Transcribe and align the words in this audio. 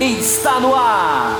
está 0.00 0.60
no 0.60 0.74
ar. 0.76 1.36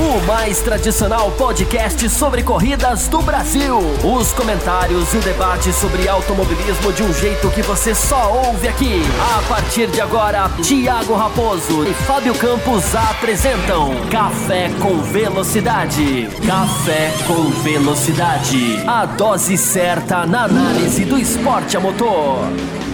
O 0.00 0.18
mais 0.26 0.62
tradicional 0.62 1.30
podcast 1.32 2.08
sobre 2.08 2.42
corridas 2.42 3.06
do 3.08 3.20
Brasil. 3.20 3.78
Os 4.02 4.32
comentários 4.32 5.12
e 5.12 5.18
o 5.18 5.20
debate 5.20 5.74
sobre 5.74 6.08
automobilismo 6.08 6.90
de 6.90 7.02
um 7.02 7.12
jeito 7.12 7.50
que 7.50 7.60
você 7.60 7.94
só 7.94 8.32
ouve 8.46 8.66
aqui. 8.66 9.02
A 9.36 9.42
partir 9.46 9.88
de 9.88 10.00
agora, 10.00 10.48
Thiago 10.62 11.14
Raposo 11.14 11.86
e 11.86 11.92
Fábio 11.92 12.34
Campos 12.34 12.94
apresentam 12.94 13.90
Café 14.10 14.70
com 14.80 15.02
Velocidade. 15.02 16.30
Café 16.46 17.12
com 17.26 17.50
Velocidade. 17.62 18.82
A 18.86 19.04
dose 19.04 19.58
certa 19.58 20.24
na 20.24 20.44
análise 20.44 21.04
do 21.04 21.18
esporte 21.18 21.76
a 21.76 21.80
motor. 21.80 22.38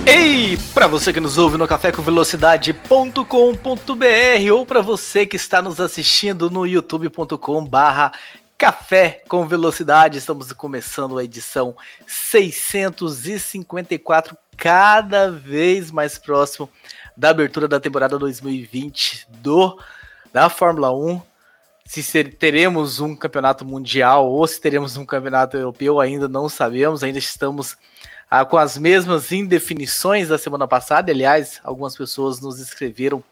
Ei, 0.09 0.57
para 0.73 0.87
você 0.87 1.13
que 1.13 1.19
nos 1.19 1.37
ouve 1.37 1.59
no 1.59 1.67
cafécomvelocidade.com.br 1.67 4.53
ou 4.53 4.65
para 4.65 4.81
você 4.81 5.27
que 5.27 5.35
está 5.35 5.61
nos 5.61 5.81
assistindo 5.81 6.49
no 6.49 6.65
youtube.com/barra 7.05 8.13
Café 8.59 9.23
com 9.29 9.47
Velocidade, 9.47 10.17
estamos 10.17 10.51
começando 10.53 11.19
a 11.19 11.25
edição 11.25 11.77
654, 12.07 14.35
cada 14.57 15.31
vez 15.31 15.91
mais 15.91 16.17
próximo 16.17 16.67
da 17.15 17.29
abertura 17.31 17.69
da 17.69 17.79
temporada 17.79 18.19
2020 18.19 19.27
do 19.29 19.79
da 20.33 20.49
Fórmula 20.49 20.91
1. 20.91 21.21
Se 21.85 22.25
teremos 22.25 22.99
um 22.99 23.15
campeonato 23.15 23.63
mundial 23.63 24.27
ou 24.27 24.47
se 24.47 24.59
teremos 24.59 24.97
um 24.97 25.05
campeonato 25.05 25.59
europeu, 25.59 26.01
ainda 26.01 26.27
não 26.27 26.49
sabemos, 26.49 27.03
ainda 27.03 27.19
estamos 27.19 27.77
ah, 28.31 28.45
com 28.45 28.57
as 28.57 28.79
mesmas 28.79 29.33
indefinições 29.33 30.29
da 30.29 30.39
semana 30.39 30.67
passada. 30.67 31.13
Aliás, 31.13 31.61
algumas 31.63 31.95
pessoas 31.95 32.41
nos 32.41 32.59
escreveram 32.59 33.23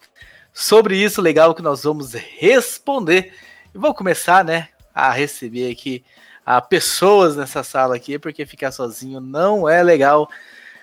sobre 0.52 0.96
isso. 0.96 1.22
Legal 1.22 1.54
que 1.54 1.62
nós 1.62 1.82
vamos 1.82 2.12
responder. 2.12 3.32
E 3.74 3.78
vou 3.78 3.92
começar, 3.92 4.44
né, 4.44 4.68
a 4.94 5.10
receber 5.10 5.68
aqui 5.68 6.04
a 6.46 6.60
pessoas 6.60 7.34
nessa 7.34 7.64
sala 7.64 7.96
aqui, 7.96 8.20
porque 8.20 8.46
ficar 8.46 8.70
sozinho 8.70 9.20
não 9.20 9.68
é 9.68 9.82
legal. 9.82 10.30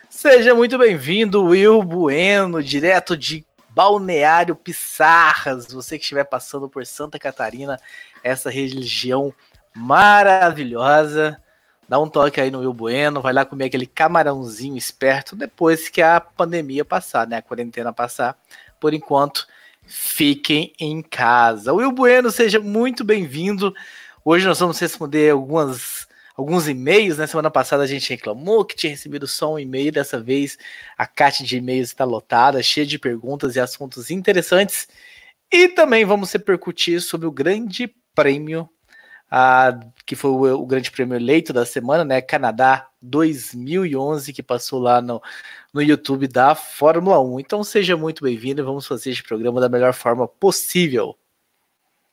Seja 0.09 0.53
muito 0.53 0.77
bem-vindo, 0.77 1.41
Will 1.45 1.81
Bueno, 1.83 2.61
direto 2.61 3.15
de 3.15 3.45
Balneário 3.69 4.57
Pissarras. 4.57 5.71
Você 5.71 5.97
que 5.97 6.03
estiver 6.03 6.25
passando 6.25 6.67
por 6.67 6.85
Santa 6.85 7.17
Catarina, 7.17 7.79
essa 8.21 8.49
região 8.49 9.33
maravilhosa 9.73 11.41
dá 11.87 11.97
um 11.97 12.09
toque 12.09 12.41
aí 12.41 12.51
no 12.51 12.59
Will 12.59 12.73
Bueno, 12.73 13.21
vai 13.21 13.31
lá 13.31 13.45
comer 13.45 13.65
aquele 13.65 13.85
camarãozinho 13.85 14.75
esperto 14.75 15.33
depois 15.33 15.87
que 15.87 16.01
a 16.01 16.19
pandemia 16.19 16.83
passar, 16.83 17.25
né? 17.25 17.37
A 17.37 17.41
quarentena 17.41 17.93
passar. 17.93 18.35
Por 18.81 18.93
enquanto, 18.93 19.47
fiquem 19.85 20.73
em 20.79 21.01
casa. 21.01 21.73
Will 21.73 21.91
Bueno, 21.91 22.31
seja 22.31 22.59
muito 22.59 23.03
bem-vindo. 23.03 23.73
Hoje 24.23 24.47
nós 24.47 24.59
vamos 24.59 24.79
responder 24.79 25.31
algumas, 25.31 26.07
alguns 26.35 26.67
e-mails. 26.67 27.17
Na 27.17 27.23
né? 27.23 27.27
semana 27.27 27.51
passada 27.51 27.83
a 27.83 27.87
gente 27.87 28.09
reclamou 28.09 28.65
que 28.65 28.75
tinha 28.75 28.91
recebido 28.91 29.27
só 29.27 29.53
um 29.53 29.59
e-mail. 29.59 29.91
Dessa 29.91 30.19
vez 30.19 30.57
a 30.97 31.05
caixa 31.07 31.43
de 31.43 31.57
e-mails 31.57 31.89
está 31.89 32.05
lotada, 32.05 32.61
cheia 32.61 32.85
de 32.85 32.99
perguntas 32.99 33.55
e 33.55 33.59
assuntos 33.59 34.11
interessantes. 34.11 34.87
E 35.51 35.67
também 35.67 36.05
vamos 36.05 36.31
repercutir 36.31 37.01
sobre 37.01 37.27
o 37.27 37.31
grande 37.31 37.93
prêmio 38.15 38.69
a, 39.31 39.79
que 40.05 40.13
foi 40.13 40.29
o, 40.29 40.61
o, 40.61 40.65
grande 40.65 40.91
prêmio 40.91 41.15
eleito 41.15 41.53
da 41.53 41.65
semana, 41.65 42.03
né? 42.03 42.21
Canadá 42.21 42.89
2011, 43.01 44.33
que 44.33 44.43
passou 44.43 44.79
lá 44.79 45.01
no, 45.01 45.21
no 45.73 45.81
YouTube 45.81 46.27
da 46.27 46.53
Fórmula 46.53 47.19
1. 47.21 47.39
Então 47.39 47.63
seja 47.63 47.95
muito 47.95 48.23
bem-vindo 48.23 48.61
e 48.61 48.63
vamos 48.65 48.85
fazer 48.85 49.11
este 49.11 49.23
programa 49.23 49.61
da 49.61 49.69
melhor 49.69 49.93
forma 49.93 50.27
possível. 50.27 51.15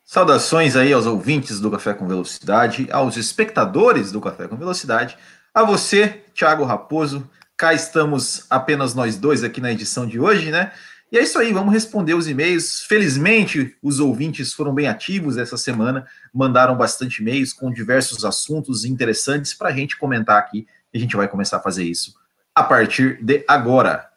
Saudações 0.05 0.77
aí 0.77 0.93
aos 0.93 1.07
ouvintes 1.07 1.61
do 1.61 1.71
Café 1.71 1.93
com 1.93 2.07
Velocidade, 2.07 2.89
aos 2.91 3.17
espectadores 3.17 4.11
do 4.11 4.21
Café 4.21 4.49
com 4.49 4.57
Velocidade, 4.57 5.19
a 5.53 5.65
você, 5.65 6.23
Thiago 6.35 6.65
Raposo. 6.65 7.29
Cá 7.57 7.75
estamos 7.75 8.47
apenas 8.49 8.95
nós 8.95 9.17
dois 9.17 9.43
aqui 9.43 9.61
na 9.61 9.73
edição 9.73 10.07
de 10.07 10.21
hoje, 10.21 10.51
né? 10.51 10.73
E 11.11 11.19
é 11.19 11.23
isso 11.23 11.39
aí, 11.39 11.53
vamos 11.53 11.73
responder 11.73 12.15
os 12.15 12.29
e-mails. 12.29 12.83
Felizmente, 12.83 13.77
os 13.83 13.99
ouvintes 13.99 14.53
foram 14.53 14.73
bem 14.73 14.87
ativos 14.87 15.37
essa 15.37 15.57
semana, 15.57 16.07
mandaram 16.33 16.77
bastante 16.77 17.21
e-mails 17.21 17.53
com 17.53 17.73
diversos 17.73 18.25
assuntos 18.25 18.85
interessantes 18.85 19.53
para 19.53 19.71
a 19.71 19.73
gente 19.73 19.99
comentar 19.99 20.39
aqui. 20.39 20.67
E 20.93 20.99
a 20.99 21.01
gente 21.01 21.17
vai 21.17 21.27
começar 21.27 21.57
a 21.57 21.61
fazer 21.63 21.85
isso 21.85 22.15
a 22.59 22.65
partir 22.65 23.23
de 23.23 23.45
agora. 23.47 24.09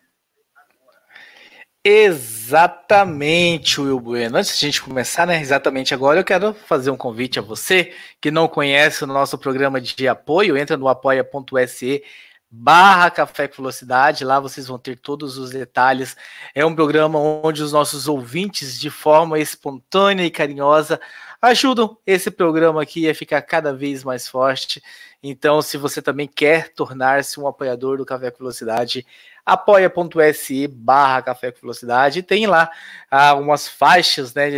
Exatamente, 1.83 3.81
Will 3.81 3.99
Bueno. 3.99 4.37
Antes 4.37 4.59
de 4.59 4.65
a 4.65 4.69
gente 4.69 4.81
começar, 4.81 5.25
né, 5.25 5.41
exatamente 5.41 5.93
agora, 5.93 6.19
eu 6.19 6.23
quero 6.23 6.53
fazer 6.53 6.91
um 6.91 6.97
convite 6.97 7.39
a 7.39 7.41
você 7.41 7.91
que 8.21 8.29
não 8.29 8.47
conhece 8.47 9.03
o 9.03 9.07
nosso 9.07 9.37
programa 9.37 9.81
de 9.81 10.07
apoio, 10.07 10.55
entra 10.57 10.77
no 10.77 10.87
apoia.se 10.87 12.03
barra 12.53 13.09
Café 13.09 13.47
com 13.47 13.55
Velocidade, 13.55 14.25
lá 14.25 14.37
vocês 14.37 14.67
vão 14.67 14.77
ter 14.77 14.97
todos 14.97 15.37
os 15.37 15.51
detalhes. 15.51 16.17
É 16.53 16.65
um 16.65 16.75
programa 16.75 17.17
onde 17.17 17.63
os 17.63 17.71
nossos 17.71 18.09
ouvintes, 18.09 18.77
de 18.77 18.89
forma 18.89 19.39
espontânea 19.39 20.25
e 20.25 20.29
carinhosa, 20.29 20.99
ajudam 21.41 21.97
esse 22.05 22.29
programa 22.29 22.83
aqui 22.83 23.09
a 23.09 23.15
ficar 23.15 23.41
cada 23.41 23.73
vez 23.73 24.03
mais 24.03 24.27
forte. 24.27 24.83
Então, 25.23 25.61
se 25.61 25.77
você 25.77 26.01
também 26.01 26.27
quer 26.27 26.73
tornar-se 26.73 27.39
um 27.39 27.47
apoiador 27.47 27.97
do 27.97 28.05
Café 28.05 28.31
com 28.31 28.39
Velocidade, 28.39 29.05
apoia.se 29.45 30.67
barra 30.67 31.21
Café 31.21 31.51
com 31.51 31.61
Velocidade, 31.61 32.23
tem 32.23 32.47
lá 32.47 32.69
ah, 33.09 33.35
faixas, 33.67 34.33
né, 34.33 34.49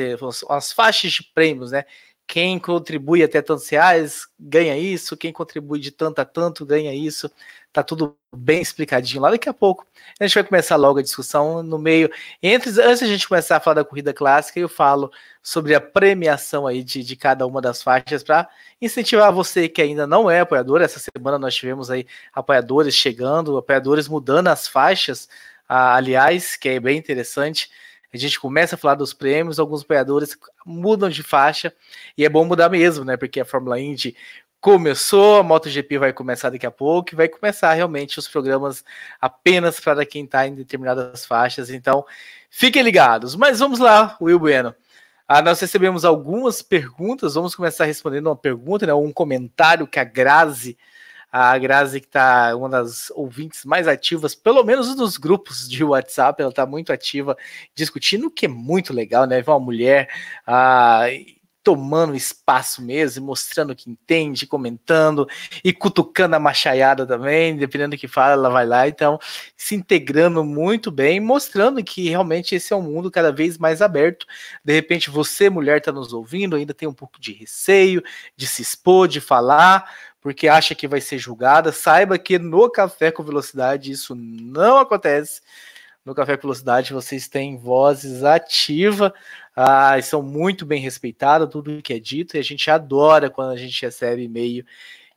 umas 0.49 0.71
faixas 0.71 1.11
de 1.11 1.23
prêmios, 1.23 1.71
né, 1.71 1.83
quem 2.25 2.57
contribui 2.57 3.21
até 3.23 3.41
tantos 3.41 3.67
reais 3.69 4.27
ganha 4.39 4.77
isso, 4.77 5.17
quem 5.17 5.33
contribui 5.33 5.79
de 5.79 5.91
tanto 5.91 6.19
a 6.19 6.25
tanto 6.25 6.65
ganha 6.65 6.93
isso. 6.93 7.29
Tá 7.73 7.81
tudo 7.81 8.15
bem 8.31 8.61
explicadinho 8.61 9.19
lá. 9.19 9.31
Daqui 9.31 9.49
a 9.49 9.53
pouco 9.53 9.83
a 10.19 10.23
gente 10.27 10.35
vai 10.35 10.43
começar 10.43 10.75
logo 10.75 10.99
a 10.99 11.01
discussão 11.01 11.63
no 11.63 11.79
meio. 11.79 12.07
Entre, 12.41 12.69
antes 12.69 13.01
a 13.01 13.07
gente 13.07 13.27
começar 13.27 13.57
a 13.57 13.59
falar 13.59 13.73
da 13.73 13.83
corrida 13.83 14.13
clássica, 14.13 14.59
eu 14.59 14.69
falo 14.69 15.11
sobre 15.41 15.73
a 15.73 15.81
premiação 15.81 16.67
aí 16.67 16.83
de, 16.83 17.03
de 17.03 17.15
cada 17.15 17.47
uma 17.47 17.59
das 17.59 17.81
faixas 17.81 18.21
para 18.23 18.47
incentivar 18.79 19.33
você 19.33 19.67
que 19.67 19.81
ainda 19.81 20.05
não 20.05 20.29
é 20.29 20.41
apoiador. 20.41 20.83
Essa 20.83 20.99
semana 20.99 21.39
nós 21.39 21.55
tivemos 21.55 21.89
aí 21.89 22.05
apoiadores 22.31 22.93
chegando, 22.93 23.57
apoiadores 23.57 24.07
mudando 24.07 24.49
as 24.49 24.67
faixas, 24.67 25.27
aliás, 25.67 26.55
que 26.55 26.69
é 26.69 26.79
bem 26.79 26.99
interessante. 26.99 27.71
A 28.13 28.17
gente 28.17 28.39
começa 28.39 28.75
a 28.75 28.77
falar 28.77 28.93
dos 28.93 29.11
prêmios, 29.11 29.57
alguns 29.57 29.81
apoiadores 29.81 30.37
mudam 30.63 31.09
de 31.09 31.23
faixa, 31.23 31.73
e 32.15 32.23
é 32.23 32.29
bom 32.29 32.45
mudar 32.45 32.69
mesmo, 32.69 33.03
né? 33.03 33.17
Porque 33.17 33.39
a 33.39 33.45
Fórmula 33.45 33.79
Indy 33.79 34.15
começou, 34.63 35.39
a 35.39 35.43
MotoGP 35.43 35.97
vai 35.97 36.13
começar 36.13 36.49
daqui 36.49 36.65
a 36.65 36.71
pouco, 36.71 37.13
e 37.13 37.17
vai 37.17 37.27
começar 37.27 37.73
realmente 37.73 38.17
os 38.17 38.29
programas 38.29 38.81
apenas 39.19 39.77
para 39.77 40.05
quem 40.05 40.23
está 40.23 40.47
em 40.47 40.55
determinadas 40.55 41.25
faixas. 41.25 41.69
Então, 41.69 42.05
fiquem 42.49 42.81
ligados. 42.81 43.35
Mas 43.35 43.59
vamos 43.59 43.77
lá, 43.77 44.15
Will 44.21 44.39
Bueno. 44.39 44.73
Ah, 45.27 45.41
nós 45.41 45.59
recebemos 45.59 46.05
algumas 46.05 46.61
perguntas, 46.61 47.33
vamos 47.33 47.53
começar 47.53 47.83
respondendo 47.83 48.27
uma 48.27 48.37
pergunta, 48.37 48.85
né, 48.85 48.93
um 48.93 49.11
comentário 49.11 49.85
que 49.85 49.99
a 49.99 50.05
Grazi 50.05 50.77
a 51.29 51.57
Grazi, 51.57 51.99
que 51.99 52.05
está 52.05 52.55
uma 52.55 52.69
das 52.69 53.09
ouvintes 53.15 53.65
mais 53.65 53.87
ativas, 53.87 54.35
pelo 54.35 54.63
menos 54.63 54.95
nos 54.95 55.17
grupos 55.17 55.67
de 55.67 55.83
WhatsApp, 55.83 56.39
ela 56.39 56.51
está 56.51 56.63
muito 56.63 56.93
ativa 56.93 57.35
discutindo, 57.73 58.27
o 58.27 58.31
que 58.31 58.45
é 58.45 58.49
muito 58.49 58.93
legal, 58.93 59.25
né? 59.25 59.41
Ver 59.41 59.49
uma 59.49 59.59
mulher 59.59 60.09
ah, 60.45 61.05
tomando 61.63 62.13
espaço 62.13 62.81
mesmo, 62.81 63.25
mostrando 63.25 63.75
que 63.75 63.89
entende, 63.89 64.45
comentando 64.45 65.27
e 65.63 65.71
cutucando 65.71 66.35
a 66.35 66.39
machaiada 66.39 67.07
também, 67.07 67.55
dependendo 67.55 67.95
do 67.95 67.99
que 67.99 68.07
fala, 68.07 68.33
ela 68.33 68.49
vai 68.49 68.65
lá, 68.65 68.87
então 68.87 69.17
se 69.55 69.73
integrando 69.73 70.43
muito 70.43 70.91
bem, 70.91 71.19
mostrando 71.19 71.83
que 71.83 72.09
realmente 72.09 72.53
esse 72.53 72.73
é 72.73 72.75
um 72.75 72.81
mundo 72.81 73.09
cada 73.09 73.31
vez 73.31 73.57
mais 73.57 73.81
aberto. 73.81 74.25
De 74.63 74.73
repente, 74.73 75.09
você, 75.09 75.49
mulher, 75.49 75.77
está 75.77 75.91
nos 75.91 76.11
ouvindo, 76.11 76.55
ainda 76.55 76.73
tem 76.73 76.87
um 76.87 76.93
pouco 76.93 77.19
de 77.19 77.31
receio 77.31 78.03
de 78.35 78.45
se 78.45 78.61
expor, 78.61 79.07
de 79.07 79.21
falar, 79.21 79.89
porque 80.19 80.47
acha 80.47 80.75
que 80.75 80.87
vai 80.87 81.01
ser 81.01 81.17
julgada, 81.17 81.71
saiba 81.71 82.17
que 82.17 82.37
no 82.37 82.69
Café 82.69 83.11
com 83.11 83.23
Velocidade 83.23 83.91
isso 83.91 84.15
não 84.15 84.77
acontece. 84.77 85.41
No 86.05 86.13
Café 86.13 86.35
com 86.35 86.43
Velocidade 86.43 86.91
vocês 86.91 87.29
têm 87.29 87.55
vozes 87.55 88.25
ativas, 88.25 89.11
ah, 89.55 90.01
são 90.01 90.21
muito 90.21 90.65
bem 90.65 90.81
respeitadas, 90.81 91.49
tudo 91.49 91.81
que 91.81 91.93
é 91.93 91.99
dito, 91.99 92.35
e 92.35 92.39
a 92.39 92.43
gente 92.43 92.69
adora 92.69 93.29
quando 93.29 93.51
a 93.51 93.57
gente 93.57 93.81
recebe 93.81 94.23
e-mail 94.23 94.65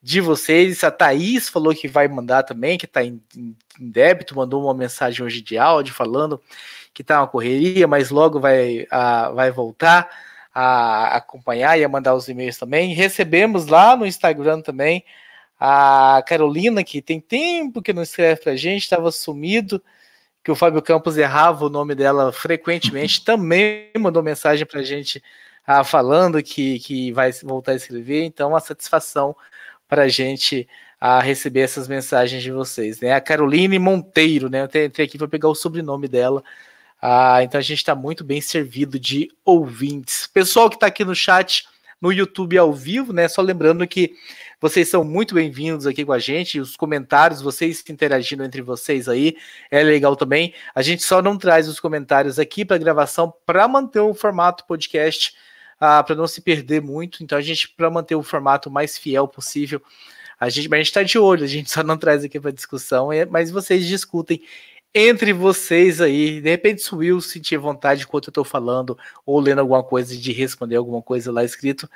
de 0.01 0.21
vocês. 0.21 0.85
A 0.85 0.91
Thaís 0.93 1.49
falou 1.49 1.75
que 1.75 1.89
vai 1.89 2.07
mandar 2.07 2.45
também, 2.45 2.79
que 2.79 2.85
está 2.87 3.03
em, 3.03 3.21
em, 3.37 3.57
débito, 3.81 4.37
mandou 4.37 4.63
uma 4.63 4.75
mensagem 4.75 5.25
hoje 5.27 5.43
de 5.43 5.59
áudio 5.59 5.93
falando 5.93 6.41
que 6.95 7.03
está 7.03 7.21
uma 7.21 7.27
correria, 7.27 7.89
mas 7.89 8.11
logo 8.11 8.39
vai, 8.39 8.87
vai 9.35 9.51
voltar 9.51 10.09
a 10.55 11.17
acompanhar 11.17 11.79
e 11.79 11.85
a 11.85 11.89
mandar 11.89 12.15
os 12.15 12.29
e-mails 12.29 12.59
também. 12.59 12.95
Recebemos 12.95 13.67
lá 13.67 13.97
no 13.97 14.07
Instagram 14.07 14.63
também 14.63 15.05
a 15.59 16.23
Carolina, 16.27 16.85
que 16.85 17.03
tem 17.03 17.21
tempo 17.21 17.83
que 17.83 17.93
não 17.93 18.03
escreve 18.03 18.41
para 18.43 18.53
a 18.53 18.57
gente, 18.57 18.83
estava 18.85 19.11
sumido. 19.11 19.83
Que 20.47 20.51
o 20.53 20.55
Fábio 20.55 20.81
Campos 20.81 21.19
errava 21.19 21.67
o 21.67 21.69
nome 21.69 21.93
dela 21.93 22.33
frequentemente, 22.33 23.21
também 23.27 23.91
mandou 23.99 24.23
mensagem 24.23 24.65
para 24.65 24.79
a 24.79 24.85
gente 24.85 25.21
ah, 25.67 25.83
falando 25.83 26.41
que, 26.41 26.79
que 26.79 27.11
vai 27.11 27.33
voltar 27.43 27.73
a 27.73 27.75
escrever. 27.75 28.23
Então, 28.23 28.51
uma 28.51 28.61
satisfação 28.61 29.35
para 29.89 30.03
a 30.03 30.09
gente 30.09 30.69
a 31.01 31.21
receber 31.21 31.63
essas 31.63 31.89
mensagens 31.89 32.45
de 32.45 32.53
vocês. 32.53 33.01
Né? 33.01 33.13
A 33.13 33.21
Caroline 33.21 33.77
Monteiro, 33.77 34.49
né? 34.49 34.61
Eu 34.61 34.67
entrei 34.67 35.05
aqui 35.05 35.19
para 35.19 35.27
pegar 35.27 35.49
o 35.49 35.55
sobrenome 35.55 36.07
dela. 36.07 36.45
Ah, 37.03 37.43
então 37.43 37.59
a 37.59 37.63
gente 37.63 37.79
está 37.79 37.97
muito 37.97 38.23
bem 38.23 38.41
servido 38.41 39.01
de 39.01 39.29
ouvintes. 39.45 40.29
Pessoal 40.29 40.71
que 40.71 40.77
está 40.77 40.87
aqui 40.87 41.05
no 41.05 41.15
chat, 41.15 41.67
no 42.01 42.13
YouTube 42.13 42.57
ao 42.57 42.73
vivo, 42.73 43.13
né? 43.13 43.27
Só 43.27 43.43
lembrando 43.43 43.85
que 43.89 44.15
vocês 44.61 44.89
são 44.89 45.05
muito 45.05 45.35
bem-vindos 45.35 45.87
aqui 45.87 46.05
com 46.05 46.13
a 46.13 46.19
gente. 46.19 46.59
Os 46.59 46.77
comentários, 46.77 47.43
vocês 47.43 47.85
interagindo 47.91 48.43
entre 48.43 48.63
vocês 48.63 49.07
aí, 49.07 49.37
é 49.71 49.83
legal 49.83 50.17
também. 50.17 50.55
A 50.75 50.81
gente 50.81 51.03
só 51.03 51.21
não 51.21 51.37
traz 51.37 51.69
os 51.69 51.79
comentários 51.79 52.39
aqui 52.39 52.65
para 52.65 52.79
gravação 52.79 53.33
para 53.45 53.69
manter 53.69 54.01
o 54.01 54.15
formato 54.15 54.65
podcast, 54.67 55.35
ah, 55.79 56.03
para 56.03 56.17
não 56.17 56.27
se 56.27 56.41
perder 56.41 56.81
muito. 56.81 57.23
Então, 57.23 57.37
a 57.37 57.43
gente, 57.43 57.69
para 57.69 57.91
manter 57.91 58.15
o 58.15 58.23
formato 58.23 58.71
mais 58.71 58.97
fiel 58.97 59.29
possível, 59.29 59.83
a 60.41 60.49
gente, 60.49 60.71
está 60.81 61.03
de 61.03 61.19
olho, 61.19 61.45
a 61.45 61.49
gente 61.49 61.71
só 61.71 61.83
não 61.83 61.99
traz 61.99 62.25
aqui 62.25 62.41
para 62.41 62.51
discussão, 62.51 63.13
é, 63.13 63.27
mas 63.27 63.51
vocês 63.51 63.87
discutem 63.87 64.43
entre 64.95 65.35
vocês 65.35 66.01
aí. 66.01 66.41
De 66.41 66.49
repente, 66.49 66.81
se 66.83 66.95
o 66.95 66.99
Will 66.99 67.21
sentir 67.21 67.59
vontade 67.59 68.05
enquanto 68.05 68.29
eu 68.29 68.31
estou 68.31 68.45
falando 68.45 68.99
ou 69.27 69.39
lendo 69.39 69.61
alguma 69.61 69.85
coisa 69.85 70.17
de 70.17 70.33
responder 70.33 70.77
alguma 70.77 71.03
coisa 71.03 71.31
lá 71.31 71.45
escrito, 71.45 71.89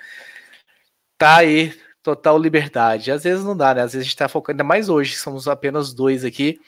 tá 1.16 1.36
aí, 1.38 1.74
total 2.02 2.38
liberdade. 2.38 3.10
Às 3.10 3.24
vezes 3.24 3.44
não 3.44 3.56
dá, 3.56 3.74
né? 3.74 3.82
Às 3.82 3.92
vezes 3.92 4.06
a 4.06 4.08
gente 4.08 4.16
tá 4.16 4.28
focando, 4.28 4.54
ainda 4.56 4.64
mais 4.64 4.88
hoje, 4.88 5.16
somos 5.16 5.48
apenas 5.48 5.92
dois 5.92 6.24
aqui. 6.24 6.60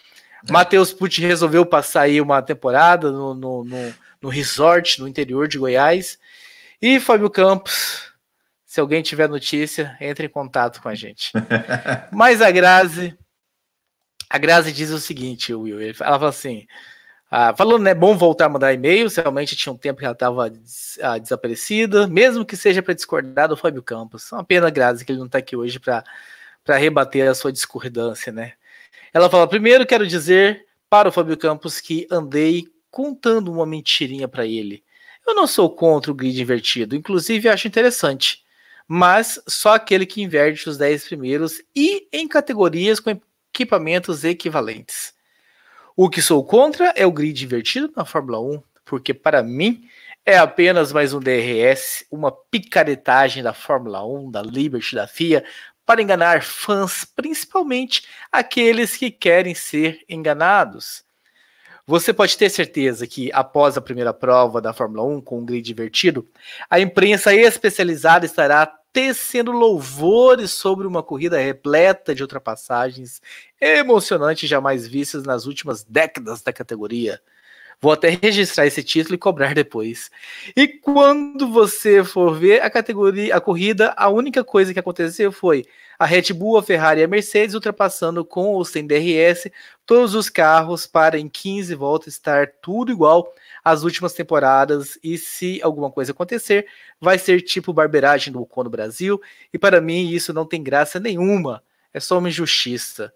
É. 0.47 0.53
Matheus 0.53 0.93
Pucci 0.93 1.21
resolveu 1.23 1.65
passar 1.65 2.03
aí 2.03 2.21
uma 2.21 2.43
temporada 2.43 3.11
no, 3.11 3.35
no, 3.35 3.65
no, 3.65 3.95
no 4.21 4.29
resort 4.29 5.01
no 5.01 5.09
interior 5.09 5.49
de 5.49 5.59
Goiás. 5.59 6.19
E 6.81 6.99
Fábio 6.99 7.31
Campos, 7.31 8.13
se 8.65 8.81
alguém 8.81 9.03
tiver 9.03 9.29
notícia, 9.29 9.97
entre 10.01 10.27
em 10.27 10.31
contato 10.31 10.83
com 10.83 10.89
a 10.89 10.95
gente. 10.95 11.33
Mas 12.11 12.43
a 12.43 12.51
Grazi, 12.51 13.17
a 14.29 14.39
Grazi 14.39 14.73
diz 14.73 14.91
o 14.91 14.99
seguinte, 14.99 15.55
Will, 15.55 15.81
ela 15.81 15.95
fala 15.95 16.29
assim, 16.29 16.67
ah, 17.35 17.55
falando, 17.57 17.83
né, 17.83 17.95
bom 17.95 18.15
voltar 18.15 18.45
a 18.45 18.49
mandar 18.51 18.75
e-mails, 18.75 19.17
realmente 19.17 19.57
tinha 19.57 19.73
um 19.73 19.77
tempo 19.77 19.99
que 20.01 20.05
ela 20.05 20.13
estava 20.13 20.51
des, 20.51 20.99
ah, 21.01 21.17
desaparecida, 21.17 22.07
mesmo 22.07 22.45
que 22.45 22.55
seja 22.59 22.83
para 22.83 22.93
discordar 22.93 23.49
do 23.49 23.57
Fábio 23.57 23.83
Campos. 23.83 24.31
Uma 24.33 24.45
pena, 24.45 24.69
Grazi, 24.69 25.03
que 25.03 25.13
ele 25.13 25.19
não 25.19 25.25
está 25.25 25.39
aqui 25.39 25.57
hoje 25.57 25.81
para 25.81 26.05
rebater 26.77 27.27
a 27.27 27.35
sua 27.35 27.51
discordância, 27.51 28.31
né? 28.31 28.53
Ela 29.15 29.31
fala: 29.31 29.49
primeiro 29.49 29.87
quero 29.87 30.07
dizer 30.07 30.67
para 30.91 31.09
o 31.09 31.13
Fábio 31.13 31.39
Campos 31.39 31.81
que 31.81 32.07
andei 32.11 32.67
contando 32.91 33.51
uma 33.51 33.65
mentirinha 33.65 34.29
para 34.29 34.45
ele. 34.45 34.85
Eu 35.27 35.35
não 35.35 35.47
sou 35.47 35.71
contra 35.75 36.13
o 36.13 36.15
grid 36.15 36.39
invertido, 36.39 36.95
inclusive 36.95 37.49
acho 37.49 37.67
interessante, 37.67 38.45
mas 38.87 39.41
só 39.49 39.77
aquele 39.77 40.05
que 40.05 40.21
inverte 40.21 40.69
os 40.69 40.77
10 40.77 41.07
primeiros 41.07 41.63
e 41.75 42.07
em 42.13 42.29
categorias 42.29 43.01
com 43.01 43.19
equipamentos 43.55 44.23
equivalentes. 44.23 45.15
O 45.95 46.09
que 46.09 46.23
sou 46.23 46.43
contra 46.43 46.87
é 46.97 47.05
o 47.05 47.13
grid 47.13 47.45
invertido 47.45 47.93
na 47.95 48.07
Fórmula 48.07 48.41
1, 48.41 48.63
porque 48.85 49.13
para 49.13 49.43
mim 49.43 49.87
é 50.25 50.39
apenas 50.39 50.91
mais 50.91 51.13
um 51.13 51.21
DRS, 51.21 52.07
uma 52.11 52.33
picaretagem 52.33 53.43
da 53.43 53.53
Fórmula 53.53 54.03
1, 54.07 54.31
da 54.31 54.41
Liberty, 54.41 54.95
da 54.95 55.07
FIA, 55.07 55.45
para 55.85 56.01
enganar 56.01 56.43
fãs, 56.43 57.05
principalmente 57.05 58.07
aqueles 58.31 58.97
que 58.97 59.11
querem 59.11 59.55
ser 59.55 60.01
enganados. 60.09 61.05
Você 61.87 62.13
pode 62.13 62.39
ter 62.39 62.49
certeza 62.49 63.07
que, 63.07 63.31
após 63.33 63.77
a 63.77 63.81
primeira 63.83 64.15
prova 64.15 64.63
da 64.63 64.73
Fórmula 64.73 65.05
1 65.05 65.21
com 65.21 65.41
um 65.41 65.45
grid 65.45 65.71
invertido, 65.71 66.27
a 66.71 66.81
imprensa 66.81 67.35
especializada 67.35 68.25
estará 68.25 68.73
tecendo 68.93 69.53
louvores 69.53 70.51
sobre 70.51 70.87
uma 70.87 71.03
corrida 71.03 71.39
repleta 71.39 72.15
de 72.15 72.23
ultrapassagens 72.23 73.23
emocionantes 73.61 74.49
jamais 74.49 74.87
vistas 74.87 75.25
nas 75.25 75.47
últimas 75.47 75.83
décadas 75.83 76.43
da 76.43 76.53
categoria. 76.53 77.21
Vou 77.83 77.91
até 77.91 78.11
registrar 78.11 78.65
esse 78.65 78.81
título 78.81 79.17
e 79.17 79.19
cobrar 79.19 79.55
depois. 79.55 80.09
E 80.57 80.69
quando 80.69 81.51
você 81.51 82.05
for 82.05 82.39
ver 82.39 82.63
a 82.63 82.71
categoria, 82.71 83.35
a 83.35 83.41
corrida, 83.41 83.93
a 83.97 84.09
única 84.09 84.45
coisa 84.45 84.73
que 84.73 84.79
aconteceu 84.79 85.33
foi 85.33 85.65
a 85.99 86.07
Red 86.07 86.33
Bull, 86.33 86.59
a 86.59 86.63
Ferrari 86.63 87.01
e 87.01 87.05
a 87.05 87.09
Mercedes 87.09 87.57
ultrapassando 87.57 88.25
com 88.25 88.53
ou 88.53 88.65
sem 88.65 88.87
DRS 88.87 89.51
todos 89.85 90.15
os 90.15 90.29
carros 90.31 90.87
para 90.87 91.19
em 91.19 91.29
15 91.29 91.75
voltas 91.75 92.15
estar 92.15 92.47
tudo 92.63 92.93
igual 92.93 93.35
às 93.65 93.83
últimas 93.83 94.13
temporadas. 94.13 94.99
E 95.03 95.17
se 95.19 95.61
alguma 95.63 95.91
coisa 95.91 96.13
acontecer, 96.13 96.67
vai 97.01 97.19
ser 97.19 97.43
tipo 97.43 97.73
barbeiragem 97.73 98.33
do 98.33 98.41
Ocon 98.43 98.65
no 98.65 98.71
Brasil. 98.71 99.21
E 99.53 99.59
para 99.59 99.81
mim 99.81 100.11
isso 100.11 100.33
não 100.33 100.47
tem 100.47 100.63
graça 100.63 100.99
nenhuma. 100.99 101.63
É 101.93 102.01
só 102.01 102.19
uma 102.19 102.29
injustiça. 102.29 103.13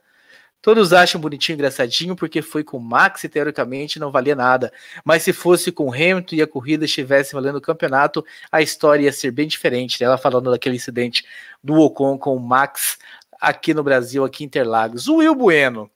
Todos 0.66 0.92
acham 0.92 1.20
bonitinho, 1.20 1.54
engraçadinho, 1.54 2.16
porque 2.16 2.42
foi 2.42 2.64
com 2.64 2.80
Max 2.80 3.22
e 3.22 3.28
teoricamente 3.28 4.00
não 4.00 4.10
valia 4.10 4.34
nada. 4.34 4.72
Mas 5.04 5.22
se 5.22 5.32
fosse 5.32 5.70
com 5.70 5.92
Hamilton 5.92 6.34
e 6.34 6.42
a 6.42 6.46
corrida 6.46 6.84
estivesse 6.84 7.34
valendo 7.34 7.58
o 7.58 7.60
campeonato, 7.60 8.24
a 8.50 8.60
história 8.60 9.04
ia 9.04 9.12
ser 9.12 9.30
bem 9.30 9.46
diferente. 9.46 10.00
Né? 10.00 10.06
Ela 10.06 10.18
falando 10.18 10.50
daquele 10.50 10.74
incidente 10.74 11.24
do 11.62 11.74
Ocon 11.74 12.18
com 12.18 12.34
o 12.34 12.40
Max 12.40 12.98
aqui 13.40 13.72
no 13.72 13.84
Brasil, 13.84 14.24
aqui 14.24 14.42
em 14.42 14.46
Interlagos. 14.46 15.06
O 15.06 15.18
Will 15.18 15.36
Bueno, 15.36 15.88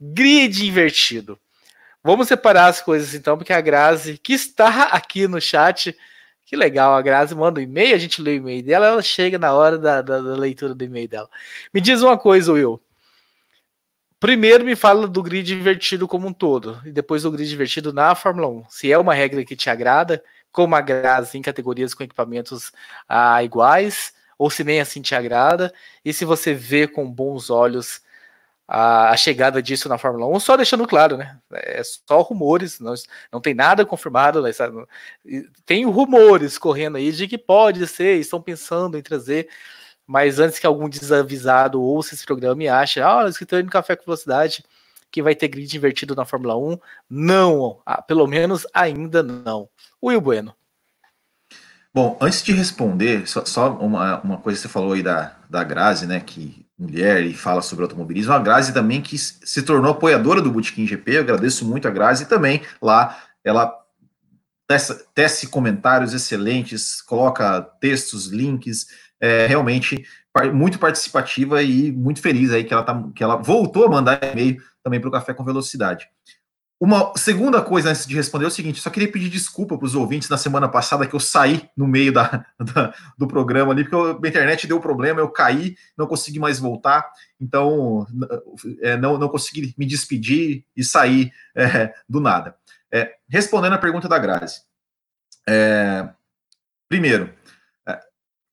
grid 0.00 0.66
invertido. 0.66 1.38
Vamos 2.04 2.28
separar 2.28 2.66
as 2.66 2.82
coisas 2.82 3.14
então, 3.14 3.38
porque 3.38 3.52
a 3.52 3.60
Grazi, 3.62 4.18
que 4.18 4.34
está 4.34 4.88
aqui 4.88 5.26
no 5.26 5.40
chat, 5.40 5.96
que 6.44 6.54
legal, 6.54 6.94
a 6.94 7.00
Grazi 7.00 7.34
manda 7.34 7.58
um 7.58 7.62
e-mail, 7.62 7.94
a 7.94 7.98
gente 7.98 8.20
lê 8.20 8.32
o 8.32 8.34
e-mail 8.34 8.62
dela, 8.62 8.88
ela 8.88 9.02
chega 9.02 9.38
na 9.38 9.54
hora 9.54 9.78
da, 9.78 10.02
da, 10.02 10.20
da 10.20 10.36
leitura 10.36 10.74
do 10.74 10.84
e-mail 10.84 11.08
dela. 11.08 11.30
Me 11.72 11.80
diz 11.80 12.02
uma 12.02 12.18
coisa, 12.18 12.52
Will. 12.52 12.78
Primeiro 14.20 14.64
me 14.64 14.76
fala 14.76 15.08
do 15.08 15.22
grid 15.22 15.54
invertido 15.54 16.06
como 16.06 16.28
um 16.28 16.32
todo, 16.32 16.78
e 16.84 16.92
depois 16.92 17.22
do 17.22 17.30
grid 17.30 17.50
invertido 17.54 17.90
na 17.90 18.14
Fórmula 18.14 18.48
1. 18.48 18.64
Se 18.68 18.92
é 18.92 18.98
uma 18.98 19.14
regra 19.14 19.42
que 19.42 19.56
te 19.56 19.70
agrada, 19.70 20.22
como 20.52 20.74
a 20.74 20.82
Grazi 20.82 21.38
em 21.38 21.42
categorias 21.42 21.94
com 21.94 22.04
equipamentos 22.04 22.70
ah, 23.08 23.42
iguais, 23.42 24.12
ou 24.38 24.50
se 24.50 24.62
nem 24.62 24.78
assim 24.78 25.00
te 25.00 25.14
agrada, 25.14 25.72
e 26.04 26.12
se 26.12 26.26
você 26.26 26.52
vê 26.52 26.86
com 26.86 27.10
bons 27.10 27.48
olhos 27.48 28.02
a, 28.66 29.10
a, 29.10 29.16
chegada 29.16 29.62
disso 29.62 29.88
na 29.88 29.98
Fórmula 29.98 30.26
1, 30.26 30.40
só 30.40 30.56
deixando 30.56 30.86
claro, 30.86 31.16
né? 31.16 31.38
É 31.52 31.82
só 31.82 32.20
rumores, 32.22 32.80
não, 32.80 32.94
não 33.32 33.40
tem 33.40 33.54
nada 33.54 33.84
confirmado, 33.84 34.42
né? 34.42 34.50
tem 35.66 35.84
rumores 35.84 36.58
correndo 36.58 36.96
aí 36.96 37.12
de 37.12 37.28
que 37.28 37.38
pode 37.38 37.86
ser, 37.86 38.18
estão 38.18 38.40
pensando 38.40 38.96
em 38.96 39.02
trazer 39.02 39.48
mas 40.06 40.38
antes 40.38 40.58
que 40.58 40.66
algum 40.66 40.88
desavisado 40.88 41.80
ouça 41.80 42.14
esse 42.14 42.26
programa 42.26 42.62
e 42.62 42.68
ache, 42.68 43.00
ah, 43.00 43.26
escritor 43.28 43.62
no 43.64 43.70
Café 43.70 43.96
com 43.96 44.04
Velocidade, 44.04 44.64
que 45.10 45.22
vai 45.22 45.34
ter 45.34 45.48
grid 45.48 45.74
invertido 45.76 46.14
na 46.14 46.24
Fórmula 46.24 46.56
1, 46.56 46.78
não, 47.08 47.80
pelo 48.06 48.26
menos 48.26 48.66
ainda 48.74 49.22
não. 49.22 49.68
Will 50.02 50.20
Bueno. 50.20 50.54
Bom, 51.92 52.18
antes 52.20 52.42
de 52.42 52.52
responder, 52.52 53.26
só, 53.26 53.44
só, 53.44 53.72
uma, 53.78 54.20
uma 54.20 54.38
coisa 54.38 54.58
que 54.58 54.62
você 54.62 54.68
falou 54.68 54.94
aí 54.94 55.02
da, 55.02 55.36
da 55.48 55.62
Grazi, 55.62 56.06
né, 56.06 56.18
que 56.18 56.63
mulher 56.78 57.24
e 57.24 57.34
fala 57.34 57.62
sobre 57.62 57.84
automobilismo, 57.84 58.32
a 58.32 58.38
Grazi 58.38 58.74
também 58.74 59.00
que 59.00 59.16
se 59.16 59.62
tornou 59.62 59.92
apoiadora 59.92 60.42
do 60.42 60.50
Bootkin 60.50 60.86
GP, 60.86 61.16
eu 61.16 61.20
agradeço 61.20 61.64
muito 61.64 61.86
a 61.86 61.90
Grazi 61.90 62.26
também, 62.26 62.62
lá 62.82 63.16
ela 63.44 63.72
tece, 64.66 65.06
tece 65.14 65.46
comentários 65.46 66.12
excelentes, 66.12 67.00
coloca 67.00 67.60
textos, 67.80 68.26
links, 68.26 68.86
é, 69.20 69.46
realmente 69.46 70.04
muito 70.52 70.78
participativa 70.78 71.62
e 71.62 71.92
muito 71.92 72.20
feliz 72.20 72.50
aí 72.50 72.64
que 72.64 72.74
ela, 72.74 72.82
tá, 72.82 73.08
que 73.14 73.22
ela 73.22 73.36
voltou 73.36 73.86
a 73.86 73.88
mandar 73.88 74.18
e-mail 74.22 74.60
também 74.82 75.00
para 75.00 75.08
o 75.08 75.12
Café 75.12 75.32
com 75.32 75.44
Velocidade. 75.44 76.08
Uma 76.84 77.16
segunda 77.16 77.62
coisa 77.62 77.88
antes 77.88 78.04
de 78.04 78.14
responder 78.14 78.44
é 78.44 78.48
o 78.48 78.50
seguinte: 78.50 78.78
só 78.78 78.90
queria 78.90 79.10
pedir 79.10 79.30
desculpa 79.30 79.78
para 79.78 79.86
os 79.86 79.94
ouvintes 79.94 80.28
na 80.28 80.36
semana 80.36 80.68
passada 80.68 81.06
que 81.06 81.14
eu 81.14 81.20
saí 81.20 81.66
no 81.74 81.86
meio 81.86 82.12
da, 82.12 82.44
da 82.60 82.94
do 83.16 83.26
programa 83.26 83.72
ali, 83.72 83.84
porque 83.84 83.96
eu, 83.96 84.20
a 84.22 84.28
internet 84.28 84.66
deu 84.66 84.78
problema, 84.78 85.18
eu 85.18 85.30
caí, 85.30 85.76
não 85.96 86.06
consegui 86.06 86.38
mais 86.38 86.58
voltar, 86.58 87.10
então 87.40 88.06
é, 88.82 88.98
não, 88.98 89.16
não 89.16 89.30
consegui 89.30 89.74
me 89.78 89.86
despedir 89.86 90.66
e 90.76 90.84
sair 90.84 91.32
é, 91.56 91.94
do 92.06 92.20
nada. 92.20 92.54
É, 92.92 93.14
respondendo 93.30 93.72
a 93.72 93.78
pergunta 93.78 94.06
da 94.06 94.18
Grazi. 94.18 94.60
É, 95.48 96.06
primeiro, 96.86 97.32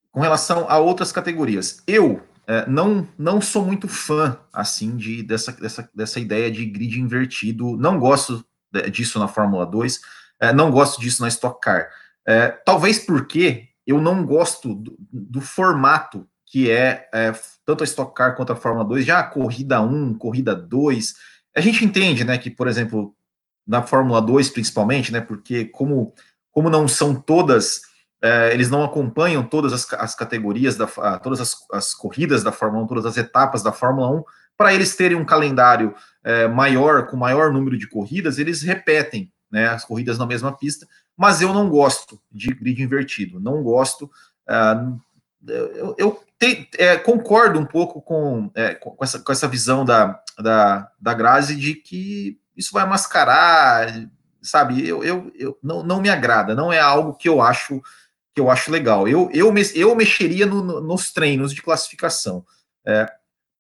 com 0.10 0.22
relação 0.22 0.68
a 0.70 0.78
outras 0.78 1.12
categorias, 1.12 1.84
eu 1.86 2.26
é, 2.48 2.68
não, 2.68 3.08
não 3.18 3.40
sou 3.40 3.66
muito 3.66 3.88
fã 3.88 4.38
assim 4.52 4.96
de 4.96 5.24
dessa, 5.24 5.52
dessa, 5.52 5.90
dessa 5.94 6.20
ideia 6.20 6.52
de 6.52 6.66
grid 6.66 7.00
invertido. 7.00 7.78
Não 7.78 8.00
gosto 8.00 8.46
disso 8.92 9.20
na 9.20 9.28
Fórmula 9.28 9.66
2, 9.66 10.00
é, 10.40 10.54
não 10.54 10.72
gosto 10.72 11.00
disso 11.00 11.22
na 11.22 11.28
Stock 11.28 11.60
Car. 11.62 11.90
É, 12.26 12.50
talvez 12.50 13.00
porque 13.00 13.70
eu 13.86 14.00
não 14.00 14.26
gosto 14.26 14.74
do, 14.74 14.96
do 15.12 15.42
formato 15.42 16.28
que 16.46 16.70
é, 16.70 17.08
é, 17.14 17.34
tanto 17.66 17.84
a 17.84 17.86
Stock 17.86 18.14
Car 18.14 18.36
quanto 18.36 18.52
a 18.52 18.56
Fórmula 18.56 18.86
2, 18.86 19.06
já 19.06 19.20
a 19.20 19.24
corrida 19.24 19.82
1, 19.82 20.16
corrida 20.16 20.54
2. 20.54 21.14
A 21.56 21.62
gente 21.62 21.86
entende, 21.86 22.24
né, 22.26 22.38
que, 22.38 22.50
por 22.50 22.68
exemplo, 22.68 23.16
na 23.66 23.82
Fórmula 23.82 24.22
2 24.22 24.50
principalmente, 24.50 25.12
né? 25.12 25.22
Porque 25.22 25.66
como, 25.66 26.14
como 26.52 26.70
não 26.70 26.88
são 26.88 27.16
todas, 27.16 27.82
é, 28.22 28.54
eles 28.54 28.70
não 28.70 28.84
acompanham 28.84 29.44
todas 29.44 29.74
as, 29.74 29.92
as 29.94 30.16
categorias, 30.16 30.76
da, 30.76 30.88
todas 31.20 31.42
as, 31.42 31.56
as, 31.72 31.94
corridas 31.94 32.44
da 32.44 32.52
Fórmula 32.52 32.84
1, 32.84 32.88
todas 32.88 33.06
as 33.06 33.18
etapas 33.18 33.64
da 33.64 33.72
Fórmula 33.72 34.12
1, 34.12 34.24
para 34.56 34.74
eles 34.74 34.96
terem 34.96 35.18
um 35.18 35.26
calendário 35.26 35.96
é, 36.24 36.48
maior, 36.48 37.08
com 37.08 37.18
maior 37.18 37.52
número 37.52 37.78
de 37.78 37.88
corridas, 37.88 38.38
eles 38.38 38.62
repetem 38.62 39.32
né, 39.52 39.68
as 39.68 39.84
corridas 39.84 40.18
na 40.18 40.26
mesma 40.26 40.56
pista, 40.56 40.88
mas 41.18 41.42
eu 41.42 41.54
não 41.54 41.68
gosto 41.68 42.22
de 42.32 42.54
grid 42.54 42.82
invertido, 42.82 43.40
não 43.40 43.62
gosto. 43.62 44.10
Uh, 44.48 45.00
eu, 45.48 45.96
eu 45.98 46.24
te, 46.40 46.70
é, 46.78 46.98
concordo 46.98 47.60
um 47.60 47.66
pouco 47.66 48.02
com, 48.02 48.50
é, 48.56 48.76
com, 48.76 48.96
essa, 49.02 49.20
com 49.20 49.32
essa 49.32 49.48
visão 49.48 49.84
da, 49.84 50.20
da, 50.40 50.90
da 51.00 51.14
Grazi 51.14 51.56
de 51.56 51.76
que 51.76 52.40
isso 52.56 52.72
vai 52.72 52.86
mascarar, 52.88 54.08
sabe? 54.42 54.88
Eu, 54.88 55.04
eu, 55.04 55.32
eu 55.36 55.58
não, 55.62 55.84
não 55.84 56.02
me 56.02 56.10
agrada, 56.10 56.56
não 56.56 56.72
é 56.72 56.80
algo 56.80 57.16
que 57.16 57.28
eu 57.28 57.42
acho 57.42 57.82
que 58.34 58.42
eu 58.42 58.50
acho 58.50 58.72
legal. 58.72 59.08
Eu, 59.08 59.30
eu, 59.34 59.54
eu 59.76 59.96
mexeria 59.96 60.46
no, 60.46 60.64
no, 60.64 60.82
nos 60.82 61.12
treinos 61.12 61.54
de 61.54 61.62
classificação. 61.62 62.46
É, 62.86 63.08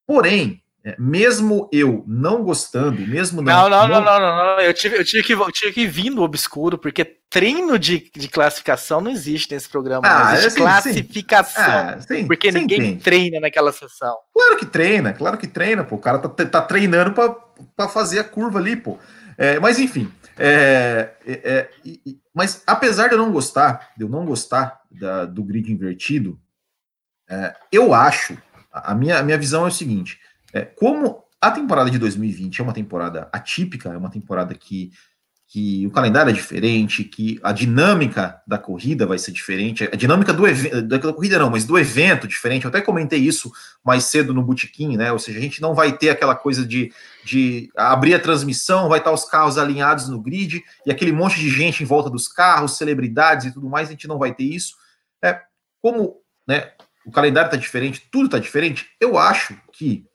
porém, 0.08 0.62
é, 0.84 0.96
mesmo 0.98 1.70
eu 1.72 2.04
não 2.08 2.44
gostando, 2.44 3.01
mesmo 3.01 3.42
não. 3.42 3.70
Não, 3.70 3.70
não, 3.70 3.88
não, 3.88 4.01
não, 4.01 4.20
não, 4.20 4.56
não. 4.56 4.60
Eu, 4.62 4.74
tive, 4.74 4.98
eu, 4.98 5.06
tive 5.06 5.24
que, 5.24 5.34
eu 5.34 5.51
tive 5.51 5.74
que 5.74 5.88
vir 5.88 6.10
no 6.10 6.24
obscuro, 6.24 6.78
porque 6.78 7.06
treino 7.30 7.78
de, 7.78 8.10
de 8.16 8.28
classificação 8.28 9.00
não 9.00 9.12
existe 9.12 9.54
nesse 9.54 9.70
programa. 9.70 10.01
Ah, 10.04 10.34
existe 10.34 10.51
sim, 10.51 10.60
classificação. 10.60 11.63
Sim. 11.63 11.70
Ah, 11.70 11.98
sim, 12.01 12.28
porque 12.28 12.51
ninguém 12.51 12.80
entende. 12.80 13.04
treina 13.04 13.40
naquela 13.40 13.72
sessão. 13.72 14.16
Claro 14.34 14.58
que 14.58 14.66
treina, 14.66 15.13
claro 15.13 15.38
que 15.38 15.48
treina, 15.48 15.84
pô. 15.84 15.98
O 15.98 16.00
cara 16.00 16.18
tá, 16.18 16.30
tá 16.46 16.62
treinando 16.62 17.13
para 17.75 17.88
fazer 17.88 18.20
a 18.20 18.24
curva 18.24 18.58
ali, 18.58 18.75
pô. 18.75 18.98
É, 19.38 19.60
mas 19.60 19.78
enfim. 19.78 20.12
É, 20.38 21.10
é, 21.28 21.42
é 21.44 21.70
mas 22.34 22.64
apesar 22.66 23.08
de 23.08 23.14
eu 23.16 23.18
não 23.18 23.32
gostar, 23.32 23.92
de 23.98 24.04
eu 24.04 24.10
não 24.10 24.26
gostar 24.26 24.82
da, 24.90 25.26
do 25.26 25.44
grid 25.44 25.72
invertido, 25.72 26.40
é, 27.30 27.56
eu 27.72 27.94
acho. 27.94 28.38
A 28.72 28.96
minha, 28.96 29.20
a 29.20 29.24
minha 29.24 29.38
visão 29.38 29.66
é 29.66 29.68
o 29.68 29.72
seguinte 29.72 30.18
é, 30.54 30.62
como 30.62 31.24
a 31.40 31.52
temporada 31.52 31.90
de 31.90 31.98
2020 31.98 32.60
é 32.60 32.64
uma 32.64 32.74
temporada 32.74 33.30
atípica, 33.32 33.90
é 33.90 33.98
uma 33.98 34.10
temporada 34.10 34.54
que, 34.54 34.92
que 35.51 35.86
o 35.86 35.91
calendário 35.91 36.29
é 36.29 36.34
diferente, 36.34 37.03
que 37.03 37.38
a 37.43 37.51
dinâmica 37.51 38.41
da 38.48 38.58
corrida 38.58 39.05
vai 39.05 39.20
ser 39.20 39.34
diferente, 39.34 39.84
a 39.84 39.98
dinâmica 39.98 40.31
do 40.31 40.48
evento, 40.48 40.81
da 40.84 40.98
corrida 40.98 41.38
não, 41.38 41.50
mas 41.50 41.65
do 41.65 41.77
evento 41.77 42.25
diferente. 42.25 42.63
Eu 42.63 42.70
até 42.70 42.79
comentei 42.79 43.20
isso 43.20 43.51
mais 43.84 44.05
cedo 44.05 44.34
no 44.34 44.41
Botequim, 44.41 44.96
né? 44.96 45.12
Ou 45.12 45.20
seja, 45.20 45.39
a 45.39 45.41
gente 45.41 45.62
não 45.62 45.75
vai 45.75 45.91
ter 45.91 46.10
aquela 46.10 46.36
coisa 46.36 46.65
de, 46.65 46.93
de 47.25 47.70
abrir 47.75 48.13
a 48.13 48.20
transmissão, 48.20 48.88
vai 48.88 49.00
estar 49.00 49.12
os 49.12 49.25
carros 49.25 49.58
alinhados 49.58 50.08
no 50.08 50.22
grid 50.22 50.63
e 50.86 50.89
aquele 50.89 51.12
monte 51.12 51.38
de 51.38 51.50
gente 51.50 51.84
em 51.84 51.86
volta 51.86 52.10
dos 52.10 52.29
carros, 52.29 52.77
celebridades 52.77 53.48
e 53.48 53.51
tudo 53.51 53.67
mais, 53.67 53.89
a 53.89 53.91
gente 53.91 54.08
não 54.08 54.17
vai 54.17 54.34
ter 54.34 54.46
isso. 54.46 54.77
É, 55.22 55.38
como 55.81 56.22
né, 56.48 56.72
o 57.05 57.12
calendário 57.12 57.50
está 57.50 57.58
diferente, 57.58 58.08
tudo 58.10 58.27
está 58.27 58.39
diferente, 58.39 58.88
eu 59.01 59.17
acho 59.17 59.58
que 59.74 60.05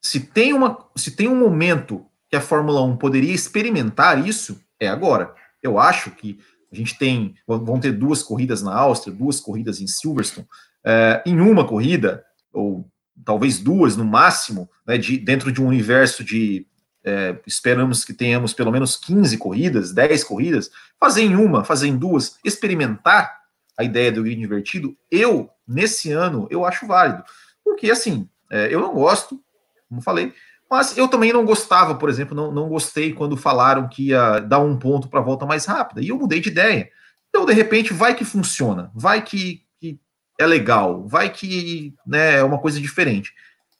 se 0.00 0.20
tem, 0.20 0.52
uma, 0.52 0.86
se 0.94 1.10
tem 1.10 1.26
um 1.26 1.34
momento 1.34 2.06
que 2.30 2.36
a 2.36 2.40
Fórmula 2.40 2.80
1 2.82 2.96
poderia 2.96 3.34
experimentar 3.34 4.24
isso, 4.24 4.63
é 4.80 4.88
agora. 4.88 5.34
Eu 5.62 5.78
acho 5.78 6.10
que 6.10 6.38
a 6.70 6.76
gente 6.76 6.98
tem, 6.98 7.34
vão 7.46 7.78
ter 7.78 7.92
duas 7.92 8.22
corridas 8.22 8.62
na 8.62 8.74
Áustria, 8.74 9.14
duas 9.14 9.40
corridas 9.40 9.80
em 9.80 9.86
Silverstone. 9.86 10.46
É, 10.84 11.22
em 11.24 11.40
uma 11.40 11.66
corrida, 11.66 12.24
ou 12.52 12.86
talvez 13.24 13.58
duas 13.58 13.96
no 13.96 14.04
máximo, 14.04 14.68
né, 14.86 14.98
de, 14.98 15.16
dentro 15.16 15.50
de 15.52 15.62
um 15.62 15.66
universo 15.66 16.24
de 16.24 16.66
é, 17.04 17.38
esperamos 17.46 18.04
que 18.04 18.14
tenhamos 18.14 18.54
pelo 18.54 18.72
menos 18.72 18.96
15 18.96 19.36
corridas, 19.36 19.92
10 19.92 20.24
corridas, 20.24 20.70
fazer 20.98 21.22
em 21.22 21.36
uma, 21.36 21.62
fazer 21.62 21.86
em 21.86 21.96
duas, 21.96 22.38
experimentar 22.42 23.44
a 23.76 23.84
ideia 23.84 24.10
do 24.10 24.22
grid 24.22 24.42
invertido, 24.42 24.96
eu, 25.10 25.50
nesse 25.66 26.10
ano, 26.10 26.48
eu 26.50 26.64
acho 26.64 26.86
válido. 26.86 27.22
Porque, 27.62 27.90
assim, 27.90 28.28
é, 28.50 28.72
eu 28.72 28.80
não 28.80 28.94
gosto, 28.94 29.40
como 29.88 30.00
falei. 30.00 30.32
Mas 30.70 30.96
eu 30.96 31.06
também 31.08 31.32
não 31.32 31.44
gostava, 31.44 31.94
por 31.94 32.08
exemplo, 32.08 32.34
não, 32.34 32.50
não 32.50 32.68
gostei 32.68 33.12
quando 33.12 33.36
falaram 33.36 33.88
que 33.88 34.08
ia 34.08 34.40
dar 34.40 34.58
um 34.58 34.78
ponto 34.78 35.08
para 35.08 35.20
a 35.20 35.22
volta 35.22 35.46
mais 35.46 35.66
rápida. 35.66 36.00
E 36.00 36.08
eu 36.08 36.18
mudei 36.18 36.40
de 36.40 36.48
ideia. 36.48 36.90
Então, 37.28 37.44
de 37.44 37.52
repente, 37.52 37.92
vai 37.92 38.14
que 38.14 38.24
funciona, 38.24 38.90
vai 38.94 39.22
que, 39.22 39.62
que 39.80 39.98
é 40.38 40.46
legal, 40.46 41.06
vai 41.06 41.30
que 41.30 41.94
né, 42.06 42.36
é 42.36 42.44
uma 42.44 42.58
coisa 42.58 42.80
diferente. 42.80 43.32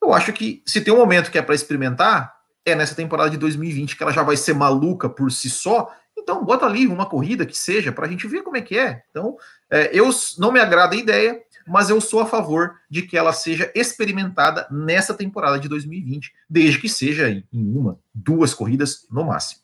Eu 0.02 0.12
acho 0.12 0.32
que 0.32 0.62
se 0.66 0.80
tem 0.80 0.92
um 0.92 0.98
momento 0.98 1.30
que 1.30 1.38
é 1.38 1.42
para 1.42 1.54
experimentar, 1.54 2.34
é 2.64 2.74
nessa 2.74 2.94
temporada 2.94 3.30
de 3.30 3.36
2020, 3.36 3.96
que 3.96 4.02
ela 4.02 4.12
já 4.12 4.22
vai 4.22 4.36
ser 4.36 4.54
maluca 4.54 5.08
por 5.08 5.30
si 5.30 5.48
só. 5.48 5.90
Então, 6.16 6.44
bota 6.44 6.66
ali 6.66 6.86
uma 6.86 7.06
corrida 7.06 7.46
que 7.46 7.56
seja, 7.56 7.92
para 7.92 8.06
a 8.06 8.08
gente 8.08 8.26
ver 8.26 8.42
como 8.42 8.56
é 8.56 8.60
que 8.60 8.78
é. 8.78 9.02
Então, 9.10 9.36
é, 9.70 9.90
eu 9.92 10.10
não 10.38 10.50
me 10.50 10.60
agrada 10.60 10.94
a 10.94 10.98
ideia, 10.98 11.40
mas 11.66 11.90
eu 11.90 12.00
sou 12.00 12.20
a 12.20 12.26
favor 12.26 12.76
de 12.90 13.02
que 13.02 13.16
ela 13.16 13.32
seja 13.32 13.70
experimentada 13.74 14.66
nessa 14.70 15.14
temporada 15.14 15.58
de 15.58 15.68
2020, 15.68 16.32
desde 16.48 16.80
que 16.80 16.88
seja 16.88 17.28
em 17.28 17.44
uma, 17.52 17.98
duas 18.12 18.54
corridas 18.54 19.06
no 19.10 19.24
máximo. 19.24 19.62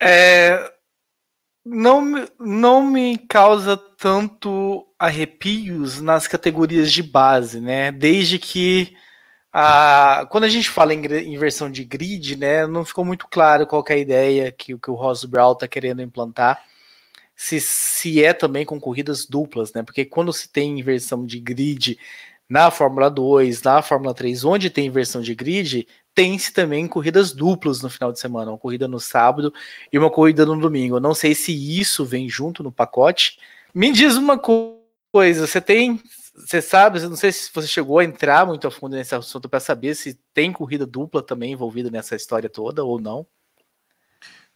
É, 0.00 0.72
não, 1.64 2.28
não 2.38 2.86
me 2.86 3.18
causa 3.18 3.76
tanto 3.76 4.86
arrepios 4.98 6.00
nas 6.00 6.28
categorias 6.28 6.92
de 6.92 7.02
base, 7.02 7.60
né? 7.60 7.90
Desde 7.90 8.38
que 8.38 8.96
a, 9.52 10.26
quando 10.30 10.44
a 10.44 10.48
gente 10.48 10.68
fala 10.68 10.92
em 10.92 11.34
inversão 11.34 11.70
de 11.70 11.82
grid, 11.82 12.36
né, 12.36 12.66
não 12.66 12.84
ficou 12.84 13.04
muito 13.04 13.26
claro 13.26 13.66
qual 13.66 13.82
é 13.88 13.94
a 13.94 13.98
ideia 13.98 14.52
que, 14.52 14.76
que 14.78 14.90
o 14.90 14.94
Ross 14.94 15.24
Brown 15.24 15.52
está 15.52 15.66
querendo 15.66 16.02
implantar 16.02 16.62
se, 17.36 17.60
se 17.60 18.24
é 18.24 18.32
também 18.32 18.64
com 18.64 18.80
corridas 18.80 19.26
duplas, 19.26 19.72
né? 19.74 19.82
Porque 19.82 20.04
quando 20.04 20.32
se 20.32 20.48
tem 20.48 20.80
inversão 20.80 21.24
de 21.26 21.38
grid 21.38 21.98
na 22.48 22.70
Fórmula 22.70 23.10
2, 23.10 23.62
na 23.62 23.82
Fórmula 23.82 24.14
3, 24.14 24.44
onde 24.44 24.70
tem 24.70 24.86
inversão 24.86 25.20
de 25.20 25.34
grid, 25.34 25.86
tem-se 26.14 26.52
também 26.52 26.88
corridas 26.88 27.32
duplas 27.32 27.82
no 27.82 27.90
final 27.90 28.10
de 28.10 28.18
semana, 28.18 28.50
uma 28.50 28.58
corrida 28.58 28.88
no 28.88 28.98
sábado 28.98 29.52
e 29.92 29.98
uma 29.98 30.10
corrida 30.10 30.46
no 30.46 30.58
domingo. 30.58 30.98
Não 30.98 31.14
sei 31.14 31.34
se 31.34 31.52
isso 31.52 32.04
vem 32.06 32.28
junto 32.28 32.62
no 32.62 32.72
pacote. 32.72 33.38
Me 33.74 33.92
diz 33.92 34.16
uma 34.16 34.38
coisa, 34.38 35.46
você 35.46 35.60
tem, 35.60 36.00
você 36.34 36.62
sabe, 36.62 37.00
eu 37.00 37.10
não 37.10 37.16
sei 37.16 37.32
se 37.32 37.50
você 37.52 37.68
chegou 37.68 37.98
a 37.98 38.04
entrar 38.04 38.46
muito 38.46 38.66
a 38.66 38.70
fundo 38.70 38.96
nesse 38.96 39.14
assunto 39.14 39.48
para 39.48 39.60
saber 39.60 39.94
se 39.94 40.18
tem 40.32 40.52
corrida 40.52 40.86
dupla 40.86 41.22
também 41.22 41.52
envolvida 41.52 41.90
nessa 41.90 42.16
história 42.16 42.48
toda 42.48 42.82
ou 42.82 42.98
não. 42.98 43.26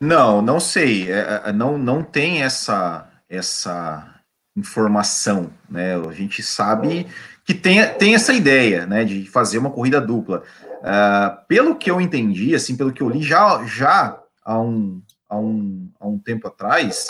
Não, 0.01 0.41
não 0.41 0.59
sei. 0.59 1.13
É, 1.13 1.43
é, 1.47 1.53
não, 1.53 1.77
não 1.77 2.03
tem 2.03 2.43
essa, 2.43 3.07
essa 3.29 4.21
informação, 4.57 5.51
né? 5.69 5.95
A 5.97 6.13
gente 6.13 6.43
sabe 6.43 7.07
que 7.45 7.55
tem, 7.55 7.87
tem 7.95 8.15
essa 8.15 8.33
ideia, 8.33 8.87
né, 8.87 9.05
de 9.05 9.27
fazer 9.27 9.59
uma 9.59 9.71
corrida 9.71 10.01
dupla. 10.01 10.43
Uh, 10.81 11.47
pelo 11.47 11.77
que 11.77 11.91
eu 11.91 12.01
entendi, 12.01 12.55
assim, 12.55 12.77
pelo 12.77 12.93
que 12.93 13.03
eu 13.03 13.09
li 13.09 13.23
já, 13.23 13.63
já 13.67 14.19
há, 14.45 14.59
um, 14.59 15.03
há, 15.29 15.37
um, 15.37 15.91
há 16.01 16.07
um 16.07 16.19
tempo 16.19 16.49
atrás, 16.49 17.09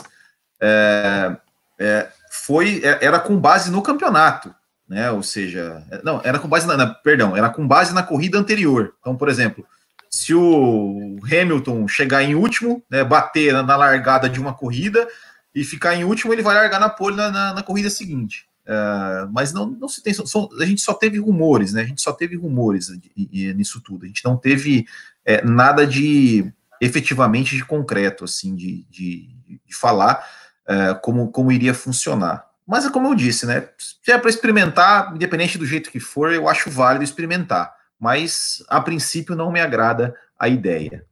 é, 0.61 1.37
é, 1.79 2.09
foi 2.31 2.81
é, 2.83 3.05
era 3.05 3.21
com 3.21 3.39
base 3.39 3.71
no 3.71 3.83
campeonato, 3.83 4.53
né? 4.89 5.11
Ou 5.11 5.23
seja, 5.23 5.85
não, 6.03 6.21
era 6.25 6.39
com 6.39 6.49
base 6.49 6.67
na, 6.67 6.77
na, 6.77 6.87
perdão, 6.89 7.37
era 7.37 7.49
com 7.49 7.67
base 7.67 7.95
na 7.95 8.03
corrida 8.03 8.39
anterior. 8.39 8.95
Então, 9.01 9.17
por 9.17 9.29
exemplo, 9.29 9.65
se 10.11 10.35
o 10.35 11.19
Hamilton 11.25 11.87
chegar 11.87 12.25
em 12.25 12.35
último, 12.35 12.83
né, 12.91 13.05
bater 13.05 13.53
na, 13.53 13.77
largada 13.77 14.29
de 14.29 14.41
uma 14.41 14.53
corrida 14.53 15.07
e 15.55 15.63
ficar 15.63 15.95
em 15.95 16.03
último, 16.03 16.33
ele 16.33 16.43
vai 16.43 16.55
largar 16.55 16.81
na 16.81 16.89
pole 16.89 17.15
na, 17.15 17.31
na, 17.31 17.55
na 17.55 17.63
corrida 17.63 17.89
seguinte. 17.89 18.49
Uh, 18.67 19.31
mas 19.33 19.53
não, 19.53 19.67
não 19.67 19.89
se 19.89 20.03
tem. 20.03 20.13
Só, 20.13 20.49
a 20.61 20.65
gente 20.65 20.81
só 20.81 20.93
teve 20.93 21.19
rumores, 21.19 21.73
né? 21.73 21.83
A 21.83 21.85
gente 21.85 22.03
só 22.03 22.13
teve 22.13 22.37
rumores 22.37 22.89
nisso 23.17 23.81
tudo. 23.81 24.05
A 24.05 24.09
gente 24.09 24.25
não 24.25 24.37
teve 24.37 24.87
é, 25.25 25.45
nada 25.45 25.87
de 25.87 26.53
efetivamente 26.81 27.57
de 27.57 27.65
concreto, 27.65 28.25
assim, 28.25 28.55
de, 28.55 28.85
de, 28.91 29.29
de 29.67 29.75
falar 29.75 30.25
uh, 30.69 31.01
como, 31.01 31.31
como 31.31 31.53
iria 31.53 31.75
funcionar. 31.75 32.47
Mas 32.67 32.85
é 32.85 32.91
como 32.91 33.09
eu 33.09 33.15
disse, 33.15 33.47
né? 33.47 33.69
Se 33.79 34.13
é 34.13 34.19
para 34.19 34.31
experimentar, 34.31 35.15
independente 35.15 35.59
do 35.59 35.67
jeito 35.67 35.91
que 35.91 36.01
for, 36.01 36.33
eu 36.33 36.49
acho 36.49 36.71
válido 36.71 37.05
experimentar 37.05 37.80
mas 38.01 38.65
a 38.69 38.81
princípio 38.81 39.37
não 39.37 39.53
me 39.53 39.61
agrada 39.61 40.17
a 40.39 40.49
ideia. 40.49 41.05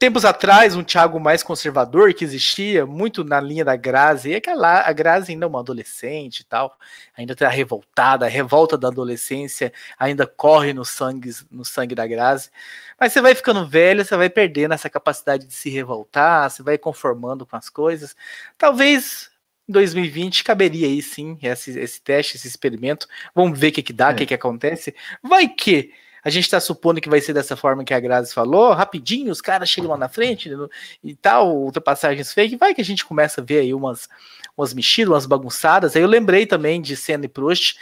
Tempos 0.00 0.24
atrás, 0.24 0.74
um 0.74 0.82
Thiago 0.82 1.20
mais 1.20 1.44
conservador 1.44 2.12
que 2.12 2.24
existia, 2.24 2.84
muito 2.84 3.22
na 3.22 3.40
linha 3.40 3.64
da 3.64 3.76
Grazi, 3.76 4.30
e 4.30 4.34
aquela, 4.34 4.80
a 4.80 4.92
Grazi 4.92 5.30
ainda 5.30 5.46
é 5.46 5.48
uma 5.48 5.60
adolescente 5.60 6.40
e 6.40 6.44
tal, 6.44 6.76
ainda 7.16 7.34
está 7.34 7.48
revoltada, 7.48 8.26
a 8.26 8.28
revolta 8.28 8.76
da 8.76 8.88
adolescência 8.88 9.72
ainda 9.96 10.26
corre 10.26 10.74
no 10.74 10.84
sangue, 10.84 11.30
no 11.52 11.64
sangue 11.64 11.94
da 11.94 12.04
Grazi. 12.04 12.50
Mas 12.98 13.12
você 13.12 13.20
vai 13.22 13.32
ficando 13.32 13.64
velho, 13.66 14.04
você 14.04 14.16
vai 14.16 14.28
perdendo 14.28 14.74
essa 14.74 14.90
capacidade 14.90 15.46
de 15.46 15.54
se 15.54 15.70
revoltar, 15.70 16.50
você 16.50 16.64
vai 16.64 16.76
conformando 16.76 17.46
com 17.46 17.56
as 17.56 17.70
coisas. 17.70 18.16
Talvez 18.58 19.30
em 19.68 19.72
2020 19.72 20.42
caberia 20.42 20.88
aí 20.88 21.00
sim 21.00 21.38
esse, 21.40 21.78
esse 21.78 22.00
teste, 22.00 22.36
esse 22.36 22.48
experimento. 22.48 23.06
Vamos 23.32 23.56
ver 23.56 23.68
o 23.68 23.72
que, 23.72 23.82
que 23.84 23.92
dá, 23.92 24.08
o 24.08 24.10
é. 24.10 24.14
que, 24.14 24.26
que 24.26 24.34
acontece. 24.34 24.92
Vai 25.22 25.48
que 25.48 25.92
a 26.26 26.28
gente 26.28 26.42
está 26.42 26.58
supondo 26.58 27.00
que 27.00 27.08
vai 27.08 27.20
ser 27.20 27.32
dessa 27.32 27.54
forma 27.54 27.84
que 27.84 27.94
a 27.94 28.00
Grazi 28.00 28.34
falou, 28.34 28.72
rapidinho, 28.72 29.30
os 29.30 29.40
caras 29.40 29.70
chegam 29.70 29.90
lá 29.90 29.96
na 29.96 30.08
frente 30.08 30.50
né, 30.50 30.66
e 31.04 31.14
tal, 31.14 31.56
ultrapassagens 31.56 32.32
fake, 32.32 32.56
vai 32.56 32.74
que 32.74 32.80
a 32.80 32.84
gente 32.84 33.04
começa 33.04 33.40
a 33.40 33.44
ver 33.44 33.60
aí 33.60 33.72
umas, 33.72 34.08
umas 34.56 34.74
mexidas, 34.74 35.12
umas 35.12 35.24
bagunçadas. 35.24 35.94
Aí 35.94 36.02
eu 36.02 36.08
lembrei 36.08 36.44
também 36.44 36.82
de 36.82 36.96
Senna 36.96 37.26
e 37.26 37.28
Prost, 37.28 37.76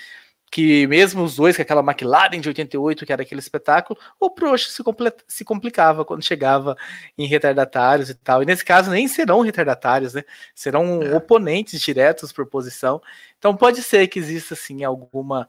que 0.51 0.87
mesmo 0.89 1.25
os 1.25 1.37
dois, 1.37 1.57
com 1.57 1.63
aquela 1.63 1.81
McLaren 1.81 2.39
de 2.39 2.47
88, 2.47 3.07
que 3.07 3.13
era 3.15 3.23
aquele 3.23 3.41
espetáculo, 3.41 3.99
o 4.21 4.29
Prost 4.29 4.69
se, 4.73 4.83
se 5.27 5.43
complicava 5.43 6.05
quando 6.05 6.23
chegava 6.23 6.77
em 7.17 7.27
retardatários 7.27 8.11
e 8.11 8.15
tal. 8.15 8.43
E 8.43 8.47
nesse 8.47 8.63
caso 8.63 8.91
nem 8.91 9.09
serão 9.09 9.41
retardatários, 9.41 10.13
né? 10.13 10.23
Serão 10.55 11.03
é. 11.03 11.17
oponentes 11.17 11.81
diretos 11.81 12.31
por 12.31 12.45
posição. 12.45 13.01
Então 13.39 13.57
pode 13.57 13.83
ser 13.83 14.07
que 14.07 14.19
exista 14.19 14.53
assim 14.53 14.85
alguma 14.85 15.49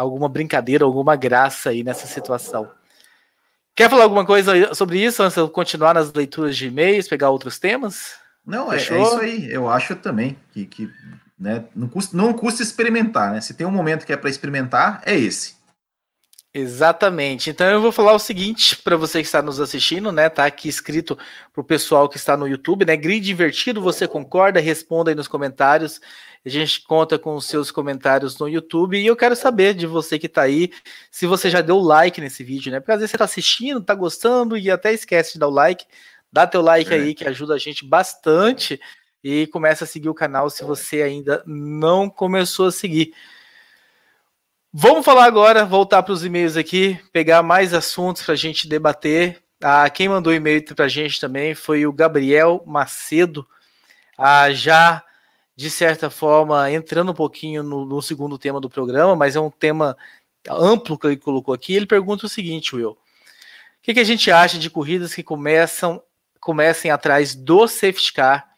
alguma 0.00 0.28
brincadeira, 0.28 0.84
alguma 0.84 1.16
graça 1.16 1.70
aí 1.70 1.82
nessa 1.82 2.06
situação. 2.06 2.70
Quer 3.74 3.90
falar 3.90 4.04
alguma 4.04 4.24
coisa 4.24 4.74
sobre 4.74 5.04
isso 5.04 5.22
antes 5.22 5.34
de 5.34 5.40
eu 5.40 5.48
continuar 5.48 5.94
nas 5.94 6.12
leituras 6.12 6.56
de 6.56 6.66
e-mails, 6.66 7.08
pegar 7.08 7.30
outros 7.30 7.58
temas? 7.58 8.14
Não, 8.44 8.72
é, 8.72 8.76
é, 8.76 8.80
isso 8.80 9.18
aí. 9.18 9.52
Eu 9.52 9.68
acho 9.68 9.94
também 9.96 10.36
que, 10.52 10.66
que 10.66 10.90
né? 11.38 11.64
Não, 11.74 11.88
custa, 11.88 12.16
não 12.16 12.32
custa 12.32 12.62
experimentar, 12.62 13.32
né? 13.32 13.40
Se 13.40 13.54
tem 13.54 13.66
um 13.66 13.70
momento 13.70 14.04
que 14.04 14.12
é 14.12 14.16
para 14.16 14.30
experimentar, 14.30 15.02
é 15.04 15.16
esse. 15.16 15.56
Exatamente. 16.52 17.50
Então 17.50 17.66
eu 17.66 17.80
vou 17.80 17.92
falar 17.92 18.14
o 18.14 18.18
seguinte 18.18 18.76
para 18.76 18.96
você 18.96 19.20
que 19.20 19.26
está 19.26 19.42
nos 19.42 19.60
assistindo, 19.60 20.10
né? 20.10 20.28
Tá 20.28 20.46
aqui 20.46 20.68
escrito 20.68 21.16
para 21.52 21.60
o 21.60 21.64
pessoal 21.64 22.08
que 22.08 22.16
está 22.16 22.36
no 22.36 22.48
YouTube, 22.48 22.84
né? 22.84 22.96
Grid 22.96 23.30
invertido, 23.30 23.80
você 23.80 24.08
concorda? 24.08 24.58
Responda 24.58 25.10
aí 25.10 25.14
nos 25.14 25.28
comentários. 25.28 26.00
A 26.44 26.48
gente 26.48 26.82
conta 26.82 27.18
com 27.18 27.34
os 27.34 27.46
seus 27.46 27.70
comentários 27.70 28.38
no 28.38 28.48
YouTube 28.48 28.98
e 28.98 29.06
eu 29.06 29.16
quero 29.16 29.36
saber 29.36 29.74
de 29.74 29.86
você 29.86 30.18
que 30.18 30.26
está 30.26 30.42
aí, 30.42 30.70
se 31.10 31.26
você 31.26 31.50
já 31.50 31.60
deu 31.60 31.78
like 31.78 32.20
nesse 32.20 32.42
vídeo, 32.42 32.72
né? 32.72 32.80
Porque 32.80 32.92
às 32.92 32.98
vezes 32.98 33.10
você 33.10 33.16
está 33.16 33.24
assistindo, 33.24 33.80
está 33.80 33.94
gostando 33.94 34.56
e 34.56 34.70
até 34.70 34.92
esquece 34.92 35.34
de 35.34 35.38
dar 35.38 35.48
o 35.48 35.52
like. 35.52 35.84
Dá 36.32 36.46
teu 36.46 36.62
like 36.62 36.92
é. 36.92 36.96
aí 36.96 37.14
que 37.14 37.26
ajuda 37.26 37.54
a 37.54 37.58
gente 37.58 37.84
bastante 37.84 38.80
e 39.22 39.46
começa 39.48 39.84
a 39.84 39.86
seguir 39.86 40.08
o 40.08 40.14
canal 40.14 40.48
se 40.48 40.64
você 40.64 41.02
ainda 41.02 41.42
não 41.46 42.08
começou 42.08 42.66
a 42.66 42.72
seguir. 42.72 43.12
Vamos 44.72 45.04
falar 45.04 45.24
agora, 45.24 45.64
voltar 45.64 46.02
para 46.02 46.12
os 46.12 46.24
e-mails 46.24 46.56
aqui, 46.56 47.00
pegar 47.12 47.42
mais 47.42 47.72
assuntos 47.72 48.22
para 48.22 48.34
a 48.34 48.36
gente 48.36 48.68
debater. 48.68 49.42
Ah, 49.62 49.88
quem 49.90 50.08
mandou 50.08 50.32
e-mail 50.32 50.62
para 50.74 50.84
a 50.84 50.88
gente 50.88 51.20
também 51.20 51.54
foi 51.54 51.86
o 51.86 51.92
Gabriel 51.92 52.62
Macedo, 52.66 53.46
ah, 54.16 54.52
já 54.52 55.02
de 55.58 55.70
certa 55.70 56.08
forma 56.08 56.70
entrando 56.70 57.10
um 57.10 57.14
pouquinho 57.14 57.64
no, 57.64 57.84
no, 57.84 58.00
segundo 58.00 58.38
tema 58.38 58.60
do 58.60 58.70
programa, 58.70 59.16
mas 59.16 59.34
é 59.34 59.40
um 59.40 59.50
tema 59.50 59.96
amplo 60.48 60.96
que 60.96 61.08
ele 61.08 61.16
colocou 61.16 61.52
aqui. 61.52 61.74
Ele 61.74 61.84
pergunta 61.84 62.26
o 62.26 62.28
seguinte, 62.28 62.76
Will: 62.76 62.90
o 62.90 62.96
que, 63.82 63.92
que 63.92 63.98
a 63.98 64.04
gente 64.04 64.30
acha 64.30 64.56
de 64.56 64.70
corridas 64.70 65.12
que 65.12 65.22
começam 65.24 66.00
comecem 66.38 66.92
atrás 66.92 67.34
do 67.34 67.66
safety 67.66 68.12
car 68.12 68.48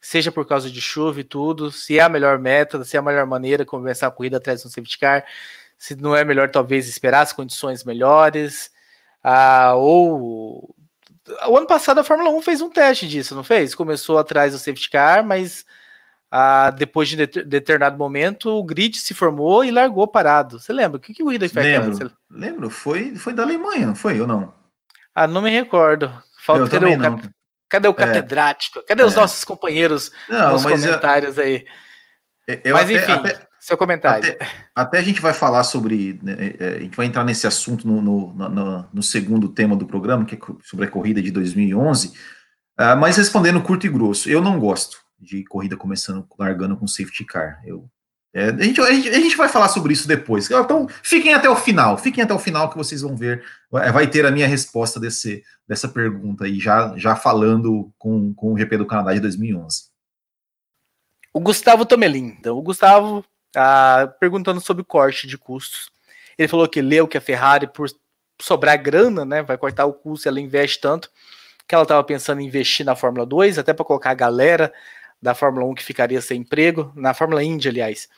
seja 0.00 0.32
por 0.32 0.46
causa 0.46 0.70
de 0.70 0.80
chuva 0.80 1.20
e 1.20 1.24
tudo, 1.24 1.70
se 1.70 1.98
é 1.98 2.02
a 2.02 2.08
melhor 2.08 2.38
método, 2.38 2.82
se 2.82 2.96
é 2.96 2.98
a 2.98 3.02
melhor 3.02 3.26
maneira 3.26 3.62
de 3.62 3.68
começar 3.68 4.06
a 4.06 4.10
corrida 4.10 4.38
atrás 4.38 4.64
um 4.64 4.70
safety 4.70 4.98
car, 4.98 5.26
se 5.76 5.96
não 5.96 6.16
é 6.16 6.24
melhor 6.24 6.50
talvez 6.50 6.88
esperar 6.88 7.20
as 7.20 7.32
condições 7.34 7.84
melhores, 7.84 8.70
ah, 9.22 9.74
ou 9.74 10.74
o 11.46 11.56
ano 11.58 11.66
passado 11.66 11.98
a 11.98 12.04
Fórmula 12.04 12.30
1 12.30 12.40
fez 12.40 12.62
um 12.62 12.70
teste 12.70 13.06
disso, 13.06 13.34
não 13.34 13.44
fez? 13.44 13.74
Começou 13.74 14.16
atrás 14.16 14.54
do 14.54 14.58
safety 14.58 14.88
car, 14.88 15.22
mas 15.22 15.66
ah, 16.30 16.70
depois 16.70 17.08
de 17.08 17.26
determinado 17.26 17.96
momento 17.96 18.50
o 18.50 18.62
grid 18.62 18.98
se 18.98 19.14
formou 19.14 19.64
e 19.64 19.70
largou 19.70 20.06
parado. 20.06 20.60
Você 20.60 20.72
lembra? 20.72 20.98
O 20.98 21.00
que, 21.00 21.14
que 21.14 21.22
o 21.22 21.32
Ida 21.32 21.48
fez? 21.48 21.66
Lembro, 21.66 22.12
lembro. 22.30 22.70
Foi, 22.70 23.16
foi 23.16 23.32
da 23.32 23.42
Alemanha, 23.42 23.86
não 23.86 23.94
foi 23.94 24.20
ou 24.20 24.26
não? 24.26 24.52
Ah, 25.14 25.26
não 25.26 25.40
me 25.40 25.50
recordo. 25.50 26.12
Falta, 26.44 26.64
eu 26.64 26.68
também 26.68 26.96
não. 26.96 27.20
Cadê 27.68 27.88
o 27.88 27.92
é. 27.92 27.94
catedrático? 27.94 28.82
Cadê 28.86 29.02
os 29.02 29.14
é. 29.14 29.16
nossos 29.16 29.44
companheiros 29.44 30.10
Não, 30.28 30.52
nos 30.52 30.62
comentários 30.62 31.36
eu, 31.36 31.44
aí? 31.44 31.64
Eu 32.64 32.74
mas 32.74 32.88
enfim, 32.88 33.12
até, 33.12 33.46
seu 33.60 33.76
comentário. 33.76 34.30
Até, 34.30 34.48
até, 34.74 34.98
a 34.98 35.02
gente 35.02 35.20
vai 35.20 35.34
falar 35.34 35.64
sobre. 35.64 36.18
Né, 36.22 36.54
é, 36.58 36.68
a 36.76 36.78
gente 36.78 36.96
vai 36.96 37.06
entrar 37.06 37.24
nesse 37.24 37.46
assunto 37.46 37.86
no, 37.86 38.00
no, 38.00 38.32
no, 38.32 38.88
no, 38.92 39.02
segundo 39.02 39.48
tema 39.48 39.76
do 39.76 39.86
programa, 39.86 40.24
que 40.24 40.34
é 40.34 40.38
sobre 40.62 40.86
a 40.86 40.90
corrida 40.90 41.20
de 41.20 41.30
2011. 41.30 42.08
Uh, 42.08 42.12
ah, 42.78 42.96
mas 42.96 43.16
respondendo 43.18 43.60
curto 43.60 43.86
e 43.86 43.90
grosso, 43.90 44.30
eu 44.30 44.40
não 44.40 44.58
gosto 44.58 44.98
de 45.18 45.44
corrida 45.44 45.76
começando 45.76 46.26
largando 46.38 46.76
com 46.76 46.86
safety 46.86 47.24
car. 47.24 47.62
Eu 47.64 47.88
é, 48.34 48.50
a, 48.50 48.62
gente, 48.62 48.80
a, 48.80 48.92
gente, 48.92 49.08
a, 49.08 49.20
gente, 49.20 49.36
vai 49.36 49.48
falar 49.48 49.68
sobre 49.68 49.92
isso 49.92 50.06
depois. 50.06 50.50
Então, 50.50 50.86
fiquem 51.02 51.32
até 51.32 51.48
o 51.48 51.56
final. 51.56 51.96
Fiquem 51.96 52.22
até 52.22 52.34
o 52.34 52.38
final 52.38 52.68
que 52.68 52.76
vocês 52.76 53.00
vão 53.00 53.16
ver. 53.16 53.42
Vai 53.70 54.06
ter 54.06 54.26
a 54.26 54.30
minha 54.30 54.46
resposta 54.46 55.00
desse, 55.00 55.42
dessa 55.66 55.88
pergunta 55.88 56.44
aí, 56.44 56.60
já, 56.60 56.94
já 56.96 57.16
falando 57.16 57.90
com, 57.98 58.34
com 58.34 58.52
o 58.52 58.58
GP 58.58 58.76
do 58.76 58.86
Canadá 58.86 59.14
de 59.14 59.20
2011. 59.20 59.84
O 61.32 61.40
Gustavo 61.40 61.86
Tomelin. 61.86 62.36
Então, 62.38 62.56
o 62.56 62.62
Gustavo 62.62 63.24
ah, 63.56 64.12
perguntando 64.20 64.60
sobre 64.60 64.84
corte 64.84 65.26
de 65.26 65.38
custos. 65.38 65.90
Ele 66.36 66.48
falou 66.48 66.68
que 66.68 66.82
leu 66.82 67.08
que 67.08 67.16
a 67.16 67.22
Ferrari, 67.22 67.66
por 67.66 67.88
sobrar 68.40 68.80
grana, 68.80 69.24
né, 69.24 69.42
vai 69.42 69.56
cortar 69.56 69.86
o 69.86 69.92
custo, 69.92 70.28
ela 70.28 70.40
investe 70.40 70.80
tanto 70.80 71.10
que 71.66 71.74
ela 71.74 71.82
estava 71.82 72.02
pensando 72.02 72.40
em 72.40 72.46
investir 72.46 72.86
na 72.86 72.96
Fórmula 72.96 73.26
2, 73.26 73.58
até 73.58 73.74
para 73.74 73.84
colocar 73.84 74.10
a 74.10 74.14
galera 74.14 74.72
da 75.20 75.34
Fórmula 75.34 75.66
1 75.66 75.74
que 75.74 75.84
ficaria 75.84 76.20
sem 76.20 76.40
emprego, 76.40 76.92
na 76.94 77.14
Fórmula 77.14 77.42
Indy, 77.42 77.68
aliás. 77.68 78.08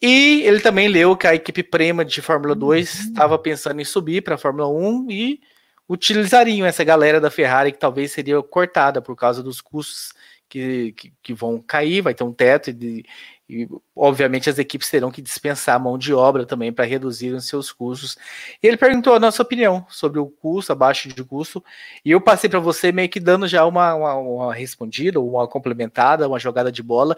E 0.00 0.42
ele 0.42 0.60
também 0.60 0.88
leu 0.88 1.16
que 1.16 1.26
a 1.26 1.34
equipe 1.34 1.62
Prema 1.62 2.04
de 2.04 2.22
Fórmula 2.22 2.54
2 2.54 2.94
uhum. 2.94 3.00
estava 3.08 3.38
pensando 3.38 3.80
em 3.80 3.84
subir 3.84 4.22
para 4.22 4.36
a 4.36 4.38
Fórmula 4.38 4.68
1 4.68 5.10
e 5.10 5.40
utilizariam 5.88 6.66
essa 6.66 6.84
galera 6.84 7.20
da 7.20 7.30
Ferrari 7.30 7.72
que 7.72 7.78
talvez 7.78 8.12
seria 8.12 8.40
cortada 8.42 9.02
por 9.02 9.16
causa 9.16 9.42
dos 9.42 9.60
custos 9.60 10.12
que, 10.48 10.92
que, 10.92 11.12
que 11.22 11.34
vão 11.34 11.60
cair, 11.60 12.00
vai 12.00 12.14
ter 12.14 12.24
um 12.24 12.32
teto 12.32 12.70
e, 12.70 13.04
e, 13.48 13.68
obviamente 13.96 14.50
as 14.50 14.58
equipes 14.58 14.90
terão 14.90 15.10
que 15.10 15.22
dispensar 15.22 15.76
a 15.76 15.78
mão 15.78 15.96
de 15.96 16.12
obra 16.12 16.44
também 16.44 16.72
para 16.72 16.84
reduzir 16.84 17.32
os 17.32 17.46
seus 17.46 17.72
custos. 17.72 18.16
E 18.62 18.66
ele 18.66 18.76
perguntou 18.76 19.14
a 19.14 19.20
nossa 19.20 19.42
opinião 19.42 19.86
sobre 19.88 20.18
o 20.20 20.26
custo, 20.26 20.72
abaixo 20.72 21.08
de 21.08 21.24
custo, 21.24 21.64
e 22.04 22.10
eu 22.10 22.20
passei 22.20 22.50
para 22.50 22.60
você 22.60 22.92
meio 22.92 23.08
que 23.08 23.20
dando 23.20 23.48
já 23.48 23.64
uma, 23.64 23.94
uma, 23.94 24.14
uma 24.14 24.54
respondida, 24.54 25.20
uma 25.20 25.48
complementada, 25.48 26.28
uma 26.28 26.38
jogada 26.38 26.70
de 26.70 26.82
bola, 26.82 27.16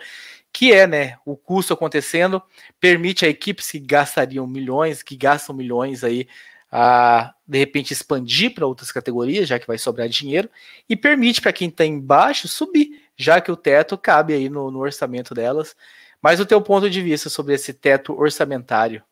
que 0.53 0.73
é, 0.73 0.87
né, 0.87 1.17
o 1.25 1.37
custo 1.37 1.73
acontecendo 1.75 2.43
permite 2.79 3.25
a 3.25 3.29
equipes 3.29 3.71
que 3.71 3.79
gastariam 3.79 4.47
milhões, 4.47 5.03
que 5.03 5.17
gastam 5.17 5.55
milhões 5.55 6.05
aí 6.05 6.29
a 6.73 7.35
de 7.47 7.59
repente 7.59 7.93
expandir 7.93 8.55
para 8.55 8.67
outras 8.67 8.93
categorias, 8.93 9.49
já 9.49 9.59
que 9.59 9.67
vai 9.67 9.77
sobrar 9.77 10.09
dinheiro, 10.09 10.49
e 10.89 10.95
permite 10.95 11.41
para 11.41 11.53
quem 11.53 11.69
está 11.69 11.85
embaixo 11.85 12.47
subir, 12.47 13.03
já 13.17 13.41
que 13.41 13.51
o 13.51 13.57
teto 13.57 13.99
cabe 13.99 14.35
aí 14.35 14.49
no, 14.49 14.71
no 14.71 14.79
orçamento 14.79 15.35
delas. 15.35 15.75
Mas 16.23 16.41
o 16.41 16.47
teu 16.47 16.61
ponto 16.61 16.89
de 16.89 17.01
vista 17.01 17.29
sobre 17.29 17.55
esse 17.55 17.73
teto 17.73 18.19
orçamentário? 18.19 19.03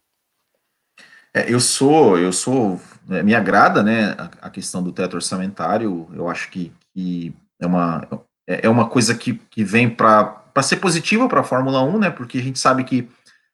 É, 1.35 1.53
eu 1.53 1.61
sou, 1.61 2.19
eu 2.19 2.33
sou, 2.33 2.81
é, 3.11 3.23
me 3.23 3.35
agrada, 3.35 3.83
né, 3.83 4.15
a, 4.19 4.47
a, 4.47 4.51
questão 4.51 4.83
do 4.83 4.93
teto 4.93 5.15
orçamentário. 5.15 6.09
Eu 6.15 6.29
acho 6.29 6.51
que, 6.51 6.73
que 6.95 7.35
é 7.61 7.67
uma 7.67 8.07
é, 8.49 8.67
é 8.67 8.69
uma 8.69 8.89
coisa 8.89 9.15
que, 9.15 9.35
que 9.51 9.63
vem 9.63 9.91
para 9.91 10.43
ser 10.63 10.77
positiva 10.77 11.29
para 11.29 11.41
a 11.41 11.45
Fórmula 11.45 11.83
1, 11.83 11.99
né? 11.99 12.11
Porque 12.11 12.39
a 12.39 12.43
gente 12.43 12.59
sabe 12.59 12.83
que 12.83 13.09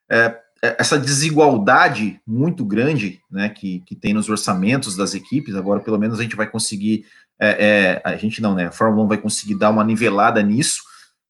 é, 0.09 0.39
é, 0.63 0.77
essa 0.79 0.97
desigualdade 0.97 2.21
muito 2.25 2.65
grande, 2.65 3.21
né, 3.29 3.49
que, 3.49 3.81
que 3.81 3.97
tem 3.97 4.15
nos 4.15 4.29
orçamentos 4.29 4.97
das 4.97 5.13
equipes. 5.13 5.57
Agora, 5.57 5.81
pelo 5.81 5.99
menos 5.99 6.21
a 6.21 6.23
gente 6.23 6.37
vai 6.37 6.47
conseguir, 6.47 7.05
é, 7.41 8.01
é, 8.05 8.09
a 8.09 8.17
gente 8.17 8.41
não, 8.41 8.55
né? 8.55 8.69
A 8.69 8.73
Fórmula 8.73 9.05
1 9.05 9.09
vai 9.09 9.19
conseguir 9.19 9.59
dar 9.59 9.71
uma 9.71 9.85
nivelada 9.85 10.41
nisso 10.41 10.83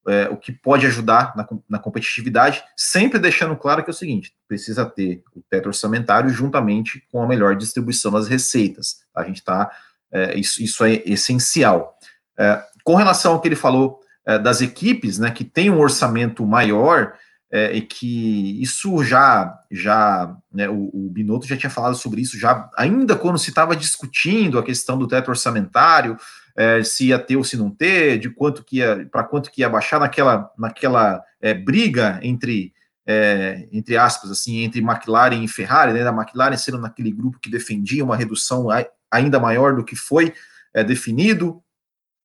é, 0.06 0.28
o 0.28 0.36
que 0.36 0.52
pode 0.52 0.86
ajudar 0.86 1.34
na, 1.36 1.46
na, 1.68 1.78
competitividade, 1.78 2.62
sempre 2.76 3.18
deixando 3.18 3.56
claro 3.56 3.82
que 3.82 3.90
é 3.90 3.92
o 3.92 3.96
seguinte: 3.96 4.34
precisa 4.46 4.84
ter 4.84 5.22
o 5.34 5.42
teto 5.48 5.66
orçamentário 5.66 6.30
juntamente 6.30 7.02
com 7.10 7.22
a 7.22 7.26
melhor 7.26 7.56
distribuição 7.56 8.12
das 8.12 8.28
receitas. 8.28 8.98
Tá? 9.12 9.22
A 9.22 9.24
gente 9.24 9.38
está. 9.38 9.70
É, 10.12 10.38
isso, 10.38 10.62
isso 10.62 10.84
é 10.84 11.02
essencial. 11.06 11.98
É, 12.38 12.62
com 12.84 12.94
relação 12.94 13.32
ao 13.32 13.40
que 13.40 13.48
ele 13.48 13.56
falou 13.56 14.00
é, 14.26 14.38
das 14.38 14.60
equipes, 14.60 15.18
né, 15.18 15.30
que 15.30 15.44
tem 15.44 15.70
um 15.70 15.80
orçamento 15.80 16.46
maior, 16.46 17.14
é, 17.54 17.72
e 17.72 17.82
que 17.82 18.60
isso 18.60 19.04
já, 19.04 19.56
já 19.70 20.36
né, 20.52 20.68
o, 20.68 20.90
o, 20.92 21.08
Binotto 21.08 21.46
já 21.46 21.56
tinha 21.56 21.70
falado 21.70 21.94
sobre 21.94 22.20
isso, 22.20 22.36
já 22.36 22.68
ainda 22.76 23.14
quando 23.14 23.38
se 23.38 23.50
estava 23.50 23.76
discutindo 23.76 24.58
a 24.58 24.62
questão 24.62 24.98
do 24.98 25.06
teto 25.06 25.28
orçamentário, 25.28 26.16
é, 26.56 26.82
se 26.84 27.08
ia 27.08 27.18
ter 27.18 27.36
ou 27.36 27.44
se 27.44 27.56
não 27.56 27.70
ter, 27.70 28.18
de 28.18 28.30
quanto 28.30 28.64
que 28.64 28.76
ia, 28.78 29.08
para 29.10 29.24
quanto 29.24 29.50
que 29.50 29.62
ia 29.62 29.68
baixar 29.68 29.98
naquela, 29.98 30.50
naquela 30.58 31.22
é, 31.40 31.52
briga 31.52 32.20
entre, 32.22 32.72
é, 33.06 33.68
entre 33.72 33.96
aspas, 33.96 34.30
assim, 34.30 34.58
entre 34.58 34.80
McLaren 34.80 35.42
e 35.42 35.48
Ferrari, 35.48 35.92
né, 35.92 36.04
da 36.04 36.12
McLaren 36.12 36.56
sendo 36.56 36.78
naquele 36.78 37.10
grupo 37.10 37.40
que 37.40 37.50
defendia 37.50 38.04
uma 38.04 38.16
redução 38.16 38.68
ainda 39.10 39.40
maior 39.40 39.74
do 39.74 39.84
que 39.84 39.96
foi 39.96 40.32
é, 40.72 40.84
definido, 40.84 41.62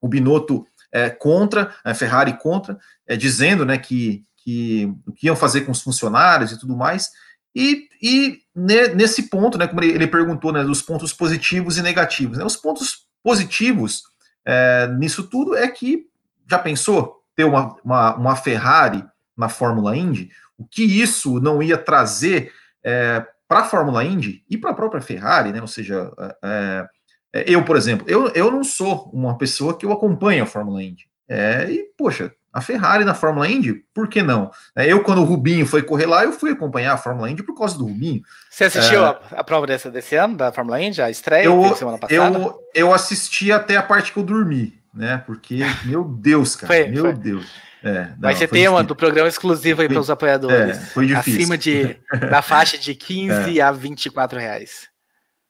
o 0.02 0.08
Binotto 0.08 0.66
é, 0.92 1.10
contra, 1.10 1.76
a 1.84 1.94
Ferrari 1.94 2.38
contra, 2.38 2.78
é, 3.08 3.16
dizendo, 3.16 3.66
né, 3.66 3.78
que, 3.78 4.24
que 4.38 4.92
o 5.06 5.12
que 5.12 5.28
iam 5.28 5.36
fazer 5.36 5.62
com 5.62 5.72
os 5.72 5.82
funcionários 5.82 6.52
e 6.52 6.60
tudo 6.60 6.76
mais, 6.76 7.10
E, 7.56 7.88
e 8.02 8.40
nesse 8.56 9.24
ponto, 9.24 9.58
né, 9.58 9.68
como 9.68 9.82
ele, 9.82 9.94
ele 9.94 10.08
perguntou, 10.08 10.52
né, 10.52 10.64
dos 10.64 10.84
pontos 10.84 11.12
positivos 11.12 11.78
e 11.78 11.82
negativos, 11.82 12.38
né, 12.38 12.46
os 12.46 12.56
pontos 12.56 13.08
positivos 13.24 14.04
é, 14.46 14.88
nisso 14.98 15.30
tudo 15.30 15.56
é 15.56 15.68
que, 15.68 16.08
já 16.50 16.58
pensou 16.58 17.24
ter 17.36 17.44
uma, 17.44 17.76
uma, 17.84 18.16
uma, 18.16 18.36
Ferrari 18.36 19.04
na 19.38 19.50
Fórmula 19.50 19.96
Indy? 19.96 20.30
O 20.58 20.66
que 20.66 20.84
isso 20.84 21.40
não 21.40 21.62
ia 21.62 21.78
trazer 21.78 22.52
é, 22.84 23.26
para 23.48 23.62
a 23.62 23.66
Fórmula 23.66 24.04
Indy 24.04 24.44
e 24.50 24.58
para 24.58 24.72
a 24.72 24.76
própria 24.76 25.02
Ferrari, 25.02 25.52
né? 25.52 25.62
Ou 25.62 25.68
seja, 25.68 26.12
é, 26.44 26.88
é, 27.34 27.44
eu, 27.48 27.64
por 27.64 27.78
exemplo, 27.78 28.06
eu, 28.10 28.28
eu 28.30 28.52
não 28.52 28.64
sou 28.64 29.10
uma 29.14 29.38
pessoa 29.38 29.78
que 29.78 29.86
eu 29.86 29.92
acompanho 29.92 30.44
a 30.44 30.48
Fórmula 30.48 30.84
Indy. 30.84 31.08
É, 31.28 31.70
e, 31.70 31.84
poxa, 31.98 32.34
a 32.52 32.62
Ferrari 32.62 33.06
na 33.06 33.14
Fórmula 33.14 33.48
Indy, 33.48 33.84
por 33.94 34.08
que 34.08 34.24
não? 34.24 34.52
É, 34.76 34.92
eu, 34.92 35.04
quando 35.04 35.22
o 35.22 35.24
Rubinho 35.24 35.66
foi 35.66 35.84
correr 35.84 36.06
lá, 36.06 36.24
eu 36.24 36.34
fui 36.34 36.52
acompanhar 36.52 36.94
a 36.94 36.98
Fórmula 36.98 37.30
Indy 37.30 37.44
por 37.44 37.56
causa 37.56 37.78
do 37.78 37.86
Rubinho. 37.86 38.22
Você 38.50 38.66
assistiu 38.66 39.06
é, 39.06 39.20
a, 39.32 39.44
prova 39.44 39.68
dessa, 39.68 39.92
desse 39.92 40.16
ano, 40.16 40.36
da 40.36 40.52
Fórmula 40.52 40.82
Indy, 40.82 41.02
a 41.02 41.10
estreia 41.10 41.46
eu, 41.46 41.76
semana 41.76 41.98
passada? 41.98 42.38
Eu, 42.38 42.60
eu 42.74 42.94
assisti 42.94 43.52
até 43.52 43.78
a 43.78 43.84
parte 43.84 44.12
que 44.12 44.18
eu 44.18 44.24
dormi, 44.24 44.74
né? 44.94 45.24
Porque, 45.26 45.60
meu 45.86 46.04
Deus, 46.04 46.56
cara, 46.56 46.68
foi, 46.74 46.88
meu 46.88 47.06
foi. 47.06 47.14
Deus. 47.14 47.46
É, 47.84 48.08
não, 48.08 48.20
Vai 48.20 48.36
ser 48.36 48.48
tema 48.48 48.78
difícil. 48.78 48.88
do 48.88 48.96
programa 48.96 49.30
exclusivo 49.30 49.82
aí 49.82 49.88
para 49.88 50.00
os 50.00 50.10
apoiadores. 50.10 50.78
É, 50.78 50.82
foi 50.88 51.06
difícil. 51.06 51.40
Acima 51.40 51.58
de, 51.58 51.98
da 52.30 52.42
faixa 52.42 52.78
de 52.78 52.94
15 52.94 53.60
é. 53.60 53.62
a 53.62 53.72
24 53.72 54.40
reais. 54.40 54.90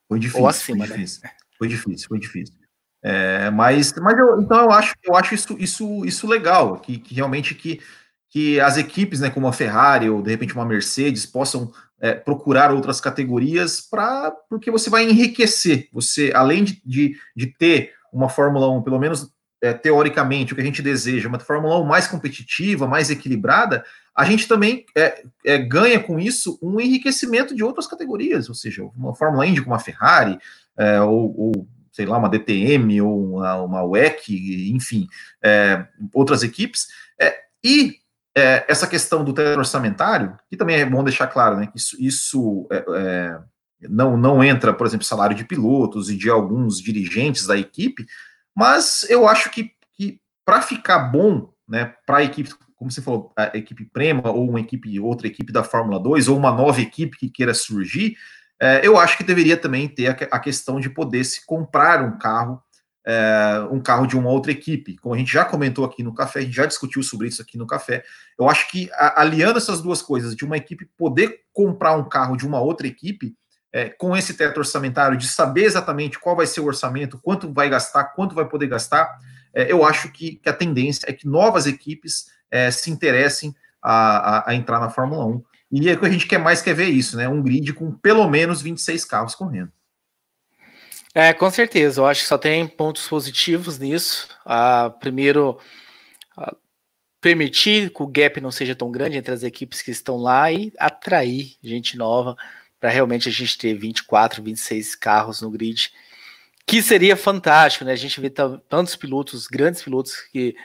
Foi 0.08 0.20
difícil. 0.20 0.48
Acima, 0.48 0.80
foi 0.80 0.88
né? 0.88 0.96
difícil. 0.96 1.22
Né? 1.24 1.30
Foi 1.58 1.68
difícil, 1.68 2.08
foi 2.08 2.20
difícil. 2.20 2.59
É, 3.02 3.50
mas 3.50 3.94
mas 3.94 4.18
eu, 4.18 4.42
então 4.42 4.58
eu 4.60 4.72
acho, 4.72 4.94
eu 5.04 5.16
acho 5.16 5.34
isso, 5.34 5.56
isso, 5.58 6.06
isso 6.06 6.28
legal, 6.28 6.78
que, 6.80 6.98
que 6.98 7.16
realmente 7.16 7.56
que, 7.56 7.80
que 8.30 8.60
as 8.60 8.78
equipes, 8.78 9.22
né, 9.22 9.30
como 9.30 9.48
a 9.48 9.54
Ferrari 9.54 10.10
ou 10.10 10.22
de 10.22 10.30
repente 10.30 10.54
uma 10.54 10.66
Mercedes, 10.66 11.26
possam 11.26 11.72
é, 12.00 12.14
procurar 12.14 12.72
outras 12.72 13.00
categorias 13.00 13.82
para 13.82 14.32
porque 14.50 14.70
você 14.70 14.90
vai 14.90 15.04
enriquecer. 15.04 15.88
Você, 15.94 16.32
além 16.36 16.64
de, 16.64 16.82
de, 16.86 17.18
de 17.36 17.48
ter 17.48 17.94
uma 18.12 18.30
Fórmula 18.30 18.70
1, 18.70 18.84
pelo 18.84 19.00
menos 19.00 19.32
é, 19.62 19.74
teoricamente, 19.74 20.54
o 20.54 20.56
que 20.56 20.62
a 20.62 20.66
gente 20.66 20.82
deseja, 20.82 21.28
uma 21.28 21.40
Fórmula 21.40 21.80
1 21.80 21.86
mais 21.86 22.08
competitiva, 22.08 22.88
mais 22.88 23.10
equilibrada, 23.10 23.84
a 24.16 24.26
gente 24.26 24.48
também 24.48 24.86
é, 24.96 25.24
é, 25.46 25.58
ganha 25.58 26.00
com 26.00 26.20
isso 26.20 26.58
um 26.62 26.80
enriquecimento 26.80 27.56
de 27.56 27.64
outras 27.64 27.88
categorias, 27.88 28.50
ou 28.50 28.56
seja, 28.56 28.84
uma 28.96 29.16
Fórmula 29.16 29.46
Indy 29.46 29.62
com 29.62 29.70
uma 29.70 29.80
Ferrari, 29.80 30.38
é, 30.78 31.02
ou, 31.02 31.38
ou, 31.38 31.68
sei 32.00 32.06
lá, 32.06 32.18
uma 32.18 32.30
DTM, 32.30 33.02
ou 33.02 33.36
uma, 33.36 33.56
uma 33.56 33.84
WEC, 33.84 34.72
enfim, 34.74 35.06
é, 35.44 35.86
outras 36.14 36.44
equipes, 36.44 36.88
é, 37.20 37.38
e 37.62 37.98
é, 38.34 38.64
essa 38.70 38.88
questão 38.88 39.22
do 39.22 39.34
teto 39.34 39.58
orçamentário, 39.58 40.38
que 40.50 40.56
também 40.56 40.78
é 40.78 40.86
bom 40.86 41.04
deixar 41.04 41.28
claro, 41.28 41.58
né, 41.58 41.68
que 41.68 41.78
isso, 41.78 41.98
isso 42.00 42.70
não, 43.82 44.16
não 44.16 44.42
entra, 44.42 44.74
por 44.74 44.88
exemplo, 44.88 45.06
salário 45.06 45.36
de 45.36 45.44
pilotos 45.44 46.10
e 46.10 46.16
de 46.16 46.30
alguns 46.30 46.82
dirigentes 46.82 47.46
da 47.46 47.58
equipe, 47.58 48.06
mas 48.56 49.06
eu 49.10 49.28
acho 49.28 49.50
que, 49.50 49.72
que 49.92 50.22
para 50.46 50.62
ficar 50.62 51.00
bom, 51.00 51.52
né, 51.68 51.94
para 52.06 52.20
a 52.20 52.24
equipe, 52.24 52.54
como 52.78 52.90
você 52.90 53.02
falou, 53.02 53.34
a 53.36 53.58
equipe 53.58 53.84
Prema, 53.92 54.32
ou 54.32 54.50
uma 54.50 54.62
equipe, 54.62 54.98
outra 55.02 55.28
equipe 55.28 55.52
da 55.52 55.66
Fórmula 55.66 56.00
2, 56.00 56.30
ou 56.30 56.38
uma 56.38 56.50
nova 56.50 56.80
equipe 56.80 57.18
que 57.18 57.30
queira 57.30 57.54
surgir, 57.54 58.16
é, 58.62 58.86
eu 58.86 58.98
acho 58.98 59.18
que 59.18 59.24
deveria 59.24 59.56
também 59.56 59.88
ter 59.88 60.08
a, 60.08 60.36
a 60.36 60.40
questão 60.40 60.80
de 60.80 60.90
poder 60.90 61.24
se 61.24 61.46
comprar 61.46 62.04
um 62.04 62.18
carro, 62.18 62.62
é, 63.06 63.68
um 63.72 63.80
carro 63.80 64.06
de 64.06 64.18
uma 64.18 64.30
outra 64.30 64.52
equipe. 64.52 64.98
Como 64.98 65.16
a 65.16 65.18
gente 65.18 65.32
já 65.32 65.46
comentou 65.46 65.86
aqui 65.86 66.04
no 66.04 66.14
café, 66.14 66.40
a 66.40 66.42
gente 66.44 66.56
já 66.56 66.66
discutiu 66.66 67.02
sobre 67.02 67.28
isso 67.28 67.42
aqui 67.42 67.58
no 67.58 67.66
café. 67.66 68.04
Eu 68.38 68.50
acho 68.50 68.70
que 68.70 68.90
a, 68.94 69.22
aliando 69.22 69.58
essas 69.58 69.82
duas 69.82 70.02
coisas, 70.02 70.36
de 70.36 70.46
uma 70.46 70.58
equipe 70.58 70.86
poder 70.98 71.42
comprar 71.54 71.96
um 71.96 72.08
carro 72.08 72.36
de 72.36 72.46
uma 72.46 72.60
outra 72.60 72.88
equipe, 72.88 73.36
é, 73.72 73.90
com 73.90 74.18
esse 74.18 74.34
teto 74.34 74.58
orçamentário, 74.58 75.18
de 75.18 75.28
saber 75.28 75.64
exatamente 75.64 76.20
qual 76.20 76.36
vai 76.36 76.48
ser 76.48 76.60
o 76.60 76.66
orçamento, 76.66 77.20
quanto 77.20 77.52
vai 77.54 77.70
gastar, 77.70 78.04
quanto 78.16 78.36
vai 78.36 78.46
poder 78.46 78.68
gastar, 78.68 79.18
é, 79.54 79.72
eu 79.72 79.86
acho 79.86 80.12
que, 80.12 80.36
que, 80.36 80.50
a 80.50 80.54
tendência 80.54 81.06
é 81.08 81.14
que 81.14 81.28
novas 81.28 81.66
equipes 81.66 82.28
é, 82.52 82.70
se 82.72 82.92
interessem 82.92 83.56
a, 83.82 84.38
a, 84.38 84.50
a, 84.50 84.56
entrar 84.56 84.80
na 84.80 84.90
Fórmula 84.90 85.26
1. 85.26 85.44
E 85.72 85.90
é 85.90 85.96
que 85.96 86.06
a 86.06 86.10
gente 86.10 86.28
quer 86.28 86.40
mais 86.40 86.62
quer 86.62 86.74
ver 86.74 86.90
isso, 86.90 87.16
né? 87.16 87.28
Um 87.28 87.42
grid 87.42 87.74
com 87.74 87.92
pelo 87.92 88.28
menos 88.30 88.62
26 88.62 89.06
carros 89.06 89.36
correndo. 89.36 89.72
É, 91.14 91.34
com 91.34 91.50
certeza. 91.50 92.02
Eu 92.02 92.06
acho 92.06 92.22
que 92.22 92.28
só 92.28 92.38
tem 92.38 92.68
pontos 92.68 93.08
positivos 93.08 93.78
nisso. 93.78 94.28
Ah, 94.46 94.94
primeiro, 95.00 95.60
ah, 96.38 96.56
permitir 97.22 97.92
que 97.92 98.02
o 98.02 98.08
gap 98.08 98.40
não 98.42 98.52
seja 98.52 98.76
tão 98.76 98.92
grande 98.92 99.18
entre 99.18 99.34
as 99.34 99.44
equipes 99.44 99.82
que 99.82 99.92
estão 99.92 100.18
lá 100.18 100.52
e 100.52 100.72
atrair 100.78 101.56
gente 101.64 101.98
nova 101.98 102.36
para 102.80 102.90
realmente 102.90 103.28
a 103.28 103.32
gente 103.32 103.58
ter 103.58 103.74
24, 103.76 104.42
26 104.42 104.96
carros 104.96 105.42
no 105.42 105.52
grid, 105.52 105.92
que 106.66 106.82
seria 106.82 107.18
fantástico, 107.18 107.84
né? 107.84 107.92
A 107.92 107.98
gente 107.98 108.22
vê 108.22 108.30
tantos 108.30 108.96
pilotos, 108.96 109.48
grandes 109.48 109.82
pilotos 109.82 110.22
que 110.32 110.56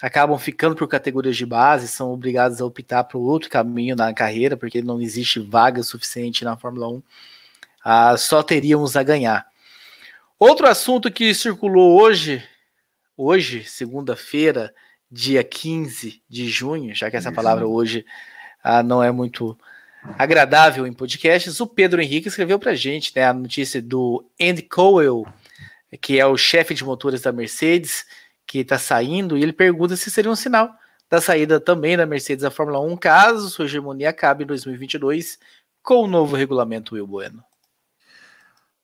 acabam 0.00 0.38
ficando 0.38 0.74
por 0.74 0.88
categorias 0.88 1.36
de 1.36 1.44
base, 1.44 1.88
são 1.88 2.12
obrigados 2.12 2.60
a 2.60 2.64
optar 2.64 3.04
por 3.04 3.18
outro 3.18 3.50
caminho 3.50 3.94
na 3.94 4.12
carreira, 4.14 4.56
porque 4.56 4.80
não 4.82 5.00
existe 5.00 5.38
vaga 5.40 5.82
suficiente 5.82 6.44
na 6.44 6.56
Fórmula 6.56 6.88
1. 6.88 7.02
Ah, 7.84 8.16
só 8.16 8.42
teríamos 8.42 8.96
a 8.96 9.02
ganhar. 9.02 9.46
Outro 10.38 10.66
assunto 10.66 11.10
que 11.10 11.34
circulou 11.34 12.00
hoje, 12.00 12.42
hoje, 13.16 13.64
segunda-feira, 13.64 14.74
dia 15.10 15.44
15 15.44 16.22
de 16.28 16.48
junho, 16.48 16.94
já 16.94 17.10
que 17.10 17.16
essa 17.16 17.30
palavra 17.32 17.66
hoje 17.66 18.06
ah, 18.62 18.82
não 18.82 19.02
é 19.02 19.12
muito 19.12 19.58
agradável 20.18 20.86
em 20.86 20.92
podcasts, 20.94 21.60
o 21.60 21.66
Pedro 21.66 22.00
Henrique 22.00 22.28
escreveu 22.28 22.58
para 22.58 22.70
a 22.70 22.74
gente 22.74 23.12
né, 23.14 23.24
a 23.24 23.34
notícia 23.34 23.82
do 23.82 24.24
Andy 24.40 24.62
Cowell, 24.62 25.26
que 26.00 26.18
é 26.18 26.24
o 26.24 26.38
chefe 26.38 26.72
de 26.72 26.84
motores 26.84 27.20
da 27.20 27.32
Mercedes, 27.32 28.06
que 28.50 28.58
está 28.58 28.76
saindo, 28.76 29.38
e 29.38 29.42
ele 29.44 29.52
pergunta 29.52 29.96
se 29.96 30.10
seria 30.10 30.28
um 30.28 30.34
sinal 30.34 30.74
da 31.08 31.20
saída 31.20 31.60
também 31.60 31.96
da 31.96 32.04
Mercedes 32.04 32.42
da 32.42 32.50
Fórmula 32.50 32.80
1, 32.80 32.96
caso 32.96 33.48
sua 33.48 33.66
hegemonia 33.66 34.10
acabe 34.10 34.42
em 34.42 34.46
2022 34.46 35.38
com 35.80 36.02
o 36.02 36.06
novo 36.08 36.34
regulamento 36.34 36.96
Will 36.96 37.06
Bueno. 37.06 37.44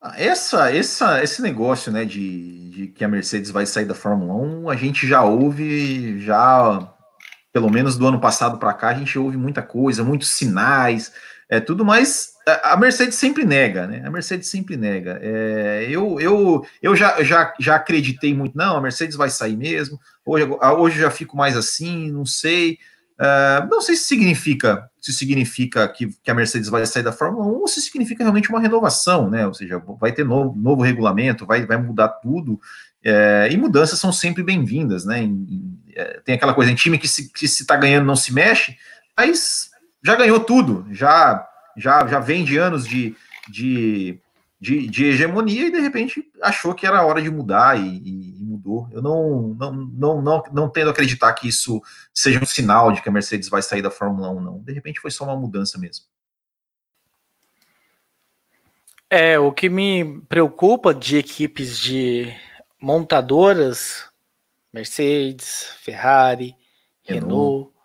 Ah, 0.00 0.14
essa, 0.16 0.72
essa, 0.72 1.20
esse 1.20 1.42
negócio 1.42 1.90
né, 1.90 2.04
de, 2.04 2.70
de 2.70 2.86
que 2.88 3.04
a 3.04 3.08
Mercedes 3.08 3.50
vai 3.50 3.66
sair 3.66 3.86
da 3.86 3.94
Fórmula 3.94 4.34
1, 4.34 4.70
a 4.70 4.76
gente 4.76 5.04
já 5.04 5.24
ouve 5.24 6.20
já 6.20 6.94
pelo 7.52 7.68
menos 7.68 7.98
do 7.98 8.06
ano 8.06 8.20
passado 8.20 8.58
para 8.58 8.72
cá, 8.72 8.90
a 8.90 8.94
gente 8.94 9.18
ouve 9.18 9.36
muita 9.36 9.62
coisa, 9.62 10.04
muitos 10.04 10.28
sinais, 10.28 11.12
é 11.48 11.58
tudo 11.58 11.84
mais. 11.84 12.35
A 12.62 12.76
Mercedes 12.76 13.16
sempre 13.16 13.44
nega, 13.44 13.88
né? 13.88 14.02
A 14.04 14.10
Mercedes 14.10 14.48
sempre 14.48 14.76
nega. 14.76 15.18
É, 15.20 15.86
eu 15.90 16.20
eu, 16.20 16.64
eu 16.80 16.94
já, 16.94 17.20
já, 17.22 17.52
já 17.58 17.74
acreditei 17.74 18.32
muito, 18.32 18.56
não, 18.56 18.76
a 18.76 18.80
Mercedes 18.80 19.16
vai 19.16 19.30
sair 19.30 19.56
mesmo. 19.56 19.98
Hoje, 20.24 20.46
hoje 20.78 21.00
já 21.00 21.10
fico 21.10 21.36
mais 21.36 21.56
assim, 21.56 22.10
não 22.12 22.24
sei. 22.24 22.78
Uh, 23.18 23.66
não 23.70 23.80
sei 23.80 23.96
se 23.96 24.04
significa 24.04 24.88
se 25.06 25.12
significa 25.12 25.86
que, 25.88 26.08
que, 26.20 26.30
a 26.30 26.34
Mercedes 26.34 26.68
vai 26.68 26.84
sair 26.84 27.04
da 27.04 27.12
Fórmula 27.12 27.46
1 27.46 27.60
ou 27.60 27.68
se 27.68 27.80
significa 27.80 28.24
realmente 28.24 28.50
uma 28.50 28.60
renovação, 28.60 29.30
né? 29.30 29.46
Ou 29.46 29.54
seja, 29.54 29.80
vai 30.00 30.10
ter 30.10 30.24
novo, 30.24 30.58
novo 30.58 30.82
regulamento, 30.82 31.46
vai, 31.46 31.64
vai 31.64 31.76
mudar 31.76 32.08
tudo. 32.08 32.60
É, 33.04 33.48
e 33.48 33.56
mudanças 33.56 34.00
são 34.00 34.12
sempre 34.12 34.42
bem-vindas, 34.42 35.04
né? 35.04 35.22
Em, 35.22 35.30
em, 35.30 35.78
é, 35.94 36.20
tem 36.24 36.34
aquela 36.34 36.52
coisa 36.52 36.72
em 36.72 36.74
time 36.74 36.98
que 36.98 37.06
se, 37.06 37.32
que 37.32 37.46
se 37.46 37.64
tá 37.64 37.76
ganhando 37.76 38.04
não 38.04 38.16
se 38.16 38.34
mexe, 38.34 38.76
mas 39.16 39.70
já 40.04 40.16
ganhou 40.16 40.40
tudo, 40.40 40.84
já 40.90 41.46
já, 41.76 42.06
já 42.06 42.18
vem 42.18 42.44
de 42.44 42.56
anos 42.56 42.86
de, 42.86 43.14
de, 43.48 44.18
de, 44.60 44.86
de 44.88 45.04
hegemonia 45.04 45.66
e 45.66 45.72
de 45.72 45.80
repente 45.80 46.28
achou 46.42 46.74
que 46.74 46.86
era 46.86 47.04
hora 47.04 47.20
de 47.20 47.30
mudar 47.30 47.78
e, 47.78 47.98
e, 47.98 48.44
mudou. 48.44 48.88
Eu 48.90 49.02
não, 49.02 49.54
não, 49.58 49.72
não, 49.72 50.22
não, 50.22 50.42
não 50.52 50.68
tendo 50.68 50.88
a 50.88 50.90
acreditar 50.90 51.32
que 51.34 51.48
isso 51.48 51.82
seja 52.12 52.42
um 52.42 52.46
sinal 52.46 52.92
de 52.92 53.02
que 53.02 53.08
a 53.08 53.12
Mercedes 53.12 53.48
vai 53.48 53.62
sair 53.62 53.82
da 53.82 53.90
Fórmula 53.90 54.30
1, 54.30 54.40
não. 54.40 54.58
De 54.60 54.72
repente 54.72 55.00
foi 55.00 55.10
só 55.10 55.24
uma 55.24 55.36
mudança 55.36 55.78
mesmo. 55.78 56.06
É, 59.08 59.38
o 59.38 59.52
que 59.52 59.68
me 59.68 60.20
preocupa 60.22 60.92
de 60.92 61.16
equipes 61.16 61.78
de 61.78 62.34
montadoras, 62.80 64.04
Mercedes, 64.72 65.70
Ferrari, 65.80 66.56
Renault. 67.04 67.26
Renault, 67.26 67.75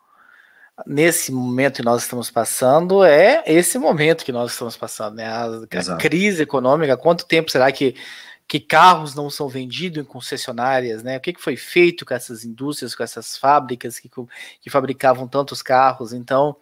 nesse 0.86 1.32
momento 1.32 1.78
que 1.78 1.84
nós 1.84 2.04
estamos 2.04 2.30
passando, 2.32 3.04
é 3.04 3.44
esse 3.46 3.78
momento 3.78 4.26
que 4.26 4.32
nós 4.32 4.52
estamos 4.52 4.78
passando, 4.78 5.16
né? 5.16 5.26
A, 5.26 5.46
a 5.46 5.98
crise 5.98 6.44
econômica, 6.44 6.98
quanto 6.98 7.26
tempo 7.26 7.52
será 7.52 7.72
que, 7.72 7.96
que 8.48 8.60
carros 8.60 9.14
não 9.16 9.30
são 9.30 9.48
vendidos 9.48 10.04
em 10.04 10.06
concessionárias, 10.06 11.04
né? 11.04 11.18
O 11.18 11.22
que, 11.22 11.34
que 11.34 11.42
foi 11.42 11.56
feito 11.56 12.06
com 12.06 12.14
essas 12.14 12.44
indústrias, 12.44 12.96
com 12.96 13.04
essas 13.04 13.38
fábricas 13.38 14.00
que, 14.00 14.10
que 14.62 14.70
fabricavam 14.70 15.28
tantos 15.28 15.62
carros? 15.62 16.14
Então, 16.14 16.56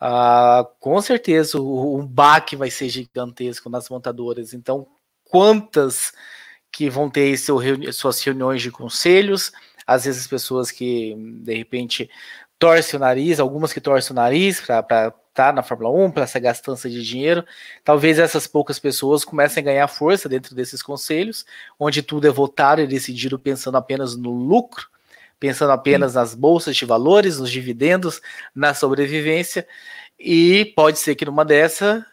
uh, 0.00 0.66
com 0.80 1.00
certeza 1.00 1.60
o, 1.60 1.98
o 1.98 2.02
baque 2.02 2.56
vai 2.56 2.70
ser 2.70 2.88
gigantesco 2.88 3.68
nas 3.70 3.88
montadoras. 3.88 4.52
Então, 4.52 4.86
quantas 5.24 6.12
que 6.72 6.90
vão 6.90 7.08
ter 7.08 7.36
seu, 7.38 7.58
suas 7.92 8.22
reuniões 8.22 8.60
de 8.60 8.70
conselhos, 8.70 9.52
às 9.86 10.04
vezes 10.04 10.26
pessoas 10.26 10.70
que 10.70 11.14
de 11.16 11.54
repente 11.54 12.10
torcem 12.58 12.96
o 12.96 13.00
nariz, 13.00 13.38
algumas 13.38 13.72
que 13.72 13.80
torcem 13.80 14.12
o 14.12 14.16
nariz 14.16 14.60
para 14.60 15.12
tá 15.36 15.52
na 15.52 15.62
Fórmula 15.62 15.90
1, 15.90 16.10
para 16.12 16.24
essa 16.24 16.40
gastança 16.40 16.88
de 16.88 17.02
dinheiro. 17.02 17.44
Talvez 17.84 18.18
essas 18.18 18.46
poucas 18.46 18.78
pessoas 18.78 19.22
comecem 19.22 19.60
a 19.60 19.64
ganhar 19.64 19.86
força 19.86 20.30
dentro 20.30 20.54
desses 20.54 20.82
conselhos, 20.82 21.44
onde 21.78 22.02
tudo 22.02 22.26
é 22.26 22.30
votado 22.30 22.80
e 22.80 22.86
decidido 22.86 23.38
pensando 23.38 23.76
apenas 23.76 24.16
no 24.16 24.30
lucro, 24.30 24.88
pensando 25.38 25.72
apenas 25.72 26.12
Sim. 26.12 26.18
nas 26.18 26.34
bolsas 26.34 26.74
de 26.74 26.86
valores, 26.86 27.38
nos 27.38 27.50
dividendos, 27.50 28.22
na 28.54 28.72
sobrevivência. 28.72 29.68
E 30.18 30.72
pode 30.74 30.98
ser 30.98 31.14
que 31.14 31.26
numa 31.26 31.44
dessa 31.44 32.04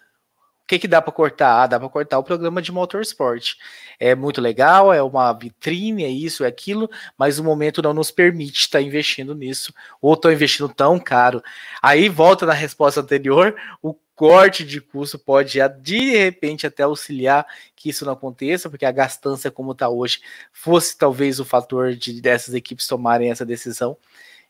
o 0.63 0.67
que, 0.67 0.79
que 0.79 0.87
dá 0.87 1.01
para 1.01 1.11
cortar? 1.11 1.63
Ah, 1.63 1.67
dá 1.67 1.79
para 1.79 1.89
cortar 1.89 2.17
o 2.17 2.23
programa 2.23 2.61
de 2.61 2.71
motorsport. 2.71 3.55
É 3.99 4.15
muito 4.15 4.39
legal, 4.39 4.93
é 4.93 5.03
uma 5.03 5.33
vitrine, 5.33 6.05
é 6.05 6.09
isso, 6.09 6.45
é 6.45 6.47
aquilo, 6.47 6.89
mas 7.17 7.37
o 7.37 7.43
momento 7.43 7.81
não 7.81 7.93
nos 7.93 8.11
permite 8.11 8.61
estar 8.61 8.79
tá 8.79 8.81
investindo 8.81 9.35
nisso, 9.35 9.73
ou 10.01 10.13
estão 10.13 10.31
investindo 10.31 10.69
tão 10.69 10.97
caro. 10.97 11.43
Aí 11.81 12.07
volta 12.07 12.45
na 12.45 12.53
resposta 12.53 13.01
anterior, 13.01 13.53
o 13.81 13.93
corte 14.15 14.63
de 14.63 14.79
custo 14.79 15.19
pode 15.19 15.59
de 15.81 16.11
repente 16.17 16.65
até 16.65 16.83
auxiliar 16.83 17.45
que 17.75 17.89
isso 17.89 18.05
não 18.05 18.13
aconteça, 18.13 18.69
porque 18.69 18.85
a 18.85 18.91
gastança 18.91 19.51
como 19.51 19.73
está 19.73 19.89
hoje 19.89 20.21
fosse 20.51 20.97
talvez 20.97 21.41
o 21.41 21.45
fator 21.45 21.93
de 21.93 22.21
dessas 22.21 22.53
equipes 22.53 22.87
tomarem 22.87 23.31
essa 23.31 23.45
decisão. 23.45 23.97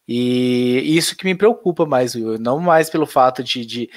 E 0.07 0.95
isso 0.97 1.15
que 1.15 1.25
me 1.25 1.33
preocupa 1.33 1.85
mais, 1.85 2.13
Will, 2.13 2.37
não 2.37 2.59
mais 2.59 2.89
pelo 2.89 3.05
fato 3.05 3.41
de, 3.43 3.65
de 3.65 3.89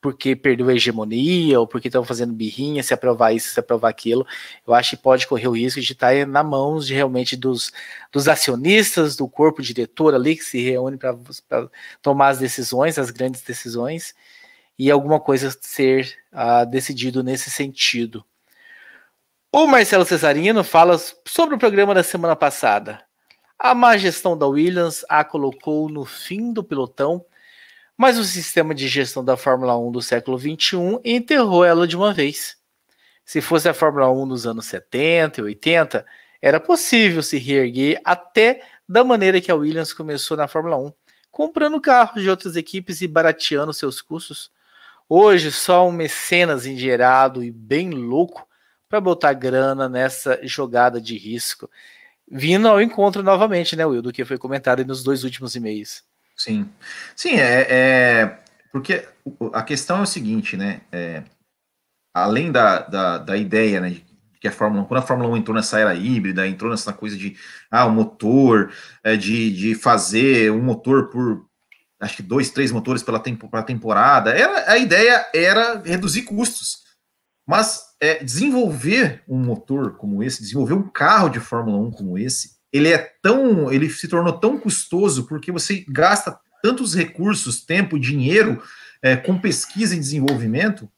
porque 0.00 0.34
perdeu 0.34 0.68
a 0.68 0.74
hegemonia 0.74 1.60
ou 1.60 1.66
porque 1.66 1.88
estão 1.88 2.04
fazendo 2.04 2.32
birrinha, 2.32 2.82
se 2.82 2.94
aprovar 2.94 3.32
isso, 3.32 3.52
se 3.52 3.60
aprovar 3.60 3.90
aquilo. 3.90 4.26
Eu 4.66 4.72
acho 4.74 4.96
que 4.96 5.02
pode 5.02 5.26
correr 5.26 5.48
o 5.48 5.56
risco 5.56 5.80
de 5.80 5.92
estar 5.92 6.26
na 6.26 6.42
mãos 6.42 6.86
de 6.86 6.94
realmente 6.94 7.36
dos, 7.36 7.72
dos 8.10 8.26
acionistas, 8.26 9.14
do 9.14 9.28
corpo 9.28 9.62
diretor 9.62 10.14
ali 10.14 10.36
que 10.36 10.44
se 10.44 10.60
reúne 10.60 10.96
para 10.96 11.16
tomar 12.00 12.28
as 12.28 12.38
decisões, 12.38 12.98
as 12.98 13.10
grandes 13.10 13.42
decisões, 13.42 14.14
e 14.78 14.90
alguma 14.90 15.20
coisa 15.20 15.54
ser 15.60 16.16
uh, 16.32 16.64
decidido 16.68 17.22
nesse 17.22 17.50
sentido. 17.50 18.24
O 19.52 19.66
Marcelo 19.66 20.04
Cesarino 20.04 20.64
fala 20.64 20.96
sobre 21.26 21.54
o 21.56 21.58
programa 21.58 21.92
da 21.92 22.02
semana 22.02 22.36
passada. 22.36 23.04
A 23.58 23.74
má 23.74 23.96
gestão 23.98 24.38
da 24.38 24.46
Williams 24.46 25.04
a 25.08 25.22
colocou 25.22 25.90
no 25.90 26.06
fim 26.06 26.52
do 26.52 26.64
pelotão 26.64 27.22
mas 28.00 28.16
o 28.16 28.24
sistema 28.24 28.74
de 28.74 28.88
gestão 28.88 29.22
da 29.22 29.36
Fórmula 29.36 29.78
1 29.78 29.92
do 29.92 30.00
século 30.00 30.38
XXI 30.38 30.98
enterrou 31.04 31.62
ela 31.62 31.86
de 31.86 31.94
uma 31.94 32.14
vez. 32.14 32.56
Se 33.26 33.42
fosse 33.42 33.68
a 33.68 33.74
Fórmula 33.74 34.10
1 34.10 34.26
dos 34.26 34.46
anos 34.46 34.64
70 34.64 35.42
e 35.42 35.44
80, 35.44 36.06
era 36.40 36.58
possível 36.58 37.22
se 37.22 37.36
reerguer 37.36 38.00
até 38.02 38.62
da 38.88 39.04
maneira 39.04 39.38
que 39.38 39.50
a 39.50 39.54
Williams 39.54 39.92
começou 39.92 40.34
na 40.34 40.48
Fórmula 40.48 40.78
1, 40.78 40.90
comprando 41.30 41.78
carros 41.78 42.22
de 42.22 42.30
outras 42.30 42.56
equipes 42.56 43.02
e 43.02 43.06
barateando 43.06 43.74
seus 43.74 44.00
custos. 44.00 44.50
Hoje, 45.06 45.52
só 45.52 45.86
um 45.86 45.92
mecenas 45.92 46.64
endinheirado 46.64 47.44
e 47.44 47.50
bem 47.50 47.90
louco 47.90 48.48
para 48.88 48.98
botar 48.98 49.34
grana 49.34 49.90
nessa 49.90 50.40
jogada 50.42 51.02
de 51.02 51.18
risco. 51.18 51.68
Vindo 52.26 52.66
ao 52.66 52.80
encontro 52.80 53.22
novamente, 53.22 53.76
né, 53.76 53.84
Will, 53.84 54.00
do 54.00 54.10
que 54.10 54.24
foi 54.24 54.38
comentado 54.38 54.82
nos 54.86 55.02
dois 55.02 55.22
últimos 55.22 55.54
e-mails. 55.54 56.08
Sim, 56.40 56.70
sim, 57.14 57.34
é, 57.34 57.66
é, 57.68 58.38
porque 58.72 59.06
a 59.52 59.62
questão 59.62 59.98
é 59.98 60.02
o 60.02 60.06
seguinte, 60.06 60.56
né? 60.56 60.80
É, 60.90 61.22
além 62.14 62.50
da, 62.50 62.78
da, 62.78 63.18
da, 63.18 63.36
ideia, 63.36 63.78
né, 63.78 64.00
que 64.40 64.48
a 64.48 64.52
Fórmula 64.52 64.82
1, 64.84 64.86
quando 64.86 65.00
a 65.00 65.06
Fórmula 65.06 65.28
1 65.28 65.36
entrou 65.36 65.54
nessa 65.54 65.78
era 65.78 65.94
híbrida, 65.94 66.48
entrou 66.48 66.70
nessa 66.70 66.94
coisa 66.94 67.14
de 67.14 67.36
ah, 67.70 67.84
o 67.84 67.90
motor, 67.90 68.72
é, 69.04 69.18
de, 69.18 69.54
de 69.54 69.74
fazer 69.74 70.50
um 70.50 70.62
motor 70.62 71.10
por 71.10 71.46
acho 72.00 72.16
que 72.16 72.22
dois, 72.22 72.48
três 72.48 72.72
motores 72.72 73.02
pela 73.02 73.20
tempo, 73.20 73.46
temporada, 73.62 74.30
era, 74.30 74.72
a 74.72 74.78
ideia 74.78 75.28
era 75.34 75.82
reduzir 75.82 76.22
custos. 76.22 76.84
Mas 77.46 77.84
é, 78.00 78.24
desenvolver 78.24 79.22
um 79.28 79.38
motor 79.38 79.98
como 79.98 80.22
esse, 80.22 80.40
desenvolver 80.40 80.72
um 80.72 80.88
carro 80.88 81.28
de 81.28 81.38
Fórmula 81.38 81.76
1 81.76 81.90
como 81.90 82.16
esse, 82.16 82.59
ele 82.72 82.88
é 82.88 82.98
tão, 83.22 83.72
ele 83.72 83.90
se 83.90 84.08
tornou 84.08 84.32
tão 84.32 84.58
custoso 84.58 85.26
porque 85.26 85.50
você 85.50 85.84
gasta 85.88 86.38
tantos 86.62 86.94
recursos, 86.94 87.64
tempo, 87.64 87.98
dinheiro 87.98 88.62
é, 89.02 89.16
com 89.16 89.38
pesquisa 89.38 89.94
e 89.94 89.98
desenvolvimento 89.98 90.90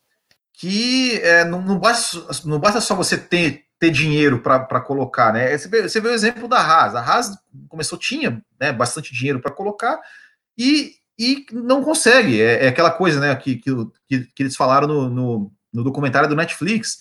que 0.53 1.19
é, 1.23 1.45
não, 1.45 1.63
não, 1.63 1.79
basta, 1.79 2.19
não 2.45 2.59
basta 2.59 2.81
só 2.81 2.95
você 2.95 3.17
ter, 3.17 3.65
ter 3.79 3.91
dinheiro 3.91 4.41
para 4.41 4.81
colocar, 4.81 5.33
né? 5.33 5.57
Você 5.57 5.69
vê, 5.69 5.89
você 5.89 6.01
vê 6.01 6.09
o 6.09 6.13
exemplo 6.13 6.47
da 6.47 6.59
Haas. 6.59 6.95
A 6.95 7.01
Haas 7.01 7.37
começou, 7.69 7.99
tinha 7.99 8.41
né, 8.61 8.73
bastante 8.73 9.13
dinheiro 9.13 9.41
para 9.41 9.51
colocar 9.51 10.01
e, 10.57 10.95
e 11.19 11.47
não 11.53 11.83
consegue. 11.83 12.41
É, 12.41 12.67
é, 12.67 12.69
aquela 12.69 12.91
coisa 12.91 13.19
né, 13.19 13.35
que, 13.35 13.57
que, 13.57 13.75
que 14.09 14.43
eles 14.43 14.55
falaram 14.55 14.87
no, 14.87 15.09
no, 15.09 15.53
no 15.73 15.83
documentário 15.83 16.29
do 16.29 16.37
Netflix. 16.37 16.99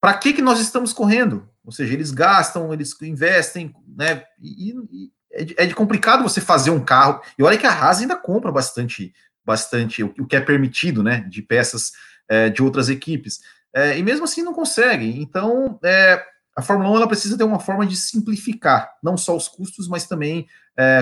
Para 0.00 0.14
que, 0.14 0.32
que 0.32 0.42
nós 0.42 0.58
estamos 0.58 0.92
correndo? 0.92 1.48
Ou 1.66 1.72
seja, 1.72 1.92
eles 1.92 2.12
gastam, 2.12 2.72
eles 2.72 2.94
investem, 3.02 3.74
né? 3.88 4.22
E, 4.40 4.70
e 4.70 5.10
é, 5.32 5.44
de, 5.44 5.54
é, 5.58 5.66
de, 5.66 5.74
complicado 5.74 6.22
você 6.22 6.40
fazer 6.40 6.70
um 6.70 6.82
carro. 6.82 7.20
E 7.36 7.42
olha 7.42 7.58
que 7.58 7.66
a 7.66 7.72
Haas 7.72 8.00
ainda 8.00 8.14
compra 8.14 8.52
bastante, 8.52 9.12
bastante 9.44 10.04
o, 10.04 10.14
o 10.20 10.26
que 10.26 10.36
é 10.36 10.40
permitido, 10.40 11.02
né? 11.02 11.26
De 11.28 11.42
peças 11.42 11.90
é, 12.28 12.48
de 12.48 12.62
outras 12.62 12.88
equipes. 12.88 13.40
É, 13.74 13.98
e 13.98 14.02
mesmo 14.02 14.24
assim 14.24 14.42
não 14.42 14.54
consegue. 14.54 15.20
Então, 15.20 15.78
é, 15.84 16.24
a 16.56 16.62
Fórmula 16.62 16.88
1 16.90 16.96
ela 16.96 17.08
precisa 17.08 17.36
ter 17.36 17.44
uma 17.44 17.58
forma 17.58 17.84
de 17.84 17.96
simplificar, 17.96 18.94
não 19.02 19.16
só 19.16 19.36
os 19.36 19.48
custos, 19.48 19.88
mas 19.88 20.06
também, 20.06 20.46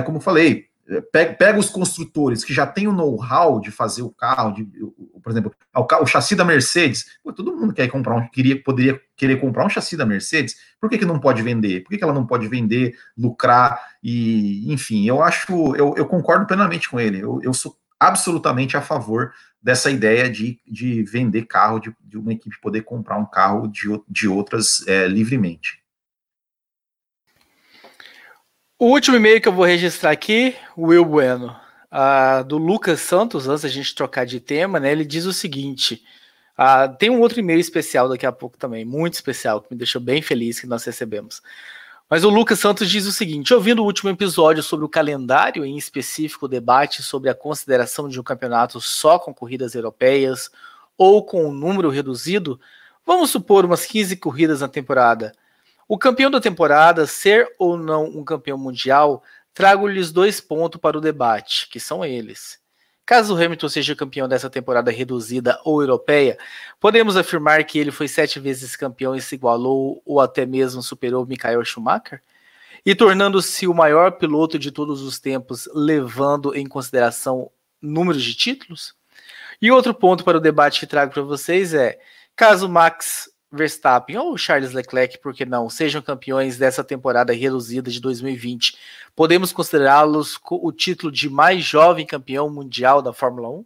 como 0.05 0.21
falei, 0.21 0.67
Pega, 1.11 1.33
pega, 1.33 1.59
os 1.59 1.71
construtores 1.71 2.45
que 2.45 2.53
já 2.53 2.67
têm 2.67 2.87
o 2.87 2.93
know-how 2.93 3.59
de 3.59 3.71
fazer 3.71 4.03
o 4.03 4.11
carro, 4.11 4.53
de, 4.53 4.65
por 5.23 5.31
exemplo, 5.31 5.55
o, 5.75 6.03
o 6.03 6.07
chassi 6.07 6.37
da 6.37 6.45
Mercedes. 6.45 7.07
Pô, 7.23 7.33
todo 7.33 7.57
mundo 7.57 7.73
quer 7.73 7.89
comprar 7.89 8.15
um, 8.17 8.29
queria, 8.29 8.63
poderia 8.63 9.01
querer 9.17 9.41
comprar 9.41 9.65
um 9.65 9.71
chassi 9.71 9.97
da 9.97 10.05
Mercedes. 10.05 10.57
Por 10.79 10.91
que, 10.91 10.99
que 10.99 11.07
não 11.07 11.19
pode 11.19 11.41
vender? 11.41 11.83
Por 11.83 11.91
que, 11.91 11.99
que 11.99 12.05
ela 12.05 12.13
não 12.13 12.27
pode 12.27 12.47
vender, 12.49 12.95
lucrar 13.17 13.81
e, 14.03 14.71
enfim, 14.71 15.07
eu 15.07 15.23
acho, 15.23 15.75
eu, 15.75 15.95
eu 15.97 16.07
concordo 16.07 16.47
plenamente 16.47 16.91
com 16.91 17.01
ele. 17.01 17.19
Eu, 17.19 17.41
eu, 17.43 17.55
sou 17.55 17.79
absolutamente 17.99 18.77
a 18.77 18.83
favor 18.83 19.33
dessa 19.63 19.91
ideia 19.91 20.29
de, 20.29 20.61
de 20.67 21.03
vender 21.05 21.47
carro, 21.47 21.79
de, 21.79 21.97
de 22.05 22.19
uma 22.19 22.35
equipe 22.35 22.61
poder 22.61 22.83
comprar 22.83 23.17
um 23.17 23.25
carro 23.25 23.67
de, 23.67 23.89
de 24.07 24.29
outras 24.29 24.87
é, 24.87 25.09
livremente. 25.09 25.84
O 28.77 28.87
último 28.87 29.17
e-mail 29.17 29.41
que 29.41 29.47
eu 29.47 29.53
vou 29.53 29.65
registrar 29.65 30.11
aqui, 30.11 30.57
Will 30.77 31.05
Bueno, 31.05 31.55
uh, 31.93 32.43
do 32.43 32.59
Lucas 32.59 33.01
Santos, 33.01 33.47
antes 33.47 33.63
da 33.63 33.69
gente 33.69 33.95
trocar 33.95 34.27
de 34.27 34.41
tema, 34.41 34.81
né? 34.81 34.91
Ele 34.91 35.05
diz 35.05 35.27
o 35.27 35.33
seguinte: 35.33 36.03
uh, 36.59 36.93
tem 36.99 37.09
um 37.09 37.21
outro 37.21 37.39
e-mail 37.39 37.61
especial 37.61 38.09
daqui 38.09 38.27
a 38.27 38.33
pouco 38.33 38.59
também, 38.59 38.85
muito 38.85 39.15
especial, 39.15 39.63
que 39.63 39.69
me 39.71 39.79
deixou 39.79 40.01
bem 40.01 40.21
feliz 40.21 40.59
que 40.59 40.67
nós 40.67 40.83
recebemos. 40.83 41.41
Mas 42.11 42.25
o 42.25 42.29
Lucas 42.29 42.59
Santos 42.59 42.91
diz 42.91 43.07
o 43.07 43.13
seguinte: 43.13 43.55
ouvindo 43.55 43.81
o 43.81 43.85
último 43.85 44.11
episódio 44.11 44.61
sobre 44.61 44.85
o 44.85 44.89
calendário, 44.89 45.65
em 45.65 45.79
específico 45.79 46.47
o 46.47 46.49
debate 46.49 47.01
sobre 47.01 47.31
a 47.31 47.35
consideração 47.35 48.09
de 48.09 48.19
um 48.19 48.25
campeonato 48.25 48.81
só 48.81 49.21
com 49.21 49.33
corridas 49.33 49.77
europeias 49.77 50.51
ou 50.99 51.25
com 51.25 51.47
um 51.47 51.53
número 51.53 51.91
reduzido, 51.91 52.61
vamos 53.07 53.31
supor 53.31 53.65
umas 53.65 53.87
15 53.87 54.17
corridas 54.17 54.63
na 54.63 54.69
temporada. 54.69 55.33
O 55.89 55.99
campeão 55.99 56.31
da 56.31 56.41
temporada, 56.41 57.07
ser 57.07 57.49
ou 57.59 57.77
não 57.77 58.05
um 58.05 58.25
campeão 58.25 58.57
mundial, 58.57 59.23
trago-lhes 59.53 60.11
dois 60.11 60.41
pontos 60.41 60.81
para 60.81 60.99
o 60.99 61.01
debate, 61.01 61.69
que 61.69 61.79
são 61.79 62.05
eles. 62.05 62.59
Caso 63.07 63.35
o 63.35 63.37
Hamilton 63.37 63.69
seja 63.69 63.95
campeão 63.95 64.27
dessa 64.27 64.49
temporada 64.49 64.91
reduzida 64.91 65.61
ou 65.63 65.83
europeia, 65.83 66.39
podemos 66.81 67.19
afirmar 67.19 67.63
que 67.65 67.79
ele 67.79 67.91
foi 67.91 68.09
sete 68.09 68.41
vezes 68.41 68.77
campeão 68.77 69.15
e 69.15 69.21
se 69.21 69.35
igualou 69.35 70.03
ou 70.07 70.21
até 70.21 70.47
mesmo 70.47 70.83
superou 70.83 71.27
Michael 71.27 71.63
Schumacher? 71.65 72.23
E 72.85 72.95
tornando-se 72.95 73.67
o 73.67 73.75
maior 73.75 74.13
piloto 74.13 74.59
de 74.59 74.71
todos 74.71 75.03
os 75.03 75.19
tempos, 75.19 75.69
levando 75.75 76.55
em 76.55 76.67
consideração 76.67 77.51
números 77.81 78.23
de 78.23 78.35
títulos? 78.35 78.95
E 79.61 79.71
outro 79.71 79.95
ponto 79.95 80.25
para 80.25 80.39
o 80.39 80.41
debate 80.41 80.81
que 80.81 80.87
trago 80.87 81.13
para 81.13 81.23
vocês 81.23 81.75
é: 81.75 81.99
caso 82.35 82.69
Max 82.69 83.31
Verstappen 83.57 84.17
ou 84.17 84.37
Charles 84.37 84.73
Leclerc, 84.73 85.19
por 85.19 85.35
que 85.35 85.45
não, 85.45 85.69
sejam 85.71 86.03
campeões 86.03 86.57
dessa 86.57 86.83
temporada 86.83 87.33
reduzida 87.33 87.91
de 87.91 88.01
2020, 88.01 88.77
podemos 89.15 89.53
considerá-los 89.53 90.39
o 90.51 90.73
título 90.73 91.13
de 91.13 91.29
mais 91.29 91.65
jovem 91.65 92.07
campeão 92.07 92.51
mundial 92.51 93.01
da 93.01 93.13
Fórmula 93.13 93.49
1? 93.49 93.65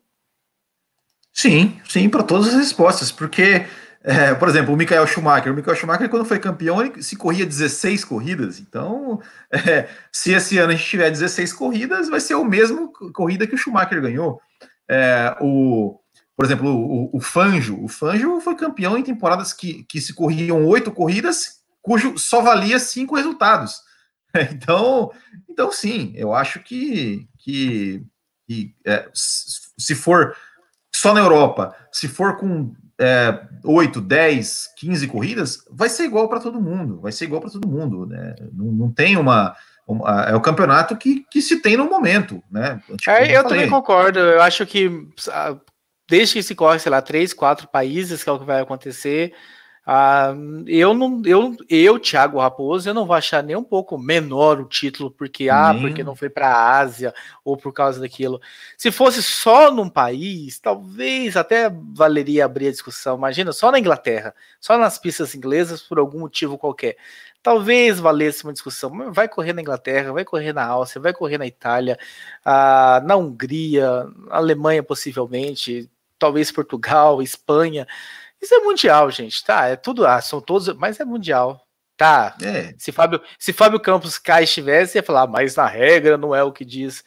Sim, 1.32 1.80
sim, 1.88 2.08
para 2.08 2.22
todas 2.22 2.48
as 2.48 2.54
respostas, 2.54 3.12
porque, 3.12 3.64
é, 4.02 4.34
por 4.34 4.48
exemplo, 4.48 4.74
o 4.74 4.76
Michael 4.76 5.06
Schumacher, 5.06 5.52
o 5.52 5.54
Michael 5.54 5.76
Schumacher, 5.76 6.08
quando 6.08 6.24
foi 6.24 6.38
campeão, 6.38 6.82
ele 6.82 7.02
se 7.02 7.16
corria 7.16 7.46
16 7.46 8.04
corridas, 8.04 8.58
então, 8.58 9.20
é, 9.52 9.88
se 10.10 10.32
esse 10.32 10.58
ano 10.58 10.72
a 10.72 10.74
gente 10.74 10.88
tiver 10.88 11.10
16 11.10 11.52
corridas, 11.52 12.08
vai 12.08 12.20
ser 12.20 12.34
o 12.34 12.44
mesmo 12.44 12.92
corrida 13.12 13.46
que 13.46 13.54
o 13.54 13.58
Schumacher 13.58 14.00
ganhou. 14.00 14.40
É, 14.90 15.36
o 15.40 16.00
por 16.38 16.44
exemplo, 16.44 16.70
o, 16.70 17.10
o 17.16 17.20
Fanjo. 17.20 17.82
O 17.82 17.88
Fanjo 17.88 18.40
foi 18.40 18.54
campeão 18.54 18.96
em 18.96 19.02
temporadas 19.02 19.52
que, 19.52 19.82
que 19.82 20.00
se 20.00 20.14
corriam 20.14 20.64
oito 20.66 20.92
corridas, 20.92 21.64
cujo 21.82 22.16
só 22.16 22.40
valia 22.40 22.78
cinco 22.78 23.16
resultados. 23.16 23.80
Então, 24.52 25.10
então 25.48 25.72
sim, 25.72 26.12
eu 26.14 26.34
acho 26.34 26.60
que, 26.60 27.26
que, 27.38 28.04
que 28.46 28.74
é, 28.86 29.08
se 29.14 29.94
for 29.94 30.36
só 30.94 31.14
na 31.14 31.20
Europa, 31.20 31.74
se 31.90 32.06
for 32.06 32.36
com 32.36 32.74
é, 33.00 33.40
8, 33.64 34.02
10, 34.02 34.74
15 34.76 35.08
corridas, 35.08 35.64
vai 35.70 35.88
ser 35.88 36.04
igual 36.04 36.28
para 36.28 36.40
todo 36.40 36.60
mundo, 36.60 37.00
vai 37.00 37.10
ser 37.10 37.24
igual 37.24 37.40
para 37.40 37.50
todo 37.50 37.66
mundo, 37.66 38.04
né? 38.04 38.34
Não, 38.52 38.66
não 38.66 38.92
tem 38.92 39.16
uma, 39.16 39.56
uma, 39.88 40.24
É 40.24 40.34
o 40.34 40.42
campeonato 40.42 40.94
que, 40.94 41.24
que 41.30 41.40
se 41.40 41.62
tem 41.62 41.78
no 41.78 41.88
momento, 41.88 42.44
né? 42.50 42.82
Tipo, 42.98 43.10
é, 43.10 43.30
eu, 43.30 43.36
eu 43.36 43.44
também 43.44 43.68
concordo, 43.68 44.18
eu 44.18 44.42
acho 44.42 44.66
que 44.66 45.08
desde 46.08 46.34
que 46.34 46.42
se 46.42 46.54
corre, 46.54 46.78
sei 46.78 46.90
lá, 46.90 47.02
três, 47.02 47.32
quatro 47.32 47.68
países, 47.68 48.24
que 48.24 48.30
é 48.30 48.32
o 48.32 48.38
que 48.38 48.44
vai 48.44 48.60
acontecer, 48.60 49.34
ah, 49.90 50.34
eu 50.66 50.92
não, 50.92 51.22
eu, 51.24 51.56
eu, 51.66 51.98
Thiago 51.98 52.38
Raposo, 52.38 52.86
eu 52.86 52.92
não 52.92 53.06
vou 53.06 53.16
achar 53.16 53.42
nem 53.42 53.56
um 53.56 53.64
pouco 53.64 53.96
menor 53.96 54.60
o 54.60 54.66
título 54.66 55.10
porque 55.10 55.48
ah, 55.48 55.74
porque 55.80 56.04
não 56.04 56.14
foi 56.14 56.28
para 56.28 56.46
a 56.46 56.78
Ásia 56.78 57.14
ou 57.42 57.56
por 57.56 57.72
causa 57.72 57.98
daquilo. 57.98 58.38
Se 58.76 58.90
fosse 58.90 59.22
só 59.22 59.70
num 59.72 59.88
país, 59.88 60.58
talvez 60.58 61.38
até 61.38 61.70
valeria 61.94 62.44
abrir 62.44 62.68
a 62.68 62.70
discussão. 62.70 63.16
Imagina, 63.16 63.50
só 63.50 63.72
na 63.72 63.78
Inglaterra, 63.78 64.34
só 64.60 64.76
nas 64.76 64.98
pistas 64.98 65.34
inglesas 65.34 65.80
por 65.80 65.98
algum 65.98 66.20
motivo 66.20 66.58
qualquer. 66.58 66.98
Talvez 67.42 67.98
valesse 67.98 68.44
uma 68.44 68.52
discussão. 68.52 69.10
Vai 69.10 69.26
correr 69.26 69.54
na 69.54 69.62
Inglaterra, 69.62 70.12
vai 70.12 70.22
correr 70.22 70.52
na 70.52 70.66
Áustria, 70.66 71.00
vai 71.00 71.14
correr 71.14 71.38
na 71.38 71.46
Itália, 71.46 71.98
ah, 72.44 73.00
na 73.06 73.16
Hungria, 73.16 74.04
Alemanha 74.28 74.82
possivelmente, 74.82 75.88
talvez 76.18 76.50
Portugal, 76.50 77.22
Espanha. 77.22 77.86
Isso 78.40 78.54
é 78.54 78.58
mundial, 78.58 79.10
gente, 79.10 79.44
tá? 79.44 79.66
É 79.66 79.76
tudo, 79.76 80.06
ah, 80.06 80.20
são 80.20 80.40
todos, 80.40 80.68
mas 80.74 81.00
é 81.00 81.04
mundial. 81.04 81.64
Tá. 81.96 82.36
É. 82.40 82.74
Se 82.78 82.92
Fábio, 82.92 83.20
se 83.38 83.52
Fábio 83.52 83.80
Campos 83.80 84.18
Kai 84.18 84.44
estivesse, 84.44 84.98
ia 84.98 85.02
falar, 85.02 85.26
mas 85.26 85.56
na 85.56 85.66
regra 85.66 86.16
não 86.16 86.34
é 86.34 86.42
o 86.44 86.52
que 86.52 86.64
diz. 86.64 87.02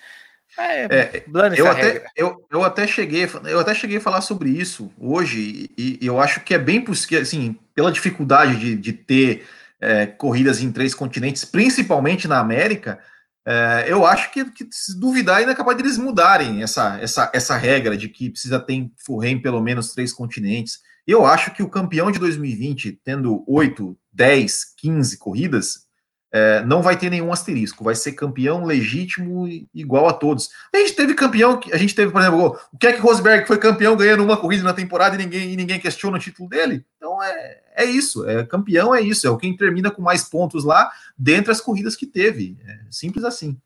É, 0.58 0.84
é 0.84 1.24
eu, 1.56 1.68
até, 1.68 2.06
eu, 2.16 2.46
eu 2.52 2.64
até 2.64 2.86
cheguei, 2.86 3.26
eu 3.46 3.60
até 3.60 3.74
cheguei 3.74 3.98
a 3.98 4.02
falar 4.02 4.20
sobre 4.20 4.50
isso 4.50 4.92
hoje, 5.00 5.72
e, 5.78 5.98
e 6.02 6.06
eu 6.06 6.20
acho 6.20 6.42
que 6.42 6.54
é 6.54 6.60
bem 6.60 6.82
possível, 6.82 7.22
assim, 7.22 7.58
pela 7.74 7.90
dificuldade 7.90 8.60
de, 8.60 8.76
de 8.76 8.92
ter 8.92 9.48
é, 9.80 10.06
corridas 10.06 10.62
em 10.62 10.70
três 10.70 10.94
continentes, 10.94 11.46
principalmente 11.46 12.28
na 12.28 12.40
América, 12.40 13.00
é, 13.46 13.86
eu 13.88 14.06
acho 14.06 14.32
que, 14.32 14.46
que, 14.52 14.68
se 14.72 15.00
duvidar, 15.00 15.38
ainda 15.38 15.52
é 15.52 15.56
capaz 15.56 15.76
deles 15.78 15.98
mudarem 15.98 16.62
essa, 16.62 17.00
essa, 17.00 17.32
essa 17.34 17.58
regra 17.58 17.98
de 17.98 18.08
que 18.08 18.30
precisa 18.30 18.60
ter 18.60 18.74
em 18.74 19.42
pelo 19.42 19.62
menos 19.62 19.94
três 19.94 20.14
continentes. 20.14 20.80
Eu 21.08 21.26
acho 21.26 21.52
que 21.52 21.64
o 21.64 21.70
campeão 21.70 22.12
de 22.12 22.20
2020, 22.20 23.00
tendo 23.04 23.44
8, 23.48 23.98
10, 24.14 24.76
15 24.78 25.18
corridas, 25.18 25.88
é, 26.32 26.64
não 26.64 26.82
vai 26.82 26.98
ter 26.98 27.10
nenhum 27.10 27.32
asterisco, 27.32 27.84
vai 27.84 27.96
ser 27.96 28.14
campeão 28.14 28.64
legítimo 28.64 29.48
igual 29.74 30.08
a 30.08 30.14
todos. 30.14 30.50
A 30.74 30.78
gente 30.78 30.94
teve 30.94 31.14
campeão, 31.14 31.60
a 31.72 31.78
gente 31.78 31.94
teve, 31.94 32.12
por 32.12 32.22
exemplo, 32.22 32.60
o 32.72 32.78
Keck 32.78 33.00
Rosberg 33.00 33.46
foi 33.46 33.58
campeão 33.58 33.96
ganhando 33.96 34.24
uma 34.24 34.38
corrida 34.38 34.64
na 34.64 34.74
temporada 34.74 35.16
e 35.16 35.18
ninguém, 35.18 35.52
e 35.52 35.58
ninguém 35.58 35.80
questiona 35.80 36.18
o 36.18 36.20
título 36.20 36.48
dele. 36.48 36.86
Então 36.98 37.22
é, 37.22 37.62
é 37.76 37.86
isso, 37.86 38.28
é 38.28 38.46
campeão 38.46 38.94
é 38.96 39.02
isso, 39.02 39.28
é 39.28 39.30
o 39.30 39.38
quem 39.38 39.56
termina 39.56 39.92
com 39.92 40.02
mais 40.02 40.24
pontos 40.24 40.64
lá 40.64 40.92
dentre 41.18 41.52
as 41.52 41.62
corridas 41.62 41.96
que 41.96 42.06
teve. 42.06 42.58
É 42.66 42.80
simples 42.90 43.26
assim. 43.26 43.60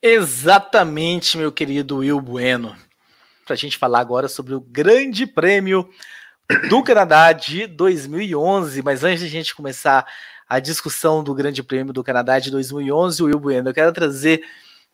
Exatamente, 0.00 1.36
meu 1.36 1.50
querido 1.50 1.96
Will 1.96 2.20
Bueno 2.20 2.76
para 3.46 3.54
a 3.54 3.56
gente 3.56 3.78
falar 3.78 4.00
agora 4.00 4.26
sobre 4.26 4.54
o 4.54 4.60
Grande 4.60 5.24
Prêmio 5.24 5.88
do 6.68 6.82
Canadá 6.82 7.32
de 7.32 7.66
2011. 7.68 8.82
Mas 8.82 9.04
antes 9.04 9.20
de 9.20 9.26
a 9.26 9.30
gente 9.30 9.54
começar 9.54 10.04
a 10.48 10.60
discussão 10.60 11.24
do 11.24 11.34
Grande 11.34 11.62
Prêmio 11.62 11.92
do 11.92 12.04
Canadá 12.04 12.38
de 12.38 12.50
2011, 12.50 13.22
Will 13.22 13.38
Bueno, 13.38 13.70
eu 13.70 13.74
quero 13.74 13.92
trazer. 13.92 14.42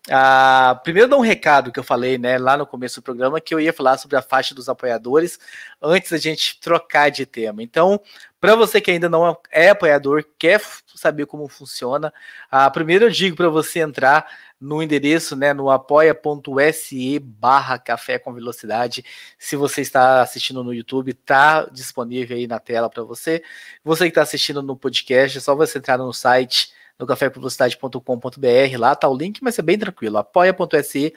Uh, 0.08 0.82
primeiro, 0.82 1.08
dar 1.08 1.16
um 1.16 1.20
recado 1.20 1.70
que 1.70 1.78
eu 1.78 1.84
falei 1.84 2.18
né, 2.18 2.36
lá 2.36 2.56
no 2.56 2.66
começo 2.66 3.00
do 3.00 3.04
programa, 3.04 3.40
que 3.40 3.54
eu 3.54 3.60
ia 3.60 3.72
falar 3.72 3.96
sobre 3.98 4.16
a 4.16 4.22
faixa 4.22 4.52
dos 4.52 4.68
apoiadores 4.68 5.38
antes 5.80 6.10
da 6.10 6.18
gente 6.18 6.58
trocar 6.58 7.08
de 7.08 7.24
tema. 7.24 7.62
Então, 7.62 8.00
para 8.40 8.56
você 8.56 8.80
que 8.80 8.90
ainda 8.90 9.08
não 9.08 9.38
é 9.48 9.68
apoiador, 9.68 10.24
quer 10.36 10.60
saber 10.92 11.26
como 11.26 11.46
funciona, 11.46 12.12
uh, 12.52 12.72
primeiro 12.72 13.04
eu 13.04 13.10
digo 13.10 13.36
para 13.36 13.48
você 13.48 13.78
entrar 13.78 14.26
no 14.60 14.82
endereço, 14.82 15.36
né, 15.36 15.52
no 15.52 15.70
apoia.se 15.70 17.18
barra 17.20 17.78
café 17.78 18.18
com 18.18 18.32
velocidade. 18.32 19.04
Se 19.38 19.54
você 19.54 19.82
está 19.82 20.20
assistindo 20.20 20.64
no 20.64 20.74
YouTube, 20.74 21.12
está 21.12 21.66
disponível 21.66 22.36
aí 22.36 22.48
na 22.48 22.58
tela 22.58 22.90
para 22.90 23.04
você. 23.04 23.42
Você 23.84 24.04
que 24.04 24.10
está 24.10 24.22
assistindo 24.22 24.62
no 24.62 24.76
podcast, 24.76 25.38
é 25.38 25.40
só 25.40 25.54
você 25.54 25.78
entrar 25.78 25.98
no 25.98 26.12
site 26.12 26.72
no 27.02 27.06
cafécomvelocidade.com.br, 27.06 28.78
lá 28.78 28.94
tá 28.94 29.08
o 29.08 29.16
link, 29.16 29.42
mas 29.42 29.58
é 29.58 29.62
bem 29.62 29.76
tranquilo, 29.76 30.18
apoia.se 30.18 31.12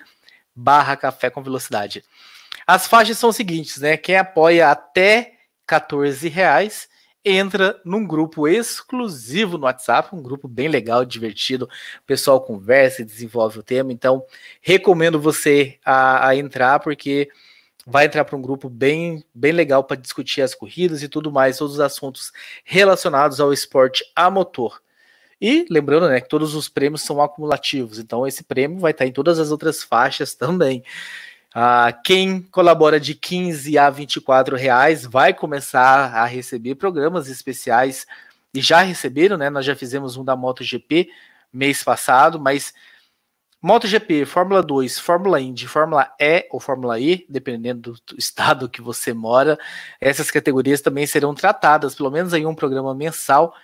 barra 0.56 0.98
café 0.98 1.30
com 1.30 1.44
velocidade. 1.44 2.04
As 2.66 2.88
faixas 2.88 3.20
são 3.20 3.30
as 3.30 3.36
seguintes, 3.36 3.78
né, 3.78 3.96
quem 3.96 4.18
apoia 4.18 4.72
até 4.72 5.34
14 5.68 6.28
reais 6.28 6.90
entra 7.24 7.80
num 7.84 8.06
grupo 8.06 8.48
exclusivo 8.48 9.58
no 9.58 9.66
WhatsApp, 9.66 10.16
um 10.16 10.22
grupo 10.22 10.48
bem 10.48 10.68
legal, 10.68 11.04
divertido. 11.04 11.66
O 11.66 12.06
pessoal 12.06 12.40
conversa 12.40 13.02
e 13.02 13.06
desenvolve 13.06 13.58
o 13.58 13.64
tema. 13.64 13.92
Então, 13.92 14.24
recomendo 14.62 15.20
você 15.20 15.80
a, 15.84 16.28
a 16.28 16.36
entrar, 16.36 16.80
porque 16.80 17.28
vai 17.84 18.06
entrar 18.06 18.26
para 18.26 18.36
um 18.36 18.42
grupo 18.42 18.70
bem, 18.70 19.24
bem 19.34 19.52
legal 19.52 19.84
para 19.84 20.00
discutir 20.00 20.44
as 20.44 20.54
corridas 20.54 21.02
e 21.02 21.10
tudo 21.10 21.32
mais, 21.32 21.58
todos 21.58 21.74
os 21.74 21.80
assuntos 21.80 22.32
relacionados 22.64 23.40
ao 23.40 23.52
esporte 23.52 24.04
a 24.16 24.30
motor. 24.30 24.80
E 25.40 25.66
lembrando, 25.70 26.08
né, 26.08 26.22
que 26.22 26.30
todos 26.30 26.56
os 26.56 26.70
prêmios 26.70 27.02
são 27.02 27.22
acumulativos, 27.22 28.00
então 28.00 28.26
esse 28.26 28.44
prêmio 28.44 28.80
vai 28.80 28.92
estar 28.92 29.06
em 29.06 29.12
todas 29.12 29.40
as 29.40 29.52
outras 29.52 29.84
faixas 29.84 30.34
também. 30.34 30.84
Ah, 31.54 31.94
quem 32.04 32.42
colabora 32.42 33.00
de 33.00 33.16
15 33.16 33.78
a 33.78 33.90
24 33.90 34.56
reais 34.56 35.06
vai 35.06 35.34
começar 35.34 36.14
a 36.14 36.26
receber 36.26 36.76
programas 36.76 37.30
especiais 37.30 38.06
e 38.54 38.62
já 38.62 38.82
receberam, 38.82 39.38
né? 39.38 39.50
Nós 39.50 39.66
já 39.66 39.76
fizemos 39.76 40.18
um 40.18 40.24
da 40.24 40.36
MotoGP 40.36 41.10
mês 41.54 41.84
passado, 41.84 42.40
mas 42.40 42.74
MotoGP, 43.62 44.26
Fórmula 44.26 44.62
2, 44.62 45.00
Fórmula 45.00 45.42
Indy, 45.42 45.68
Fórmula 45.68 46.14
E 46.20 46.46
ou 46.52 46.60
Fórmula 46.60 47.00
E, 47.00 47.26
dependendo 47.30 47.94
do 48.06 48.16
estado 48.18 48.70
que 48.70 48.82
você 48.82 49.14
mora, 49.14 49.58
essas 50.00 50.30
categorias 50.30 50.82
também 50.82 51.08
serão 51.08 51.34
tratadas, 51.34 51.96
pelo 51.96 52.12
menos 52.12 52.34
em 52.34 52.46
um 52.46 52.54
programa 52.54 52.94
mensal 52.94 53.56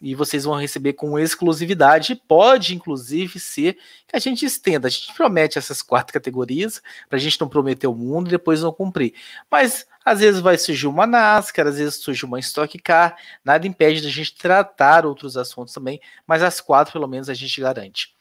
e 0.00 0.14
vocês 0.14 0.44
vão 0.44 0.54
receber 0.54 0.94
com 0.94 1.18
exclusividade. 1.18 2.20
Pode, 2.26 2.74
inclusive, 2.74 3.38
ser 3.38 3.76
que 4.06 4.16
a 4.16 4.18
gente 4.18 4.44
estenda. 4.44 4.88
A 4.88 4.90
gente 4.90 5.12
promete 5.14 5.58
essas 5.58 5.82
quatro 5.82 6.12
categorias 6.12 6.82
para 7.08 7.18
a 7.18 7.20
gente 7.20 7.40
não 7.40 7.48
prometer 7.48 7.86
o 7.86 7.94
mundo 7.94 8.28
e 8.28 8.30
depois 8.30 8.62
não 8.62 8.72
cumprir. 8.72 9.14
Mas 9.50 9.86
às 10.04 10.20
vezes 10.20 10.40
vai 10.40 10.56
surgir 10.56 10.86
uma 10.86 11.06
NASCAR, 11.06 11.66
às 11.66 11.76
vezes 11.76 11.96
surge 11.96 12.24
uma 12.24 12.40
Stock 12.40 12.78
Car. 12.78 13.16
Nada 13.44 13.66
impede 13.66 14.02
da 14.02 14.08
gente 14.08 14.34
tratar 14.34 15.04
outros 15.04 15.36
assuntos 15.36 15.74
também, 15.74 16.00
mas 16.26 16.42
as 16.42 16.60
quatro, 16.60 16.92
pelo 16.92 17.06
menos, 17.06 17.28
a 17.28 17.34
gente 17.34 17.60
garante. 17.60 18.14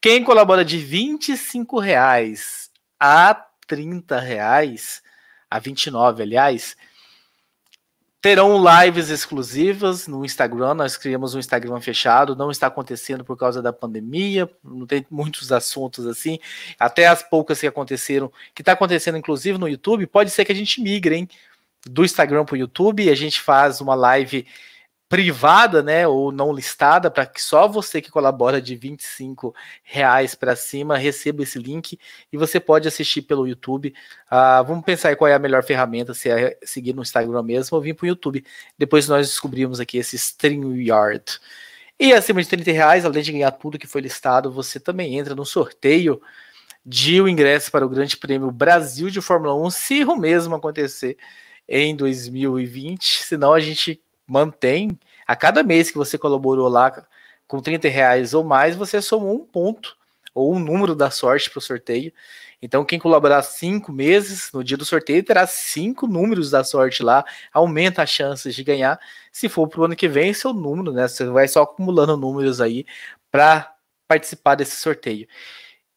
Quem 0.00 0.22
colabora 0.22 0.64
de 0.64 0.78
25 0.78 1.78
reais 1.78 2.70
a 3.00 3.34
30 3.66 4.20
reais, 4.20 5.02
a 5.50 5.58
29, 5.58 6.22
aliás, 6.22 6.76
Terão 8.22 8.62
lives 8.64 9.10
exclusivas 9.10 10.06
no 10.06 10.24
Instagram. 10.24 10.74
Nós 10.74 10.96
criamos 10.96 11.34
um 11.34 11.40
Instagram 11.40 11.80
fechado. 11.80 12.36
Não 12.36 12.52
está 12.52 12.68
acontecendo 12.68 13.24
por 13.24 13.36
causa 13.36 13.60
da 13.60 13.72
pandemia. 13.72 14.48
Não 14.62 14.86
tem 14.86 15.04
muitos 15.10 15.50
assuntos 15.50 16.06
assim. 16.06 16.38
Até 16.78 17.08
as 17.08 17.20
poucas 17.20 17.58
que 17.58 17.66
aconteceram, 17.66 18.32
que 18.54 18.62
está 18.62 18.72
acontecendo 18.72 19.18
inclusive 19.18 19.58
no 19.58 19.68
YouTube, 19.68 20.06
pode 20.06 20.30
ser 20.30 20.44
que 20.44 20.52
a 20.52 20.54
gente 20.54 20.80
migre, 20.80 21.16
hein? 21.16 21.28
Do 21.84 22.04
Instagram 22.04 22.44
para 22.44 22.54
o 22.54 22.58
YouTube. 22.58 23.10
A 23.10 23.14
gente 23.16 23.40
faz 23.40 23.80
uma 23.80 23.96
live 23.96 24.46
privada, 25.12 25.82
né, 25.82 26.08
ou 26.08 26.32
não 26.32 26.54
listada, 26.54 27.10
para 27.10 27.26
que 27.26 27.42
só 27.42 27.68
você 27.68 28.00
que 28.00 28.10
colabora 28.10 28.62
de 28.62 28.74
25 28.74 29.54
reais 29.82 30.34
para 30.34 30.56
cima 30.56 30.96
receba 30.96 31.42
esse 31.42 31.58
link 31.58 31.98
e 32.32 32.36
você 32.38 32.58
pode 32.58 32.88
assistir 32.88 33.20
pelo 33.20 33.46
YouTube. 33.46 33.92
Uh, 34.30 34.64
vamos 34.66 34.82
pensar 34.82 35.10
aí 35.10 35.16
qual 35.16 35.28
é 35.28 35.34
a 35.34 35.38
melhor 35.38 35.62
ferramenta, 35.64 36.14
se 36.14 36.30
é 36.30 36.56
seguir 36.64 36.94
no 36.94 37.02
Instagram 37.02 37.42
mesmo 37.42 37.76
ou 37.76 37.82
vir 37.82 37.92
para 37.92 38.06
o 38.06 38.08
YouTube. 38.08 38.42
Depois 38.78 39.06
nós 39.06 39.28
descobrimos 39.28 39.80
aqui 39.80 39.98
esse 39.98 40.16
StreamYard. 40.16 41.38
E 42.00 42.14
acima 42.14 42.42
de 42.42 42.48
30 42.48 42.72
reais, 42.72 43.04
além 43.04 43.22
de 43.22 43.32
ganhar 43.32 43.50
tudo 43.50 43.78
que 43.78 43.86
foi 43.86 44.00
listado, 44.00 44.50
você 44.50 44.80
também 44.80 45.18
entra 45.18 45.34
no 45.34 45.44
sorteio 45.44 46.22
de 46.86 47.20
o 47.20 47.28
ingresso 47.28 47.70
para 47.70 47.84
o 47.84 47.88
Grande 47.90 48.16
Prêmio 48.16 48.50
Brasil 48.50 49.10
de 49.10 49.20
Fórmula 49.20 49.54
1, 49.66 49.70
se 49.72 50.04
o 50.04 50.16
mesmo 50.16 50.54
acontecer 50.54 51.18
em 51.68 51.94
2020, 51.94 53.24
senão 53.24 53.52
a 53.52 53.60
gente 53.60 54.00
mantém. 54.32 54.98
A 55.26 55.36
cada 55.36 55.62
mês 55.62 55.90
que 55.90 55.98
você 55.98 56.16
colaborou 56.16 56.68
lá 56.68 57.06
com 57.46 57.60
30 57.60 57.88
reais 57.88 58.32
ou 58.32 58.42
mais, 58.42 58.74
você 58.74 59.02
somou 59.02 59.34
um 59.34 59.44
ponto 59.44 59.94
ou 60.34 60.54
um 60.54 60.58
número 60.58 60.94
da 60.94 61.10
sorte 61.10 61.50
para 61.50 61.58
o 61.58 61.62
sorteio. 61.62 62.10
Então, 62.62 62.84
quem 62.84 62.98
colaborar 62.98 63.42
cinco 63.42 63.92
meses 63.92 64.50
no 64.52 64.64
dia 64.64 64.76
do 64.76 64.84
sorteio 64.84 65.22
terá 65.22 65.46
cinco 65.46 66.06
números 66.06 66.50
da 66.50 66.64
sorte 66.64 67.02
lá, 67.02 67.24
aumenta 67.52 68.02
as 68.02 68.10
chances 68.10 68.54
de 68.54 68.64
ganhar. 68.64 68.98
Se 69.30 69.48
for 69.48 69.68
para 69.68 69.80
o 69.80 69.84
ano 69.84 69.96
que 69.96 70.08
vem, 70.08 70.32
seu 70.32 70.54
número, 70.54 70.92
né? 70.92 71.08
Você 71.08 71.26
vai 71.26 71.46
só 71.48 71.62
acumulando 71.62 72.16
números 72.16 72.60
aí 72.60 72.86
para 73.30 73.74
participar 74.08 74.54
desse 74.54 74.76
sorteio. 74.76 75.26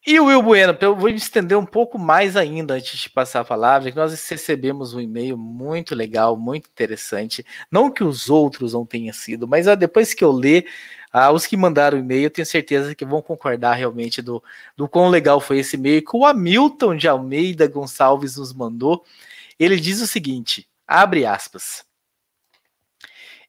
E 0.08 0.20
o 0.20 0.26
Will 0.26 0.42
Bueno, 0.44 0.78
eu 0.80 0.96
vou 0.96 1.10
me 1.10 1.16
estender 1.16 1.58
um 1.58 1.66
pouco 1.66 1.98
mais 1.98 2.38
ainda 2.38 2.76
antes 2.76 3.00
de 3.00 3.10
passar 3.10 3.40
a 3.40 3.46
palavra, 3.46 3.90
que 3.90 3.98
nós 3.98 4.12
recebemos 4.30 4.94
um 4.94 5.02
e-mail 5.02 5.36
muito 5.36 5.96
legal, 5.96 6.38
muito 6.38 6.70
interessante. 6.70 7.44
Não 7.72 7.90
que 7.90 8.04
os 8.04 8.30
outros 8.30 8.74
não 8.74 8.86
tenham 8.86 9.12
sido, 9.12 9.48
mas 9.48 9.66
depois 9.78 10.14
que 10.14 10.24
eu 10.24 10.32
ler, 10.32 10.68
ah, 11.12 11.32
os 11.32 11.48
que 11.48 11.58
mandaram 11.58 11.98
o 11.98 12.02
e-mail, 12.02 12.26
eu 12.26 12.30
tenho 12.30 12.46
certeza 12.46 12.94
que 12.94 13.04
vão 13.04 13.20
concordar 13.20 13.74
realmente 13.74 14.22
do, 14.22 14.44
do 14.78 14.88
quão 14.88 15.10
legal 15.10 15.42
foi 15.42 15.58
esse 15.58 15.76
e-mail 15.76 16.06
que 16.06 16.16
o 16.16 16.24
Hamilton 16.24 16.96
de 16.98 17.08
Almeida 17.08 17.68
Gonçalves 17.68 18.38
nos 18.38 18.54
mandou. 18.54 19.04
Ele 19.58 19.80
diz 19.80 20.02
o 20.02 20.08
seguinte: 20.08 20.70
abre 20.88 21.26
aspas. 21.26 21.84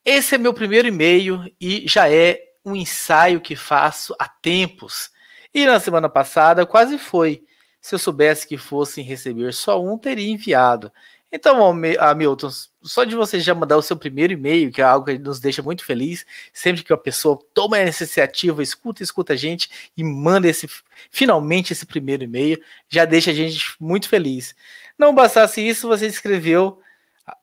Esse 0.02 0.36
é 0.36 0.38
meu 0.38 0.54
primeiro 0.54 0.88
e-mail 0.88 1.52
e 1.60 1.86
já 1.86 2.10
é 2.10 2.40
um 2.64 2.74
ensaio 2.74 3.42
que 3.42 3.54
faço 3.54 4.16
há 4.18 4.26
tempos 4.26 5.14
e 5.52 5.64
na 5.66 5.80
semana 5.80 6.08
passada 6.08 6.66
quase 6.66 6.98
foi. 6.98 7.44
Se 7.80 7.94
eu 7.94 7.98
soubesse 7.98 8.46
que 8.46 8.56
fossem 8.56 9.04
receber 9.04 9.52
só 9.54 9.82
um, 9.82 9.96
teria 9.96 10.30
enviado. 10.30 10.90
Então, 11.30 11.60
Hamilton, 11.98 12.50
só 12.82 13.04
de 13.04 13.16
você 13.16 13.40
já 13.40 13.54
mandar 13.54 13.76
o 13.76 13.82
seu 13.82 13.96
primeiro 13.96 14.32
e-mail, 14.32 14.70
que 14.70 14.80
é 14.80 14.84
algo 14.84 15.06
que 15.06 15.18
nos 15.18 15.40
deixa 15.40 15.62
muito 15.62 15.84
feliz, 15.84 16.24
sempre 16.52 16.82
que 16.84 16.92
a 16.92 16.96
pessoa 16.96 17.38
toma 17.52 17.78
essa 17.78 18.04
iniciativa, 18.04 18.62
escuta, 18.62 19.02
escuta 19.02 19.32
a 19.32 19.36
gente 19.36 19.68
e 19.96 20.04
manda 20.04 20.48
esse 20.48 20.68
finalmente 21.10 21.72
esse 21.72 21.84
primeiro 21.84 22.24
e-mail, 22.24 22.60
já 22.88 23.04
deixa 23.04 23.32
a 23.32 23.34
gente 23.34 23.74
muito 23.80 24.08
feliz. 24.08 24.54
Não 24.96 25.14
bastasse 25.14 25.60
isso, 25.60 25.88
você 25.88 26.06
escreveu, 26.06 26.80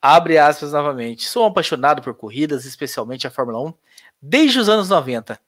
abre 0.00 0.38
aspas 0.38 0.72
novamente, 0.72 1.28
sou 1.28 1.44
um 1.44 1.48
apaixonado 1.48 2.02
por 2.02 2.14
corridas, 2.14 2.64
especialmente 2.64 3.26
a 3.26 3.30
Fórmula 3.30 3.60
1, 3.68 3.74
desde 4.20 4.58
os 4.58 4.68
anos 4.68 4.88
90. 4.88 5.38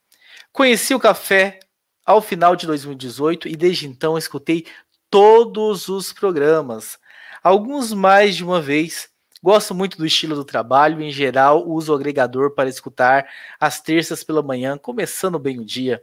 Conheci 0.52 0.94
o 0.94 1.00
café 1.00 1.58
ao 2.06 2.22
final 2.22 2.54
de 2.54 2.66
2018 2.66 3.48
e 3.48 3.56
desde 3.56 3.88
então 3.88 4.16
escutei 4.16 4.64
todos 5.10 5.88
os 5.88 6.12
programas, 6.12 6.98
alguns 7.42 7.92
mais 7.92 8.36
de 8.36 8.44
uma 8.44 8.60
vez. 8.60 9.10
Gosto 9.42 9.74
muito 9.74 9.98
do 9.98 10.06
estilo 10.06 10.34
do 10.34 10.44
trabalho, 10.44 11.02
em 11.02 11.10
geral 11.10 11.68
uso 11.68 11.92
o 11.92 11.94
agregador 11.94 12.54
para 12.54 12.68
escutar 12.68 13.28
às 13.60 13.80
terças 13.80 14.24
pela 14.24 14.42
manhã, 14.42 14.78
começando 14.78 15.38
bem 15.38 15.58
o 15.58 15.64
dia. 15.64 16.02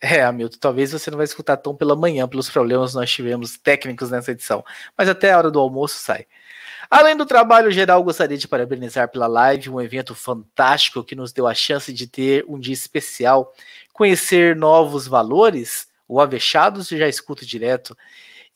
É, 0.00 0.22
Hamilton, 0.22 0.58
talvez 0.60 0.92
você 0.92 1.10
não 1.10 1.16
vai 1.16 1.24
escutar 1.24 1.56
tão 1.56 1.74
pela 1.74 1.96
manhã, 1.96 2.28
pelos 2.28 2.50
problemas 2.50 2.90
que 2.90 2.96
nós 2.96 3.10
tivemos 3.10 3.56
técnicos 3.56 4.10
nessa 4.10 4.32
edição, 4.32 4.62
mas 4.96 5.08
até 5.08 5.32
a 5.32 5.38
hora 5.38 5.50
do 5.50 5.58
almoço 5.58 5.96
sai. 5.98 6.26
Além 6.90 7.16
do 7.16 7.26
trabalho 7.26 7.70
geral, 7.70 8.02
gostaria 8.04 8.36
de 8.38 8.46
parabenizar 8.46 9.10
pela 9.10 9.26
live, 9.26 9.70
um 9.70 9.80
evento 9.80 10.14
fantástico 10.14 11.02
que 11.02 11.16
nos 11.16 11.32
deu 11.32 11.46
a 11.46 11.54
chance 11.54 11.92
de 11.92 12.06
ter 12.06 12.44
um 12.46 12.58
dia 12.58 12.74
especial, 12.74 13.52
conhecer 13.96 14.54
novos 14.54 15.08
valores. 15.08 15.88
O 16.06 16.20
Avechados 16.20 16.88
já 16.88 17.08
escuto 17.08 17.46
direto. 17.46 17.96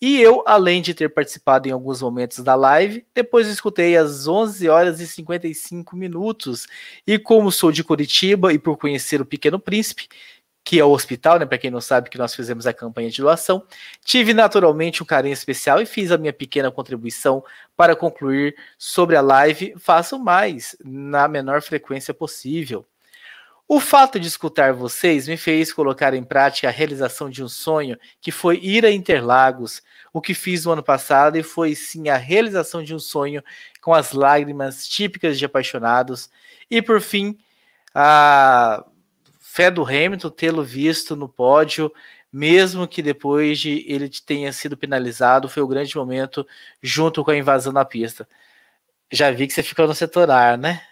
E 0.00 0.20
eu, 0.20 0.42
além 0.46 0.80
de 0.80 0.94
ter 0.94 1.12
participado 1.12 1.68
em 1.68 1.72
alguns 1.72 2.00
momentos 2.00 2.38
da 2.38 2.54
live, 2.54 3.04
depois 3.14 3.48
escutei 3.48 3.96
às 3.96 4.28
11 4.28 4.68
horas 4.68 5.00
e 5.00 5.06
55 5.06 5.96
minutos. 5.96 6.66
E 7.06 7.18
como 7.18 7.50
sou 7.50 7.72
de 7.72 7.82
Curitiba 7.82 8.52
e 8.52 8.58
por 8.58 8.76
conhecer 8.76 9.20
o 9.20 9.26
Pequeno 9.26 9.58
Príncipe, 9.58 10.08
que 10.64 10.78
é 10.78 10.84
o 10.84 10.90
hospital, 10.90 11.38
né? 11.38 11.46
Para 11.46 11.58
quem 11.58 11.70
não 11.70 11.80
sabe 11.80 12.10
que 12.10 12.18
nós 12.18 12.34
fizemos 12.34 12.66
a 12.66 12.72
campanha 12.72 13.10
de 13.10 13.20
doação. 13.20 13.66
Tive 14.04 14.32
naturalmente 14.34 15.02
um 15.02 15.06
carinho 15.06 15.32
especial 15.32 15.80
e 15.80 15.86
fiz 15.86 16.12
a 16.12 16.18
minha 16.18 16.32
pequena 16.32 16.70
contribuição 16.70 17.42
para 17.76 17.96
concluir 17.96 18.54
sobre 18.78 19.16
a 19.16 19.20
live. 19.22 19.74
Faço 19.78 20.18
mais 20.18 20.76
na 20.84 21.26
menor 21.28 21.62
frequência 21.62 22.14
possível. 22.14 22.86
O 23.72 23.78
fato 23.78 24.18
de 24.18 24.26
escutar 24.26 24.72
vocês 24.72 25.28
me 25.28 25.36
fez 25.36 25.72
colocar 25.72 26.12
em 26.12 26.24
prática 26.24 26.66
a 26.66 26.72
realização 26.72 27.30
de 27.30 27.40
um 27.40 27.48
sonho 27.48 27.96
que 28.20 28.32
foi 28.32 28.58
ir 28.60 28.84
a 28.84 28.90
Interlagos, 28.90 29.80
o 30.12 30.20
que 30.20 30.34
fiz 30.34 30.64
no 30.64 30.72
ano 30.72 30.82
passado 30.82 31.38
e 31.38 31.44
foi 31.44 31.76
sim 31.76 32.08
a 32.08 32.16
realização 32.16 32.82
de 32.82 32.92
um 32.92 32.98
sonho 32.98 33.44
com 33.80 33.94
as 33.94 34.10
lágrimas 34.12 34.88
típicas 34.88 35.38
de 35.38 35.44
apaixonados. 35.44 36.28
E 36.68 36.82
por 36.82 37.00
fim, 37.00 37.38
a 37.94 38.84
fé 39.38 39.70
do 39.70 39.84
Hamilton 39.84 40.30
tê-lo 40.30 40.64
visto 40.64 41.14
no 41.14 41.28
pódio, 41.28 41.92
mesmo 42.32 42.88
que 42.88 43.00
depois 43.00 43.60
de 43.60 43.84
ele 43.86 44.08
tenha 44.08 44.52
sido 44.52 44.76
penalizado, 44.76 45.48
foi 45.48 45.62
o 45.62 45.68
grande 45.68 45.96
momento 45.96 46.44
junto 46.82 47.24
com 47.24 47.30
a 47.30 47.36
invasão 47.36 47.72
na 47.72 47.84
pista. 47.84 48.28
Já 49.12 49.30
vi 49.30 49.46
que 49.46 49.52
você 49.52 49.62
ficou 49.62 49.86
no 49.86 49.94
setor 49.94 50.28
A, 50.28 50.56
né? 50.56 50.82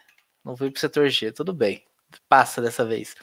Não 0.44 0.56
foi 0.56 0.70
para 0.70 0.78
o 0.78 0.80
setor 0.80 1.08
G, 1.08 1.32
tudo 1.32 1.52
bem. 1.52 1.87
Passa 2.28 2.60
dessa 2.60 2.84
vez. 2.84 3.14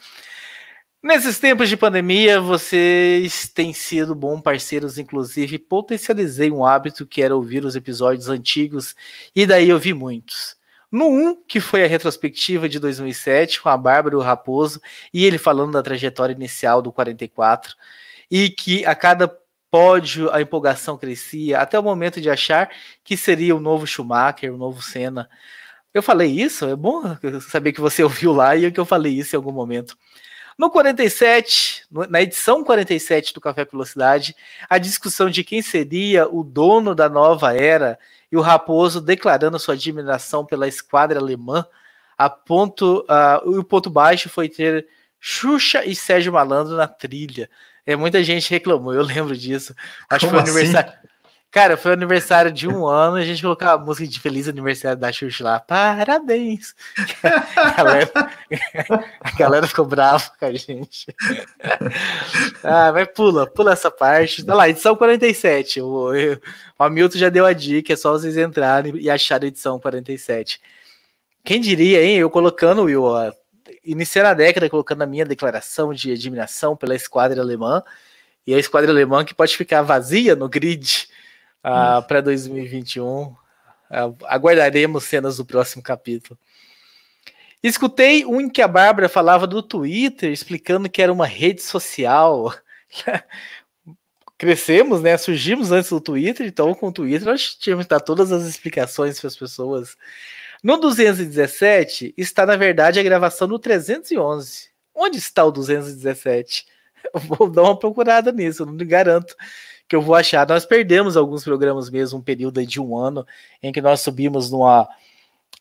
Nesses 1.02 1.38
tempos 1.38 1.70
de 1.70 1.78
pandemia, 1.78 2.42
vocês 2.42 3.48
têm 3.48 3.72
sido 3.74 4.16
bons 4.16 4.42
parceiros, 4.42 4.98
inclusive 4.98 5.60
potencializei 5.60 6.50
um 6.50 6.66
hábito 6.66 7.06
que 7.06 7.22
era 7.22 7.36
ouvir 7.36 7.64
os 7.64 7.76
episódios 7.76 8.28
antigos, 8.28 8.96
e 9.36 9.46
daí 9.46 9.70
eu 9.70 9.78
vi 9.78 9.94
muitos. 9.94 10.56
No 10.92 11.08
1, 11.08 11.44
que 11.48 11.60
foi 11.60 11.84
a 11.84 11.88
retrospectiva 11.88 12.68
de 12.68 12.80
2007, 12.80 13.62
com 13.62 13.70
a 13.70 13.78
Bárbara 13.78 14.16
e 14.16 14.18
o 14.18 14.22
Raposo, 14.22 14.82
e 15.14 15.26
ele 15.26 15.38
falando 15.38 15.74
da 15.74 15.84
trajetória 15.84 16.34
inicial 16.34 16.82
do 16.82 16.92
44, 16.92 17.76
e 18.32 18.50
que 18.50 18.84
a 18.84 18.96
cada 18.96 19.28
pódio 19.70 20.32
a 20.34 20.42
empolgação 20.42 20.98
crescia, 20.98 21.60
até 21.60 21.78
o 21.78 21.84
momento 21.84 22.20
de 22.20 22.30
achar 22.30 22.72
que 23.04 23.18
seria 23.18 23.56
o 23.56 23.60
novo 23.60 23.86
Schumacher, 23.86 24.54
o 24.54 24.58
novo 24.58 24.82
Senna. 24.82 25.30
Eu 25.96 26.04
falei 26.04 26.30
isso? 26.30 26.66
É 26.66 26.76
bom 26.76 27.02
saber 27.40 27.72
que 27.72 27.80
você 27.80 28.04
ouviu 28.04 28.34
lá 28.34 28.54
e 28.54 28.70
que 28.70 28.80
eu 28.80 28.86
falei 28.86 29.14
isso 29.14 29.34
em 29.34 29.38
algum 29.38 29.54
momento. 29.54 29.98
No 30.58 30.70
47, 30.70 31.86
na 32.10 32.22
edição 32.22 32.66
47 32.66 33.34
do 33.34 33.40
Café 33.40 33.64
Velocidade, 33.64 34.36
a 34.70 34.78
discussão 34.78 35.30
de 35.30 35.42
quem 35.42 35.62
seria 35.62 36.28
o 36.28 36.44
dono 36.44 36.94
da 36.94 37.08
nova 37.08 37.54
era 37.56 37.98
e 38.30 38.36
o 38.36 38.42
Raposo 38.42 39.00
declarando 39.00 39.58
sua 39.58 39.76
admiração 39.76 40.46
pela 40.46 40.68
esquadra 40.68 41.18
alemã. 41.18 41.66
A 42.18 42.30
ponto, 42.30 43.06
uh, 43.10 43.50
o 43.58 43.64
ponto 43.64 43.90
baixo 43.90 44.28
foi 44.28 44.50
ter 44.50 44.86
Xuxa 45.18 45.86
e 45.86 45.96
Sérgio 45.96 46.34
Malandro 46.34 46.76
na 46.76 46.88
trilha. 46.88 47.50
É, 47.86 47.96
muita 47.96 48.22
gente 48.22 48.50
reclamou, 48.50 48.94
eu 48.94 49.04
lembro 49.04 49.36
disso. 49.36 49.74
Acho 50.10 50.28
Como 50.28 50.44
que 50.44 50.52
foi 50.52 50.62
assim? 50.62 50.72
aniversário. 50.72 51.06
Cara, 51.56 51.78
foi 51.78 51.94
aniversário 51.94 52.52
de 52.52 52.68
um 52.68 52.86
ano, 52.86 53.16
a 53.16 53.24
gente 53.24 53.42
colocou 53.42 53.66
a 53.66 53.78
música 53.78 54.06
de 54.06 54.20
Feliz 54.20 54.46
Aniversário 54.50 55.00
da 55.00 55.10
Xuxa 55.10 55.42
lá. 55.42 55.58
Parabéns! 55.58 56.76
A 57.56 57.72
galera, 57.72 58.12
a 59.22 59.32
galera 59.38 59.66
ficou 59.66 59.86
brava 59.86 60.30
com 60.38 60.46
a 60.48 60.52
gente. 60.52 61.06
Ah, 62.62 62.92
mas 62.92 63.08
pula, 63.08 63.48
pula 63.48 63.72
essa 63.72 63.90
parte. 63.90 64.44
Olha 64.44 64.54
lá, 64.54 64.70
edição 64.70 64.98
47. 64.98 65.80
O, 65.80 66.10
o 66.78 66.84
Hamilton 66.84 67.18
já 67.18 67.30
deu 67.30 67.46
a 67.46 67.54
dica, 67.54 67.94
é 67.94 67.96
só 67.96 68.12
vocês 68.12 68.36
entrarem 68.36 68.94
e 68.98 69.10
acharem 69.10 69.48
a 69.48 69.50
edição 69.50 69.80
47. 69.80 70.60
Quem 71.42 71.62
diria, 71.62 72.04
hein? 72.04 72.18
Eu 72.18 72.30
colocando, 72.30 72.84
Will, 72.84 73.04
ó, 73.04 73.32
iniciando 73.82 74.28
a 74.28 74.34
década 74.34 74.70
colocando 74.70 75.04
a 75.04 75.08
minha 75.08 75.24
declaração 75.24 75.94
de 75.94 76.12
admiração 76.12 76.76
pela 76.76 76.96
esquadra 76.96 77.42
alemã, 77.42 77.82
e 78.46 78.54
a 78.54 78.60
esquadra 78.60 78.92
alemã 78.92 79.24
que 79.24 79.34
pode 79.34 79.56
ficar 79.56 79.84
vazia 79.84 80.36
no 80.36 80.50
grid 80.50 81.15
uh, 81.66 82.02
para 82.08 82.22
2021. 82.22 83.10
Uh, 83.10 83.36
aguardaremos 84.26 85.04
cenas 85.06 85.38
do 85.38 85.46
próximo 85.46 85.82
capítulo. 85.82 86.38
Escutei 87.64 88.26
um 88.26 88.40
em 88.40 88.50
que 88.50 88.62
a 88.62 88.68
Bárbara 88.68 89.10
falava 89.10 89.48
do 89.48 89.64
Twitter, 89.64 90.32
explicando 90.32 90.90
que 90.90 91.02
era 91.02 91.12
uma 91.12 91.26
rede 91.26 91.64
social. 91.64 92.54
Crescemos, 94.38 95.02
né? 95.02 95.18
Surgimos 95.18 95.72
antes 95.72 95.90
do 95.90 96.00
Twitter, 96.00 96.46
então 96.46 96.74
com 96.76 96.90
o 96.90 96.92
Twitter 96.92 97.26
nós 97.26 97.56
tínhamos 97.56 97.88
dar 97.88 98.00
todas 98.00 98.32
as 98.32 98.44
explicações 98.44 99.20
para 99.20 99.30
as 99.30 99.36
pessoas. 99.36 99.98
No 100.62 100.78
217 100.78 102.14
está, 102.18 102.46
na 102.46 102.56
verdade, 102.56 103.00
a 103.00 103.04
gravação 103.04 103.48
do 103.48 103.58
311. 103.58 104.70
Onde 104.94 105.18
está 105.18 105.44
o 105.44 105.52
217? 105.52 106.66
Eu 107.14 107.20
vou 107.22 107.50
dar 107.50 107.64
uma 107.64 107.80
procurada 107.80 108.32
nisso, 108.32 108.66
não 108.66 108.74
me 108.74 108.86
garanto 108.86 109.36
que 109.88 109.96
eu 109.96 110.02
vou 110.02 110.16
achar. 110.16 110.48
Nós 110.48 110.66
perdemos 110.66 111.16
alguns 111.16 111.44
programas 111.44 111.90
mesmo, 111.90 112.20
um 112.20 112.22
período 112.22 112.66
de 112.66 112.80
um 112.80 112.98
ano, 112.98 113.26
em 113.62 113.72
que 113.72 113.82
nós 113.82 114.02
subimos 114.02 114.52
numa, 114.52 114.88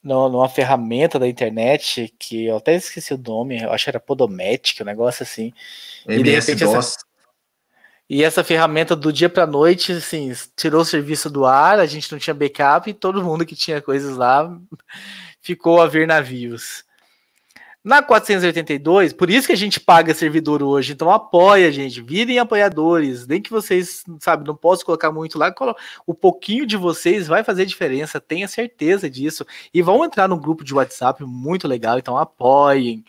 numa, 0.03 0.49
ferramenta 0.49 1.19
da 1.19 1.29
internet, 1.29 2.13
que 2.19 2.47
eu 2.47 2.57
até 2.57 2.75
esqueci 2.75 3.15
o 3.15 3.19
nome, 3.19 3.63
eu 3.63 3.73
acho 3.73 3.85
que 3.85 3.91
era 3.91 4.01
Podomatic, 4.01 4.81
um 4.81 4.85
negócio 4.85 5.23
assim. 5.23 5.53
MS 6.07 6.51
e 6.51 6.65
essa, 6.65 7.05
e 8.09 8.23
essa 8.23 8.45
ferramenta 8.45 8.95
do 8.95 9.13
dia 9.13 9.31
para 9.31 9.47
noite, 9.47 9.93
assim, 9.93 10.33
tirou 10.57 10.83
o 10.83 10.85
serviço 10.85 11.31
do 11.31 11.47
ar, 11.47 11.79
a 11.79 11.87
gente 11.87 12.11
não 12.13 12.19
tinha 12.19 12.35
backup 12.35 12.89
e 12.89 12.95
todo 12.95 13.25
mundo 13.25 13.47
que 13.47 13.57
tinha 13.57 13.81
coisas 13.81 14.17
lá 14.17 14.57
ficou 15.41 15.81
a 15.81 15.87
ver 15.87 16.07
navios. 16.07 16.84
Na 17.85 18.03
482, 18.03 19.13
por 19.13 19.29
isso 19.29 19.47
que 19.47 19.53
a 19.53 19.57
gente 19.57 19.79
paga 19.79 20.15
servidor 20.15 20.63
hoje. 20.63 20.95
Então 20.95 21.11
apoia, 21.11 21.71
gente. 21.71 22.01
Virem 22.01 22.39
apoiadores. 22.39 23.27
Nem 23.27 23.43
que 23.43 23.51
vocês, 23.51 24.03
sabe, 24.21 24.47
não 24.47 24.57
posso 24.57 24.87
colocar 24.87 25.13
muito 25.13 25.39
lá. 25.39 25.55
O 26.07 26.15
pouquinho 26.15 26.65
de 26.65 26.79
vocês 26.79 27.27
vai 27.27 27.45
fazer 27.45 27.67
diferença. 27.67 28.19
Tenha 28.19 28.49
certeza 28.49 29.11
disso. 29.11 29.45
E 29.73 29.83
vão 29.83 30.03
entrar 30.03 30.27
no 30.27 30.41
grupo 30.41 30.65
de 30.65 30.73
WhatsApp 30.73 31.23
muito 31.25 31.69
legal. 31.69 31.99
Então 31.99 32.17
apoiem. 32.17 33.05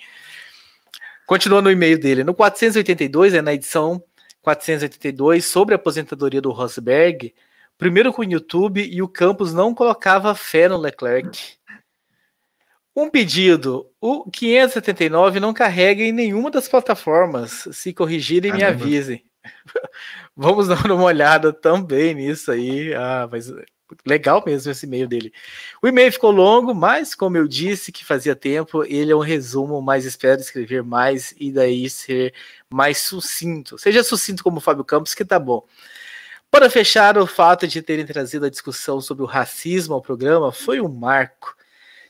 Continua 1.26 1.62
no 1.62 1.72
e-mail 1.72 1.98
dele. 1.98 2.26
No 2.26 2.34
482, 2.34 3.34
é 3.34 3.42
na 3.42 3.54
edição 3.54 4.04
482 4.42 5.46
sobre 5.46 5.74
a 5.74 5.78
aposentadoria 5.78 6.42
do 6.42 6.52
Rosberg, 6.52 7.34
primeiro 7.78 8.14
com 8.14 8.22
o 8.22 8.26
YouTube 8.26 8.86
e 8.86 9.02
o 9.02 9.08
Campos 9.08 9.54
não 9.54 9.74
colocava 9.74 10.36
fé 10.36 10.70
no 10.70 10.78
Leclerc. 10.78 11.58
Um 12.96 13.10
pedido: 13.10 13.92
o 14.00 14.30
579 14.32 15.40
não 15.40 15.54
carrega 15.54 16.02
em 16.02 16.12
nenhuma 16.12 16.50
das 16.50 16.68
plataformas. 16.68 17.68
Se 17.72 17.94
corrigirem, 17.94 18.54
me 18.54 18.64
avisem. 18.64 19.26
Vamos 20.36 20.68
dar 20.68 20.90
uma 20.90 21.04
olhada 21.04 21.52
também 21.52 22.14
nisso 22.14 22.52
aí. 22.52 22.94
Ah, 22.94 23.28
mas 23.30 23.52
legal 24.06 24.42
mesmo 24.46 24.72
esse 24.72 24.86
e-mail 24.86 25.08
dele. 25.08 25.34
O 25.82 25.88
e-mail 25.88 26.12
ficou 26.12 26.32
longo, 26.32 26.74
mas 26.74 27.14
como 27.14 27.38
eu 27.38 27.48
disse 27.48 27.92
que 27.92 28.06
fazia 28.06 28.36
tempo, 28.36 28.84
ele 28.84 29.12
é 29.12 29.16
um 29.16 29.20
resumo, 29.20 29.82
mas 29.82 30.06
espero 30.06 30.40
escrever 30.42 30.84
mais 30.84 31.36
e 31.38 31.52
daí 31.52 31.90
ser 31.90 32.34
mais 32.70 33.00
sucinto. 33.00 33.78
Seja 33.78 34.04
sucinto 34.04 34.44
como 34.44 34.58
o 34.58 34.62
Fábio 34.62 34.84
Campos, 34.86 35.14
que 35.14 35.26
tá 35.26 35.38
bom. 35.38 35.66
Para 36.50 36.70
fechar, 36.70 37.18
o 37.18 37.28
fato 37.28 37.68
de 37.68 37.82
terem 37.82 38.06
trazido 38.06 38.46
a 38.46 38.50
discussão 38.50 39.02
sobre 39.02 39.24
o 39.24 39.28
racismo 39.28 39.94
ao 39.94 40.02
programa 40.02 40.52
foi 40.52 40.80
um 40.80 40.88
marco. 40.88 41.56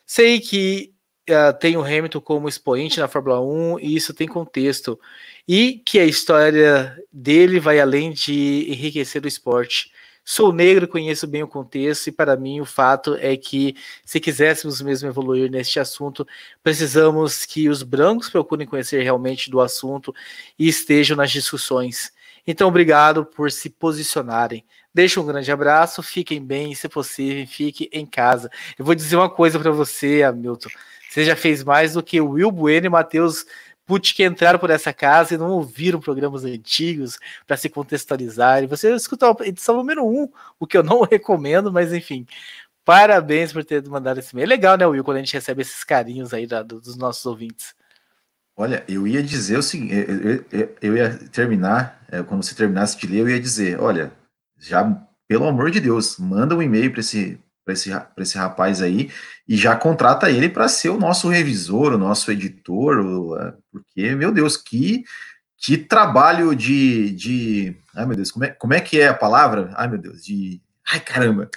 Sei 0.06 0.40
que 0.40 0.94
uh, 1.30 1.58
tem 1.60 1.78
o 1.78 1.84
Hamilton 1.84 2.22
como 2.22 2.48
expoente 2.48 3.00
na 3.00 3.08
Fórmula 3.08 3.42
1 3.42 3.80
e 3.80 3.96
isso 3.96 4.14
tem 4.14 4.28
contexto. 4.28 5.00
E 5.48 5.82
que 5.86 6.00
a 6.00 6.06
história 6.06 6.98
dele 7.12 7.60
vai 7.60 7.80
além 7.80 8.12
de 8.12 8.66
enriquecer 8.70 9.24
o 9.24 9.28
esporte. 9.28 9.92
Sou 10.28 10.52
negro, 10.52 10.88
conheço 10.88 11.28
bem 11.28 11.44
o 11.44 11.48
contexto, 11.48 12.08
e 12.08 12.12
para 12.12 12.36
mim 12.36 12.60
o 12.60 12.66
fato 12.66 13.16
é 13.20 13.38
que, 13.38 13.76
se 14.04 14.20
quiséssemos 14.20 14.82
mesmo 14.82 15.08
evoluir 15.08 15.52
neste 15.52 15.80
assunto, 15.80 16.28
precisamos 16.64 17.46
que 17.46 17.70
os 17.70 17.84
brancos 17.84 18.28
procurem 18.28 18.66
conhecer 18.66 19.04
realmente 19.04 19.52
do 19.52 19.62
assunto 19.62 20.14
e 20.58 20.68
estejam 20.68 21.16
nas 21.16 21.30
discussões. 21.30 22.12
Então, 22.48 22.68
obrigado 22.68 23.24
por 23.24 23.52
se 23.52 23.70
posicionarem. 23.70 24.66
Deixa 24.96 25.20
um 25.20 25.26
grande 25.26 25.52
abraço, 25.52 26.02
fiquem 26.02 26.42
bem, 26.42 26.74
se 26.74 26.88
possível, 26.88 27.46
fique 27.46 27.90
em 27.92 28.06
casa. 28.06 28.50
Eu 28.80 28.86
vou 28.86 28.96
dizer 28.96 29.18
uma 29.18 29.30
coisa 29.30 29.60
para 29.60 29.70
você, 29.70 30.24
Hamilton. 30.24 30.70
Você 31.10 31.26
já 31.26 31.36
fez 31.36 31.66
mais 31.66 31.96
do 31.96 32.02
que 32.02 32.22
o 32.22 32.30
Will 32.30 32.50
Bueno 32.50 32.86
e 32.86 32.90
Matheus 32.90 33.46
Puth 33.86 34.14
que 34.16 34.24
entraram 34.24 34.58
por 34.58 34.70
essa 34.70 34.94
casa 34.94 35.34
e 35.34 35.38
não 35.38 35.50
ouviram 35.50 36.00
programas 36.00 36.46
antigos 36.46 37.20
para 37.46 37.58
se 37.58 37.68
contextualizar. 37.68 38.66
você 38.70 38.96
escutou 38.96 39.36
a 39.38 39.46
edição 39.46 39.76
número 39.76 40.02
1, 40.06 40.08
um, 40.08 40.30
o 40.58 40.66
que 40.66 40.78
eu 40.78 40.84
não 40.84 41.02
recomendo, 41.12 41.74
mas 41.74 41.92
enfim. 41.92 42.26
Parabéns 42.86 43.52
por 43.52 43.66
ter 43.66 43.84
mandado 43.90 44.22
esse 44.22 44.32
e-mail. 44.32 44.46
É 44.46 44.48
legal, 44.48 44.78
né, 44.78 44.88
Will, 44.88 45.04
quando 45.04 45.18
a 45.18 45.20
gente 45.20 45.34
recebe 45.34 45.62
esses 45.62 45.84
carinhos 45.84 46.34
aí 46.34 46.48
da, 46.48 46.64
dos 46.64 46.96
nossos 46.96 47.26
ouvintes. 47.26 47.76
Olha, 48.56 48.82
eu 48.88 49.06
ia 49.06 49.22
dizer 49.22 49.58
o 49.58 49.62
seguinte, 49.62 49.94
eu, 49.94 50.46
eu, 50.58 50.76
eu 50.82 50.96
ia 50.96 51.10
terminar, 51.34 52.02
é, 52.10 52.24
quando 52.24 52.44
você 52.44 52.56
terminasse 52.56 52.98
de 52.98 53.08
ler, 53.08 53.20
eu 53.20 53.30
ia 53.30 53.40
dizer, 53.42 53.78
olha, 53.82 54.14
já, 54.60 54.84
pelo 55.28 55.48
amor 55.48 55.72
de 55.72 55.80
Deus, 55.80 56.18
manda 56.18 56.56
um 56.56 56.62
e-mail 56.62 56.92
para 56.92 57.00
esse, 57.00 57.40
esse, 57.68 57.92
esse 58.18 58.38
rapaz 58.38 58.82
aí 58.82 59.12
e 59.48 59.56
já 59.56 59.76
contrata 59.76 60.30
ele 60.30 60.50
para 60.50 60.68
ser 60.68 60.90
o 60.90 61.00
nosso 61.00 61.30
revisor, 61.30 61.94
o 61.94 61.98
nosso 61.98 62.32
editor, 62.32 63.00
o, 63.00 63.54
porque, 63.72 64.16
meu 64.16 64.32
Deus, 64.32 64.58
que, 64.58 65.04
que 65.58 65.78
trabalho 65.78 66.56
de, 66.56 67.12
de. 67.12 67.78
Ai, 67.96 68.06
meu 68.06 68.16
Deus, 68.16 68.32
como 68.32 68.46
é, 68.46 68.50
como 68.50 68.74
é 68.74 68.82
que 68.82 69.00
é 69.00 69.08
a 69.08 69.14
palavra? 69.14 69.72
Ai, 69.76 69.88
meu 69.88 69.98
Deus, 69.98 70.24
de. 70.24 70.62
Ai, 70.92 71.00
caramba! 71.00 71.50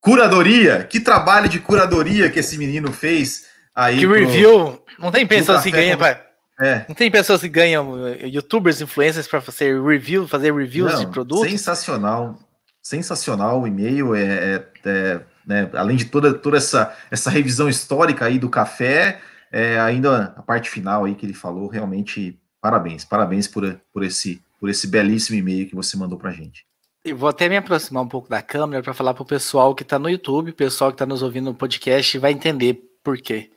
Curadoria! 0.00 0.84
Que 0.84 0.98
trabalho 0.98 1.48
de 1.48 1.60
curadoria 1.60 2.30
que 2.30 2.38
esse 2.38 2.56
menino 2.56 2.90
fez 2.90 3.46
aí. 3.74 3.98
Que 3.98 4.06
pro, 4.06 4.14
review! 4.14 4.82
Não 4.98 5.10
tem 5.10 5.26
pessoas 5.26 5.62
que 5.62 5.70
ganham, 5.70 5.98
pai. 5.98 6.29
É. 6.60 6.84
Não 6.86 6.94
tem 6.94 7.10
pessoas 7.10 7.40
que 7.40 7.48
ganham 7.48 8.06
eh, 8.06 8.26
youtubers, 8.26 8.82
influencers 8.82 9.26
para 9.26 9.40
fazer 9.40 9.82
review, 9.82 10.28
fazer 10.28 10.52
reviews 10.52 10.92
Não, 10.92 11.00
de 11.00 11.06
produtos? 11.06 11.50
Sensacional, 11.50 12.38
sensacional 12.82 13.62
o 13.62 13.66
e-mail, 13.66 14.14
é, 14.14 14.22
é, 14.24 14.66
é 14.84 15.20
né, 15.46 15.70
além 15.72 15.96
de 15.96 16.04
toda, 16.04 16.34
toda 16.34 16.58
essa, 16.58 16.94
essa 17.10 17.30
revisão 17.30 17.68
histórica 17.68 18.26
aí 18.26 18.38
do 18.38 18.50
café, 18.50 19.20
é, 19.50 19.80
ainda 19.80 20.34
a 20.36 20.42
parte 20.42 20.68
final 20.68 21.04
aí 21.06 21.14
que 21.14 21.24
ele 21.24 21.32
falou, 21.32 21.66
realmente 21.66 22.38
parabéns, 22.60 23.06
parabéns 23.06 23.48
por, 23.48 23.80
por, 23.92 24.04
esse, 24.04 24.42
por 24.60 24.68
esse 24.68 24.86
belíssimo 24.86 25.38
e-mail 25.38 25.66
que 25.66 25.74
você 25.74 25.96
mandou 25.96 26.18
para 26.18 26.30
a 26.30 26.34
gente. 26.34 26.66
Eu 27.02 27.16
vou 27.16 27.30
até 27.30 27.48
me 27.48 27.56
aproximar 27.56 28.02
um 28.02 28.08
pouco 28.08 28.28
da 28.28 28.42
câmera 28.42 28.82
para 28.82 28.92
falar 28.92 29.14
para 29.14 29.22
o 29.22 29.26
pessoal 29.26 29.74
que 29.74 29.82
está 29.82 29.98
no 29.98 30.10
YouTube, 30.10 30.50
o 30.50 30.54
pessoal 30.54 30.90
que 30.90 30.96
está 30.96 31.06
nos 31.06 31.22
ouvindo 31.22 31.46
no 31.46 31.54
podcast 31.54 32.18
vai 32.18 32.32
entender 32.32 32.78
por 33.02 33.16
quê. 33.16 33.50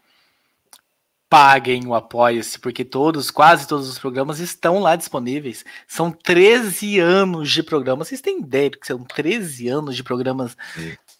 Paguem 1.34 1.88
o 1.88 1.95
Apoia-se, 1.95 2.59
porque 2.59 2.86
todos, 2.86 3.31
quase 3.31 3.67
todos 3.67 3.89
os 3.89 3.97
programas 3.97 4.38
estão 4.38 4.77
lá 4.77 4.95
disponíveis. 4.95 5.65
São 5.88 6.11
13 6.11 6.99
anos 6.99 7.49
de 7.49 7.63
programas. 7.63 8.07
Vocês 8.07 8.21
têm 8.21 8.39
ideia 8.39 8.69
que 8.69 8.86
são 8.86 9.03
13 9.03 9.67
anos 9.67 9.95
de 9.95 10.03
programas 10.03 10.55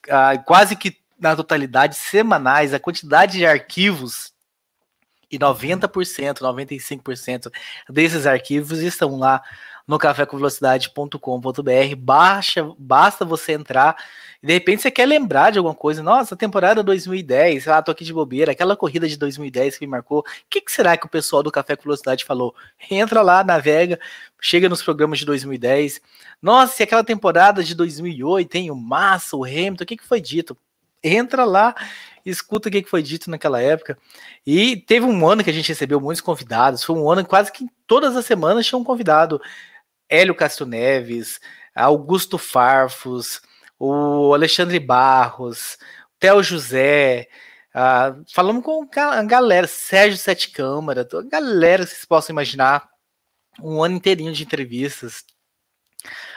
ah, 0.08 0.38
quase 0.38 0.76
que 0.76 0.96
na 1.20 1.36
totalidade 1.36 1.96
semanais, 1.96 2.76
a 2.76 2.80
quantidade 2.80 3.40
de 3.40 3.46
arquivos 3.48 4.32
e 5.32 5.40
90%, 5.40 6.38
95% 6.38 7.52
desses 7.90 8.28
arquivos 8.28 8.82
estão 8.82 9.18
lá 9.18 9.42
no 9.88 9.98
cafécomvelocidade.com.br. 9.98 11.96
Baixa, 11.98 12.72
basta 12.78 13.26
você 13.26 13.54
entrar 13.54 13.96
e 14.44 14.48
de 14.48 14.54
repente 14.54 14.82
você 14.82 14.92
quer 14.92 15.06
lembrar 15.06 15.52
de 15.52 15.58
alguma 15.58 15.74
coisa. 15.74 16.04
Nossa, 16.04 16.36
temporada 16.36 16.84
2010, 16.84 17.68
ah, 17.70 17.82
tô 17.82 17.92
aqui 17.92 18.04
de 18.04 18.14
bobeira, 18.14 18.52
aquela 18.52 18.76
corrida 18.76 19.08
de 19.08 19.18
2010 19.18 19.78
que 19.78 19.86
me 19.86 19.92
marcou. 19.92 20.20
O 20.20 20.24
que, 20.50 20.60
que 20.60 20.72
será 20.72 20.98
que 20.98 21.06
o 21.06 21.10
pessoal 21.10 21.42
do 21.42 21.52
Café 21.52 21.78
com 21.78 21.84
Velocidade 21.84 22.26
falou? 22.26 22.54
Entra 22.92 23.22
lá, 23.22 23.42
navega, 23.42 23.98
chega 24.42 24.68
nos 24.68 24.84
programas 24.84 25.20
de 25.20 25.26
2010. 25.26 26.02
Nossa, 26.42 26.82
e 26.82 26.84
aquela 26.84 27.06
temporada 27.06 27.64
de 27.64 27.74
2008 27.74 28.50
tem 28.50 28.70
o 28.70 28.76
Massa, 28.76 29.38
o 29.38 29.46
Hamilton, 29.46 29.84
o 29.84 29.88
que, 29.88 29.98
que 29.98 30.08
foi 30.08 30.20
dito? 30.20 30.58
Entra 31.02 31.46
lá, 31.46 31.76
escuta 32.26 32.70
o 32.70 32.72
que, 32.72 32.84
foi 32.84 33.02
dito 33.02 33.30
naquela 33.30 33.62
época. 33.62 33.98
E 34.46 34.78
teve 34.78 35.06
um 35.06 35.28
ano 35.28 35.44
que 35.44 35.50
a 35.50 35.54
gente 35.54 35.68
recebeu 35.70 36.00
muitos 36.00 36.22
convidados. 36.22 36.84
Foi 36.84 36.96
um 36.98 37.10
ano 37.10 37.26
quase 37.26 37.52
que 37.52 37.66
todas 37.88 38.16
as 38.16 38.26
semanas 38.26 38.66
tinha 38.66 38.80
um 38.80 38.84
convidado. 38.84 39.42
Hélio 40.14 40.36
Castro 40.36 40.66
Neves, 40.66 41.40
Augusto 41.74 42.38
Farfus, 42.38 43.42
o 43.80 44.34
Alexandre 44.34 44.80
Barros, 44.80 45.78
Theo 46.20 46.44
José, 46.44 47.28
falamos 48.32 48.64
com 48.64 48.88
a 48.96 49.24
galera, 49.24 49.66
Sérgio 49.66 50.18
Sete 50.18 50.52
Câmara, 50.52 51.02
a 51.12 51.22
galera 51.24 51.84
que 51.84 51.90
vocês 51.90 52.06
possam 52.06 52.34
imaginar, 52.34 52.88
um 53.60 53.84
ano 53.84 53.96
inteirinho 53.96 54.32
de 54.32 54.44
entrevistas. 54.44 55.24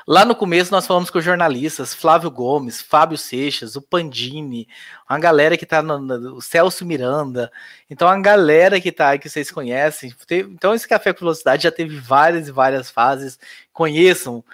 Lá 0.08 0.24
no 0.24 0.36
começo 0.36 0.70
nós 0.70 0.86
falamos 0.86 1.10
com 1.10 1.20
jornalistas, 1.20 1.92
Flávio 1.92 2.30
Gomes, 2.30 2.80
Fábio 2.80 3.18
Seixas, 3.18 3.74
o 3.74 3.82
Pandini, 3.82 4.68
uma 5.10 5.18
galera 5.18 5.56
que 5.56 5.66
tá 5.66 5.82
no, 5.82 5.98
no 5.98 6.36
o 6.36 6.40
Celso 6.40 6.86
Miranda, 6.86 7.50
então 7.90 8.06
a 8.06 8.16
galera 8.20 8.80
que 8.80 8.92
tá 8.92 9.08
aí 9.08 9.18
que 9.18 9.28
vocês 9.28 9.50
conhecem. 9.50 10.14
Então 10.30 10.72
esse 10.74 10.86
Café 10.86 11.12
com 11.12 11.20
Velocidade 11.20 11.64
já 11.64 11.72
teve 11.72 11.98
várias 11.98 12.46
e 12.46 12.52
várias 12.52 12.88
fases. 12.88 13.36
Conheçam, 13.72 14.44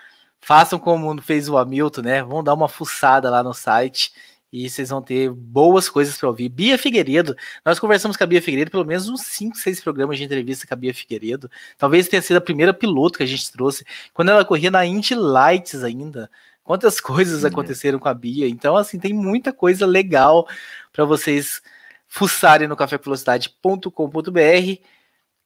façam 0.41 0.79
como 0.79 1.21
fez 1.21 1.51
o 1.51 1.59
Hamilton, 1.59 2.01
né? 2.01 2.23
Vão 2.23 2.43
dar 2.43 2.55
uma 2.55 2.69
fuçada 2.69 3.29
lá 3.29 3.43
no 3.43 3.53
site 3.53 4.11
e 4.53 4.69
vocês 4.69 4.91
vão 4.91 5.01
ter 5.01 5.31
boas 5.31 5.89
coisas 5.89 6.19
para 6.19 6.29
ouvir. 6.29 6.51
Bia 6.51 6.77
Figueiredo, 6.77 7.35
nós 7.65 7.79
conversamos 7.79 8.17
com 8.17 8.25
a 8.25 8.27
Bia 8.27 8.43
Figueiredo 8.43 8.71
pelo 8.71 8.85
menos 8.85 9.09
uns 9.09 9.23
5, 9.23 9.57
6 9.57 9.81
programas 9.81 10.19
de 10.19 10.25
entrevista 10.25 10.67
com 10.67 10.75
a 10.75 10.77
Bia 10.77 10.93
Figueiredo. 10.93 11.51
Talvez 11.79 12.07
tenha 12.07 12.21
sido 12.21 12.37
a 12.37 12.41
primeira 12.41 12.75
piloto 12.75 13.17
que 13.17 13.25
a 13.25 13.27
gente 13.27 13.51
trouxe, 13.51 13.87
quando 14.13 14.31
ela 14.31 14.45
corria 14.45 14.71
na 14.71 14.85
Indy 14.85 15.15
Lights 15.15 15.83
ainda. 15.83 16.31
Quantas 16.63 17.01
coisas 17.01 17.45
aconteceram 17.45 17.99
com 17.99 18.09
a 18.09 18.15
Bia. 18.15 18.49
Então, 18.49 18.77
assim, 18.77 18.99
tem 18.99 19.13
muita 19.13 19.53
coisa 19.53 19.87
legal 19.87 20.47
para 20.93 21.05
vocês 21.05 21.61
fuçarem 22.07 22.69
no 22.69 22.77
cafévelocidade.com.br. 22.77 24.83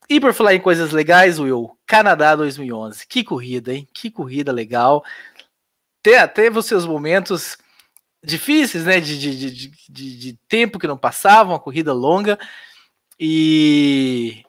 E 0.08 0.20
por 0.20 0.34
falar 0.34 0.54
em 0.54 0.60
coisas 0.60 0.92
legais, 0.92 1.38
Will, 1.38 1.76
Canadá 1.86 2.36
2011. 2.36 3.06
Que 3.06 3.24
corrida, 3.24 3.72
hein? 3.72 3.88
Que 3.94 4.10
corrida 4.10 4.52
legal. 4.52 5.02
Teve 6.02 6.58
os 6.58 6.66
seus 6.66 6.84
momentos 6.84 7.56
difíceis, 8.26 8.84
né? 8.84 9.00
De, 9.00 9.18
de, 9.18 9.50
de, 9.50 9.70
de, 9.88 10.18
de 10.18 10.38
tempo 10.48 10.78
que 10.78 10.86
não 10.86 10.98
passavam, 10.98 11.52
uma 11.52 11.60
corrida 11.60 11.92
longa. 11.92 12.38
E 13.18 14.42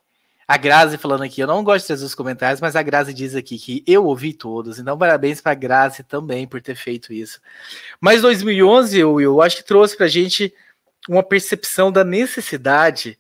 a 0.48 0.58
Grazi 0.58 0.98
falando 0.98 1.24
aqui, 1.24 1.40
eu 1.42 1.48
não 1.48 1.64
gosto 1.64 1.84
de 1.84 1.88
trazer 1.88 2.06
os 2.06 2.16
comentários, 2.16 2.60
mas 2.60 2.76
a 2.76 2.82
Grazi 2.82 3.14
diz 3.14 3.36
aqui 3.36 3.58
que 3.58 3.84
eu 3.86 4.06
ouvi 4.06 4.34
todos, 4.34 4.80
então 4.80 4.98
parabéns 4.98 5.40
para 5.40 5.52
a 5.52 5.56
Grazi 5.56 6.04
também 6.04 6.48
por 6.48 6.62
ter 6.62 6.76
feito 6.76 7.14
isso. 7.14 7.40
Mas 8.02 8.22
2011, 8.22 8.98
eu, 8.98 9.22
eu 9.22 9.42
acho 9.42 9.58
que 9.58 9.64
trouxe 9.64 9.96
para 9.96 10.08
a 10.08 10.10
gente 10.10 10.54
uma 11.08 11.24
percepção 11.24 11.92
da 11.92 12.04
necessidade 12.04 13.18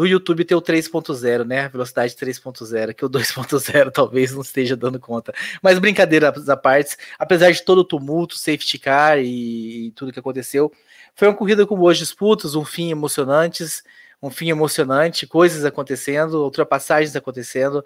do 0.00 0.06
YouTube 0.06 0.46
ter 0.46 0.54
o 0.54 0.62
3.0, 0.62 1.44
né? 1.44 1.68
Velocidade 1.68 2.14
3.0, 2.14 2.94
que 2.94 3.04
o 3.04 3.10
2.0 3.10 3.90
talvez 3.92 4.32
não 4.32 4.40
esteja 4.40 4.74
dando 4.74 4.98
conta. 4.98 5.30
Mas 5.60 5.78
brincadeiras 5.78 6.48
à 6.48 6.56
parte, 6.56 6.96
apesar 7.18 7.50
de 7.50 7.62
todo 7.62 7.80
o 7.80 7.84
tumulto, 7.84 8.38
safety 8.38 8.78
car 8.78 9.18
e, 9.18 9.88
e 9.88 9.90
tudo 9.90 10.10
que 10.10 10.18
aconteceu, 10.18 10.72
foi 11.14 11.28
uma 11.28 11.36
corrida 11.36 11.66
com 11.66 11.76
boas 11.76 11.98
disputas, 11.98 12.54
um 12.54 12.64
fim 12.64 12.90
emocionantes, 12.90 13.82
um 14.22 14.30
fim 14.30 14.48
emocionante, 14.48 15.26
coisas 15.26 15.66
acontecendo, 15.66 16.44
ultrapassagens 16.44 17.14
acontecendo. 17.14 17.84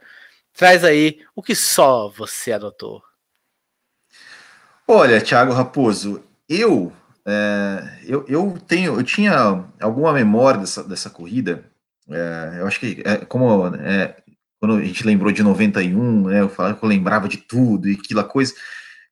Traz 0.53 0.85
aí 0.85 1.19
o 1.35 1.43
que 1.43 1.57
só 1.57 2.09
você 2.09 2.53
anotou. 2.53 3.03
Olha, 4.87 5.21
Thiago 5.21 5.53
Raposo, 5.53 6.23
eu, 6.49 6.93
é, 7.27 7.99
eu, 8.05 8.25
eu 8.29 8.57
tenho, 8.69 9.01
eu 9.01 9.03
tinha 9.03 9.65
alguma 9.81 10.13
memória 10.13 10.61
dessa, 10.61 10.85
dessa 10.85 11.11
corrida. 11.11 11.74
É, 12.11 12.57
eu 12.61 12.67
acho 12.67 12.79
que, 12.81 13.03
é, 13.05 13.19
como 13.25 13.67
é, 13.77 14.17
quando 14.61 14.77
a 14.77 14.85
gente 14.85 15.07
lembrou 15.07 15.33
de 15.33 15.43
91, 15.43 16.29
né, 16.29 16.41
eu 16.41 16.49
falava 16.49 16.77
que 16.77 16.85
eu 16.85 16.89
lembrava 16.89 17.29
de 17.29 17.39
tudo 17.39 17.89
e 17.89 17.99
aquela 18.03 18.25
coisa. 18.25 18.55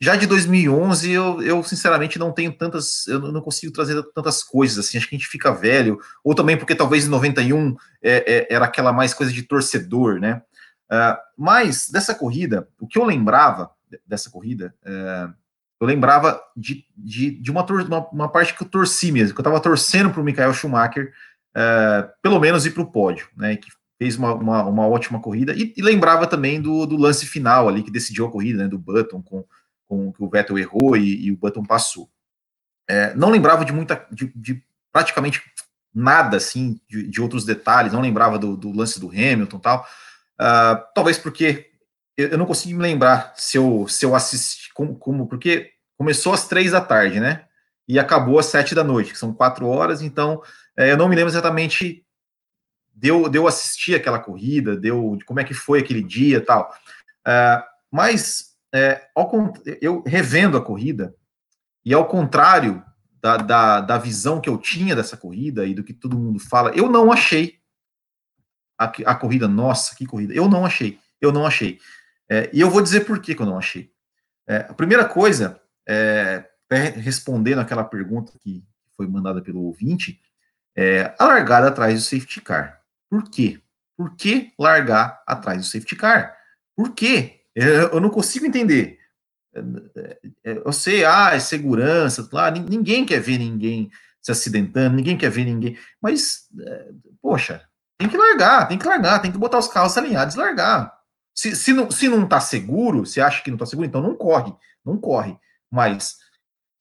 Já 0.00 0.16
de 0.16 0.26
2011, 0.26 1.12
eu, 1.12 1.40
eu 1.42 1.62
sinceramente 1.62 2.18
não 2.18 2.32
tenho 2.32 2.52
tantas, 2.52 3.06
eu 3.06 3.20
não 3.20 3.40
consigo 3.40 3.72
trazer 3.72 4.02
tantas 4.14 4.42
coisas 4.42 4.78
assim. 4.78 4.98
Acho 4.98 5.08
que 5.08 5.14
a 5.14 5.18
gente 5.18 5.28
fica 5.28 5.52
velho, 5.52 6.00
ou 6.24 6.34
também 6.34 6.56
porque 6.56 6.74
talvez 6.74 7.06
em 7.06 7.08
91 7.08 7.76
é, 8.02 8.48
é, 8.50 8.54
era 8.54 8.64
aquela 8.64 8.92
mais 8.92 9.14
coisa 9.14 9.32
de 9.32 9.42
torcedor, 9.42 10.18
né? 10.18 10.42
Uh, 10.90 11.16
mas 11.38 11.88
dessa 11.88 12.14
corrida, 12.14 12.68
o 12.80 12.86
que 12.86 12.98
eu 12.98 13.04
lembrava 13.04 13.70
dessa 14.06 14.28
corrida, 14.28 14.74
uh, 14.84 15.32
eu 15.80 15.86
lembrava 15.86 16.40
de, 16.56 16.84
de, 16.96 17.30
de 17.40 17.50
uma, 17.50 17.64
uma, 17.64 18.08
uma, 18.08 18.28
parte 18.28 18.54
que 18.54 18.62
eu 18.62 18.68
torci 18.68 19.10
mesmo, 19.10 19.34
que 19.34 19.40
eu 19.40 19.42
estava 19.42 19.58
torcendo 19.60 20.10
para 20.10 20.20
o 20.20 20.24
Michael 20.24 20.52
Schumacher, 20.52 21.12
uh, 21.56 22.10
pelo 22.20 22.40
menos 22.40 22.66
ir 22.66 22.72
para 22.72 22.82
o 22.82 22.90
pódio, 22.90 23.28
né? 23.36 23.56
Que 23.56 23.70
fez 23.98 24.16
uma, 24.16 24.34
uma, 24.34 24.64
uma 24.64 24.88
ótima 24.88 25.20
corrida, 25.20 25.54
e, 25.54 25.72
e, 25.76 25.82
lembrava 25.82 26.26
também 26.26 26.60
do, 26.60 26.86
do 26.86 26.96
lance 26.96 27.24
final 27.24 27.68
ali, 27.68 27.82
que 27.82 27.90
decidiu 27.90 28.26
a 28.26 28.30
corrida, 28.30 28.64
né? 28.64 28.68
Do 28.68 28.78
Button, 28.78 29.22
com, 29.22 29.44
com 29.86 30.12
que 30.12 30.22
o 30.22 30.28
Vettel 30.28 30.58
errou 30.58 30.96
e, 30.96 31.26
e 31.26 31.32
o 31.32 31.36
Button 31.36 31.64
passou. 31.64 32.10
É, 32.88 33.14
não 33.14 33.30
lembrava 33.30 33.64
de 33.64 33.72
muita, 33.72 34.06
de, 34.10 34.32
de 34.34 34.62
praticamente 34.92 35.40
nada 35.94 36.36
assim, 36.36 36.80
de, 36.88 37.06
de, 37.06 37.20
outros 37.20 37.44
detalhes, 37.44 37.92
não 37.92 38.00
lembrava 38.00 38.38
do, 38.38 38.56
do 38.56 38.72
lance 38.72 38.98
do 38.98 39.08
Hamilton 39.08 39.58
tal. 39.58 39.86
Uh, 40.40 40.82
talvez 40.94 41.18
porque 41.18 41.70
eu, 42.16 42.28
eu, 42.28 42.38
não 42.38 42.46
consigo 42.46 42.76
me 42.76 42.82
lembrar 42.82 43.32
se 43.36 43.56
eu, 43.56 43.86
se 43.88 44.04
eu 44.04 44.14
assisti, 44.14 44.72
como, 44.74 44.96
como, 44.96 45.28
porque 45.28 45.70
começou 45.96 46.32
às 46.32 46.48
três 46.48 46.72
da 46.72 46.80
tarde, 46.80 47.20
né? 47.20 47.44
E 47.86 47.98
acabou 47.98 48.38
às 48.38 48.46
sete 48.46 48.74
da 48.74 48.82
noite, 48.82 49.12
que 49.12 49.18
são 49.18 49.34
quatro 49.34 49.66
horas, 49.66 50.02
então 50.02 50.42
eu 50.76 50.96
não 50.96 51.08
me 51.08 51.16
lembro 51.16 51.30
exatamente 51.30 52.04
deu 52.94 53.28
deu 53.28 53.46
assistir 53.46 53.94
aquela 53.94 54.18
corrida, 54.18 54.76
deu 54.76 55.18
como 55.26 55.40
é 55.40 55.44
que 55.44 55.54
foi 55.54 55.80
aquele 55.80 56.02
dia 56.02 56.44
tal. 56.44 56.72
Uh, 57.26 57.62
mas 57.90 58.52
é, 58.74 59.08
ao, 59.14 59.30
eu 59.80 60.02
revendo 60.06 60.56
a 60.56 60.64
corrida, 60.64 61.14
e 61.84 61.92
ao 61.92 62.06
contrário 62.06 62.82
da, 63.20 63.36
da, 63.36 63.80
da 63.80 63.98
visão 63.98 64.40
que 64.40 64.48
eu 64.48 64.56
tinha 64.56 64.96
dessa 64.96 65.16
corrida 65.16 65.66
e 65.66 65.74
do 65.74 65.84
que 65.84 65.92
todo 65.92 66.18
mundo 66.18 66.38
fala, 66.38 66.70
eu 66.74 66.88
não 66.88 67.12
achei 67.12 67.58
a, 68.78 68.84
a 68.84 69.14
corrida, 69.14 69.46
nossa, 69.46 69.94
que 69.94 70.06
corrida. 70.06 70.32
Eu 70.32 70.48
não 70.48 70.64
achei, 70.64 70.98
eu 71.20 71.30
não 71.30 71.46
achei. 71.46 71.78
É, 72.28 72.50
e 72.52 72.60
eu 72.60 72.70
vou 72.70 72.82
dizer 72.82 73.04
por 73.04 73.20
que, 73.20 73.34
que 73.34 73.42
eu 73.42 73.46
não 73.46 73.58
achei. 73.58 73.92
É, 74.46 74.56
a 74.68 74.74
primeira 74.74 75.04
coisa, 75.04 75.60
é, 75.86 76.44
respondendo 76.96 77.60
aquela 77.60 77.84
pergunta 77.84 78.32
que 78.40 78.64
foi 78.96 79.06
mandada 79.06 79.42
pelo 79.42 79.62
ouvinte, 79.62 80.20
é 80.76 81.14
a 81.18 81.24
largada 81.24 81.68
atrás 81.68 81.94
do 81.94 82.00
safety 82.00 82.40
car. 82.40 82.80
Por 83.10 83.28
quê? 83.30 83.60
Por 83.96 84.16
que 84.16 84.52
largar 84.58 85.22
atrás 85.26 85.58
do 85.58 85.64
safety 85.64 85.96
car? 85.96 86.36
Por 86.76 86.92
quê? 86.94 87.40
Eu 87.54 88.00
não 88.00 88.08
consigo 88.08 88.46
entender. 88.46 88.98
É, 89.54 90.18
é, 90.44 90.62
eu 90.64 90.72
sei, 90.72 91.04
ah, 91.04 91.30
é 91.34 91.38
segurança, 91.38 92.26
lá, 92.32 92.50
ninguém 92.50 93.04
quer 93.04 93.20
ver 93.20 93.38
ninguém 93.38 93.90
se 94.20 94.32
acidentando, 94.32 94.96
ninguém 94.96 95.18
quer 95.18 95.30
ver 95.30 95.44
ninguém, 95.44 95.76
mas, 96.00 96.46
é, 96.60 96.88
poxa, 97.20 97.66
tem 97.98 98.08
que 98.08 98.16
largar, 98.16 98.68
tem 98.68 98.78
que 98.78 98.86
largar, 98.86 99.20
tem 99.20 99.32
que 99.32 99.38
botar 99.38 99.58
os 99.58 99.68
carros 99.68 99.98
alinhados 99.98 100.34
e 100.34 100.38
largar. 100.38 100.96
Se, 101.34 101.56
se, 101.56 101.72
não, 101.72 101.90
se 101.90 102.08
não 102.08 102.26
tá 102.26 102.40
seguro, 102.40 103.04
se 103.04 103.20
acha 103.20 103.42
que 103.42 103.50
não 103.50 103.58
tá 103.58 103.66
seguro, 103.66 103.86
então 103.86 104.02
não 104.02 104.14
corre, 104.14 104.54
não 104.84 104.96
corre. 104.96 105.36
Mas 105.70 106.18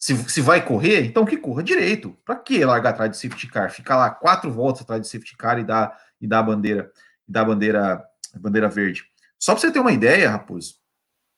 se, 0.02 0.18
se 0.32 0.42
vai 0.42 0.66
correr, 0.66 1.06
então 1.06 1.24
que 1.24 1.38
corra 1.38 1.62
direito. 1.62 2.18
Para 2.26 2.36
que 2.36 2.66
largar 2.66 2.90
atrás 2.90 3.12
de 3.12 3.18
safety 3.18 3.48
car? 3.48 3.70
Ficar 3.70 3.98
lá 3.98 4.10
quatro 4.10 4.52
voltas 4.52 4.82
atrás 4.82 5.00
de 5.00 5.08
safety 5.08 5.38
car 5.38 5.60
e 5.60 5.64
dar, 5.64 5.96
e 6.20 6.28
dar 6.28 6.40
a 6.40 6.44
bandeira, 6.44 6.92
e 7.30 7.32
dar 7.32 7.42
a 7.42 7.46
bandeira, 7.46 8.04
a 8.34 8.40
bandeira 8.40 8.68
verde. 8.68 9.04
Só 9.38 9.54
para 9.54 9.62
você 9.62 9.72
ter 9.72 9.80
uma 9.80 9.92
ideia, 9.92 10.32
Raposo, 10.32 10.74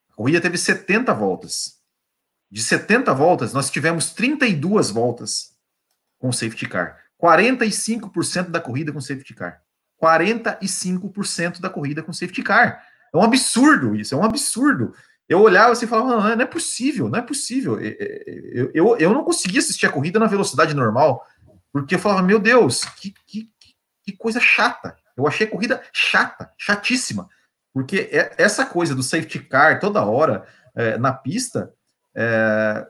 a 0.09 0.15
corrida 0.15 0.39
teve 0.39 0.57
70 0.57 1.13
voltas. 1.13 1.73
De 2.49 2.63
70 2.63 3.13
voltas, 3.13 3.51
nós 3.51 3.69
tivemos 3.69 4.13
32 4.13 4.89
voltas 4.89 5.51
com 6.17 6.31
safety 6.31 6.67
car. 6.67 6.97
45% 7.21 8.49
da 8.49 8.61
corrida 8.61 8.93
com 8.93 9.01
safety 9.01 9.33
car. 9.33 9.61
45% 10.01 11.59
da 11.59 11.69
corrida 11.69 12.01
com 12.01 12.13
safety 12.13 12.43
car. 12.43 12.81
É 13.13 13.17
um 13.17 13.23
absurdo 13.23 13.93
isso, 13.93 14.15
é 14.15 14.17
um 14.17 14.23
absurdo. 14.23 14.93
Eu 15.27 15.41
olhava 15.41 15.71
assim 15.71 15.85
e 15.85 15.87
falava, 15.87 16.09
não, 16.09 16.35
não 16.35 16.43
é 16.43 16.45
possível, 16.45 17.09
não 17.09 17.19
é 17.19 17.21
possível. 17.21 17.79
Eu, 17.79 18.71
eu, 18.73 18.97
eu 18.97 19.13
não 19.13 19.23
conseguia 19.23 19.59
assistir 19.59 19.85
a 19.85 19.91
corrida 19.91 20.19
na 20.19 20.27
velocidade 20.27 20.73
normal, 20.73 21.25
porque 21.71 21.95
eu 21.95 21.99
falava, 21.99 22.21
meu 22.21 22.39
Deus, 22.39 22.83
que, 22.83 23.13
que, 23.25 23.49
que 24.03 24.11
coisa 24.17 24.39
chata. 24.39 24.95
Eu 25.15 25.27
achei 25.27 25.47
a 25.47 25.49
corrida 25.49 25.81
chata, 25.91 26.51
chatíssima. 26.57 27.29
Porque 27.73 28.09
é, 28.11 28.33
essa 28.37 28.65
coisa 28.65 28.93
do 28.93 29.01
safety 29.01 29.39
car 29.39 29.79
toda 29.79 30.05
hora 30.05 30.45
é, 30.75 30.97
na 30.97 31.13
pista, 31.13 31.73
é, 32.15 32.85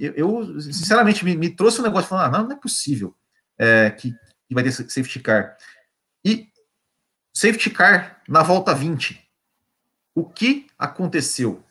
eu, 0.00 0.12
eu, 0.14 0.60
sinceramente 0.60 1.24
me, 1.24 1.36
me, 1.36 1.50
trouxe 1.50 1.80
um 1.80 1.84
negócio 1.84 2.08
falando, 2.08 2.34
ah, 2.34 2.38
não, 2.38 2.48
não 2.48 2.56
é 2.56 2.60
possível 2.60 3.14
é, 3.58 3.90
que, 3.90 4.12
que 4.46 4.54
vai 4.54 4.62
ter 4.62 4.72
safety 4.72 5.20
car. 5.20 5.56
E 6.24 6.48
safety 7.34 7.70
car 7.70 8.20
na 8.28 8.42
volta 8.42 8.74
20. 8.74 9.29
O 10.14 10.24
que 10.24 10.66
aconteceu 10.78 11.62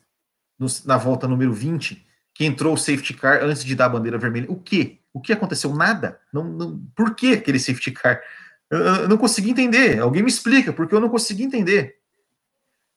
no, 0.57 0.67
na 0.85 0.97
volta 0.97 1.27
número 1.27 1.53
20, 1.53 2.05
que 2.33 2.45
entrou 2.45 2.73
o 2.73 2.77
safety 2.77 3.13
car 3.13 3.43
antes 3.43 3.63
de 3.63 3.75
dar 3.75 3.85
a 3.85 3.89
bandeira 3.89 4.17
vermelha? 4.17 4.49
O 4.49 4.55
que? 4.55 5.01
O 5.13 5.19
que 5.19 5.33
aconteceu? 5.33 5.73
Nada. 5.75 6.19
Não, 6.31 6.43
não, 6.43 6.79
por 6.95 7.15
que 7.15 7.33
aquele 7.33 7.59
safety 7.59 7.91
car? 7.91 8.21
Eu, 8.69 8.79
eu 8.79 9.09
não 9.09 9.17
consegui 9.17 9.51
entender. 9.51 9.99
Alguém 9.99 10.23
me 10.23 10.29
explica, 10.29 10.71
porque 10.71 10.93
eu 10.93 10.99
não 10.99 11.09
consegui 11.09 11.43
entender. 11.43 11.97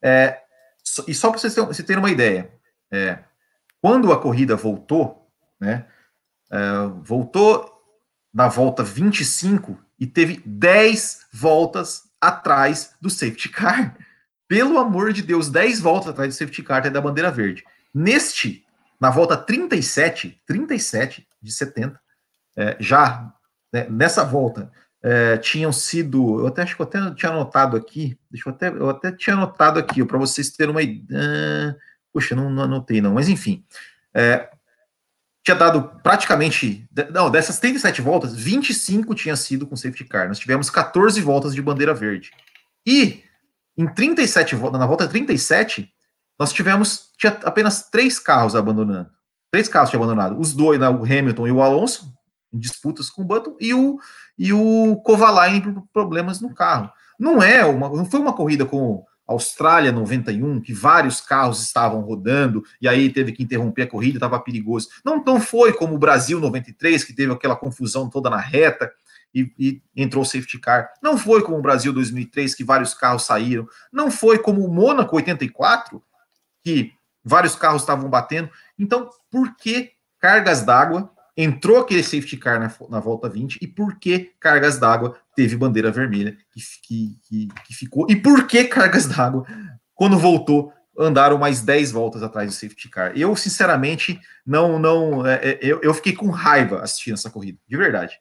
É, 0.02 0.40
e 1.06 1.14
só 1.14 1.30
para 1.30 1.38
vocês 1.38 1.54
terem, 1.86 1.98
uma 1.98 2.10
ideia, 2.10 2.50
é, 2.90 3.20
quando 3.80 4.12
a 4.12 4.20
corrida 4.20 4.56
voltou, 4.56 5.28
né, 5.60 5.86
é, 6.50 6.58
voltou 7.02 7.70
na 8.32 8.48
volta 8.48 8.82
25 8.82 9.78
e 9.98 10.06
teve 10.06 10.42
10 10.44 11.26
voltas 11.32 12.04
atrás 12.20 12.94
do 13.00 13.08
safety 13.08 13.48
car. 13.48 13.96
Pelo 14.52 14.76
amor 14.76 15.14
de 15.14 15.22
Deus, 15.22 15.48
10 15.48 15.80
voltas 15.80 16.10
atrás 16.10 16.34
do 16.34 16.36
safety 16.36 16.62
car 16.62 16.80
até 16.80 16.90
da 16.90 17.00
bandeira 17.00 17.30
verde. 17.30 17.64
Neste, 17.94 18.66
na 19.00 19.08
volta 19.08 19.34
37, 19.34 20.42
37 20.44 21.26
de 21.40 21.50
70, 21.50 21.98
é, 22.54 22.76
já 22.78 23.32
né, 23.72 23.86
nessa 23.88 24.22
volta, 24.22 24.70
é, 25.02 25.38
tinham 25.38 25.72
sido. 25.72 26.38
Eu 26.40 26.48
até 26.48 26.60
acho 26.60 26.76
que 26.76 26.82
eu 26.82 26.84
até 26.84 26.98
tinha 27.14 27.32
anotado 27.32 27.78
aqui. 27.78 28.18
Deixa 28.30 28.46
eu 28.46 28.52
até. 28.52 28.68
Eu 28.68 28.90
até 28.90 29.10
tinha 29.10 29.36
anotado 29.36 29.78
aqui, 29.78 30.04
para 30.04 30.18
vocês 30.18 30.50
terem 30.50 30.72
uma 30.72 30.82
ideia. 30.82 31.74
Puxa, 32.12 32.36
não, 32.36 32.50
não 32.50 32.64
anotei, 32.64 33.00
não, 33.00 33.14
mas 33.14 33.30
enfim. 33.30 33.64
É, 34.12 34.50
tinha 35.42 35.54
dado 35.54 35.98
praticamente. 36.02 36.86
Não, 37.10 37.30
dessas 37.30 37.58
37 37.58 38.02
voltas, 38.02 38.34
25 38.34 39.14
tinha 39.14 39.34
sido 39.34 39.66
com 39.66 39.76
safety 39.76 40.04
car. 40.04 40.28
Nós 40.28 40.38
tivemos 40.38 40.68
14 40.68 41.18
voltas 41.22 41.54
de 41.54 41.62
bandeira 41.62 41.94
verde. 41.94 42.32
E 42.86 43.24
em 43.82 43.94
37 43.94 44.54
voltas, 44.54 44.80
na 44.80 44.86
volta 44.86 45.08
37, 45.08 45.88
nós 46.38 46.52
tivemos 46.52 47.10
tinha 47.18 47.38
apenas 47.44 47.88
três 47.88 48.18
carros 48.18 48.56
abandonando. 48.56 49.10
Três 49.50 49.68
carros 49.68 49.90
tinham 49.90 50.02
abandonado. 50.02 50.40
Os 50.40 50.52
dois, 50.52 50.80
né, 50.80 50.88
o 50.88 51.04
Hamilton 51.04 51.46
e 51.46 51.52
o 51.52 51.62
Alonso, 51.62 52.12
em 52.52 52.58
disputas 52.58 53.10
com 53.10 53.22
o 53.22 53.24
Button, 53.24 53.56
e 53.60 53.74
o, 53.74 53.98
e 54.38 54.52
o 54.52 54.96
Kovalainen 55.04 55.60
por 55.60 55.86
problemas 55.92 56.40
no 56.40 56.54
carro. 56.54 56.90
Não 57.18 57.42
é 57.42 57.64
uma, 57.64 57.88
não 57.88 58.04
foi 58.04 58.20
uma 58.20 58.32
corrida 58.32 58.64
com 58.64 59.04
Austrália 59.26 59.92
91, 59.92 60.60
que 60.60 60.72
vários 60.72 61.20
carros 61.20 61.62
estavam 61.62 62.00
rodando 62.00 62.64
e 62.80 62.88
aí 62.88 63.10
teve 63.10 63.32
que 63.32 63.42
interromper 63.42 63.82
a 63.82 63.86
corrida, 63.86 64.16
estava 64.16 64.40
perigoso. 64.40 64.88
Não 65.04 65.22
tão 65.22 65.40
foi 65.40 65.72
como 65.72 65.94
o 65.94 65.98
Brasil 65.98 66.40
93, 66.40 67.04
que 67.04 67.14
teve 67.14 67.32
aquela 67.32 67.56
confusão 67.56 68.08
toda 68.08 68.28
na 68.28 68.40
reta 68.40 68.90
e, 69.34 69.52
e, 69.58 69.82
entrou 69.96 70.22
o 70.22 70.26
safety 70.26 70.58
car. 70.58 70.92
Não 71.02 71.16
foi 71.16 71.42
como 71.42 71.58
o 71.58 71.62
Brasil 71.62 71.92
2003, 71.92 72.54
que 72.54 72.64
vários 72.64 72.94
carros 72.94 73.24
saíram. 73.24 73.66
Não 73.92 74.10
foi 74.10 74.38
como 74.38 74.64
o 74.64 74.72
Mônaco 74.72 75.16
84, 75.16 76.02
que 76.64 76.92
vários 77.24 77.54
carros 77.54 77.82
estavam 77.82 78.08
batendo. 78.08 78.50
Então, 78.78 79.08
por 79.30 79.56
que 79.56 79.92
cargas 80.18 80.62
d'água 80.62 81.10
entrou 81.36 81.78
aquele 81.78 82.02
safety 82.02 82.36
car 82.36 82.60
na, 82.60 82.72
na 82.90 83.00
volta 83.00 83.28
20 83.28 83.58
e 83.60 83.66
por 83.66 83.98
que 83.98 84.32
cargas 84.38 84.78
d'água 84.78 85.16
teve 85.34 85.56
bandeira 85.56 85.90
vermelha 85.90 86.36
que, 86.52 87.18
que, 87.22 87.48
que, 87.64 87.74
ficou 87.74 88.06
e 88.08 88.14
por 88.14 88.46
que 88.46 88.64
cargas 88.64 89.06
d'água 89.06 89.46
quando 89.94 90.18
voltou 90.18 90.72
andaram 90.98 91.38
mais 91.38 91.62
10 91.62 91.90
voltas 91.90 92.22
atrás 92.22 92.50
do 92.50 92.54
safety 92.54 92.88
car. 92.88 93.12
Eu 93.16 93.34
sinceramente 93.34 94.20
não 94.44 94.78
não 94.78 95.26
é, 95.26 95.36
é, 95.36 95.58
eu, 95.62 95.80
eu 95.82 95.94
fiquei 95.94 96.12
com 96.12 96.28
raiva 96.28 96.80
assistindo 96.82 97.14
essa 97.14 97.30
corrida, 97.30 97.58
de 97.66 97.76
verdade. 97.76 98.18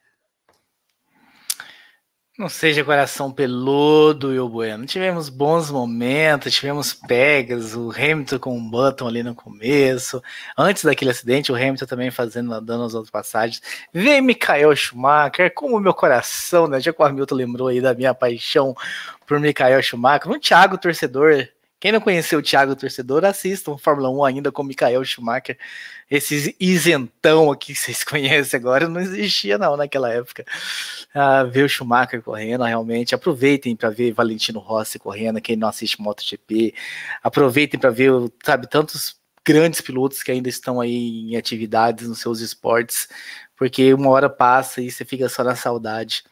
Não 2.38 2.48
seja 2.48 2.82
coração 2.82 3.30
peludo, 3.30 4.28
Will 4.28 4.48
Bueno. 4.48 4.86
Tivemos 4.86 5.28
bons 5.28 5.70
momentos, 5.70 6.54
tivemos 6.54 6.94
pegas, 6.94 7.74
o 7.74 7.90
Hamilton 7.90 8.38
com 8.38 8.56
um 8.56 8.70
button 8.70 9.06
ali 9.06 9.22
no 9.22 9.34
começo. 9.34 10.22
Antes 10.56 10.82
daquele 10.82 11.10
acidente, 11.10 11.52
o 11.52 11.54
Hamilton 11.54 11.84
também 11.84 12.10
fazendo, 12.10 12.58
dando 12.62 12.98
as 12.98 13.10
passagens. 13.10 13.60
Vem 13.92 14.22
Michael 14.22 14.74
Schumacher, 14.74 15.52
como 15.52 15.76
o 15.76 15.80
meu 15.80 15.92
coração, 15.92 16.66
né? 16.66 16.80
Já 16.80 16.90
que 16.90 17.02
o 17.02 17.04
Hamilton 17.04 17.34
lembrou 17.34 17.68
aí 17.68 17.82
da 17.82 17.92
minha 17.92 18.14
paixão 18.14 18.74
por 19.26 19.38
Michael 19.38 19.82
Schumacher. 19.82 20.32
Um 20.32 20.40
Thiago 20.40 20.78
torcedor 20.78 21.48
quem 21.82 21.90
não 21.90 22.00
conheceu 22.00 22.38
o 22.38 22.42
Thiago 22.42 22.76
Torcedor, 22.76 23.24
assistam 23.24 23.76
Fórmula 23.76 24.08
1 24.08 24.24
ainda 24.24 24.52
com 24.52 24.62
Michael 24.62 25.04
Schumacher. 25.04 25.58
Esse 26.08 26.54
isentão 26.60 27.50
aqui 27.50 27.74
que 27.74 27.80
vocês 27.80 28.04
conhecem 28.06 28.60
agora 28.60 28.88
não 28.88 29.00
existia 29.00 29.58
não 29.58 29.76
naquela 29.76 30.08
época. 30.08 30.44
Ah, 31.12 31.42
ver 31.42 31.64
o 31.64 31.68
Schumacher 31.68 32.22
correndo, 32.22 32.62
realmente. 32.62 33.16
Aproveitem 33.16 33.74
para 33.74 33.90
ver 33.90 34.12
Valentino 34.12 34.60
Rossi 34.60 34.96
correndo, 34.96 35.40
quem 35.40 35.56
não 35.56 35.66
assiste 35.66 36.00
MotoGP. 36.00 36.72
Aproveitem 37.20 37.80
para 37.80 37.90
ver, 37.90 38.12
sabe, 38.44 38.68
tantos 38.70 39.16
grandes 39.44 39.80
pilotos 39.80 40.22
que 40.22 40.30
ainda 40.30 40.48
estão 40.48 40.80
aí 40.80 41.32
em 41.32 41.36
atividades 41.36 42.06
nos 42.06 42.20
seus 42.20 42.38
esportes, 42.38 43.08
porque 43.56 43.92
uma 43.92 44.08
hora 44.10 44.30
passa 44.30 44.80
e 44.80 44.88
você 44.88 45.04
fica 45.04 45.28
só 45.28 45.42
na 45.42 45.56
saudade. 45.56 46.22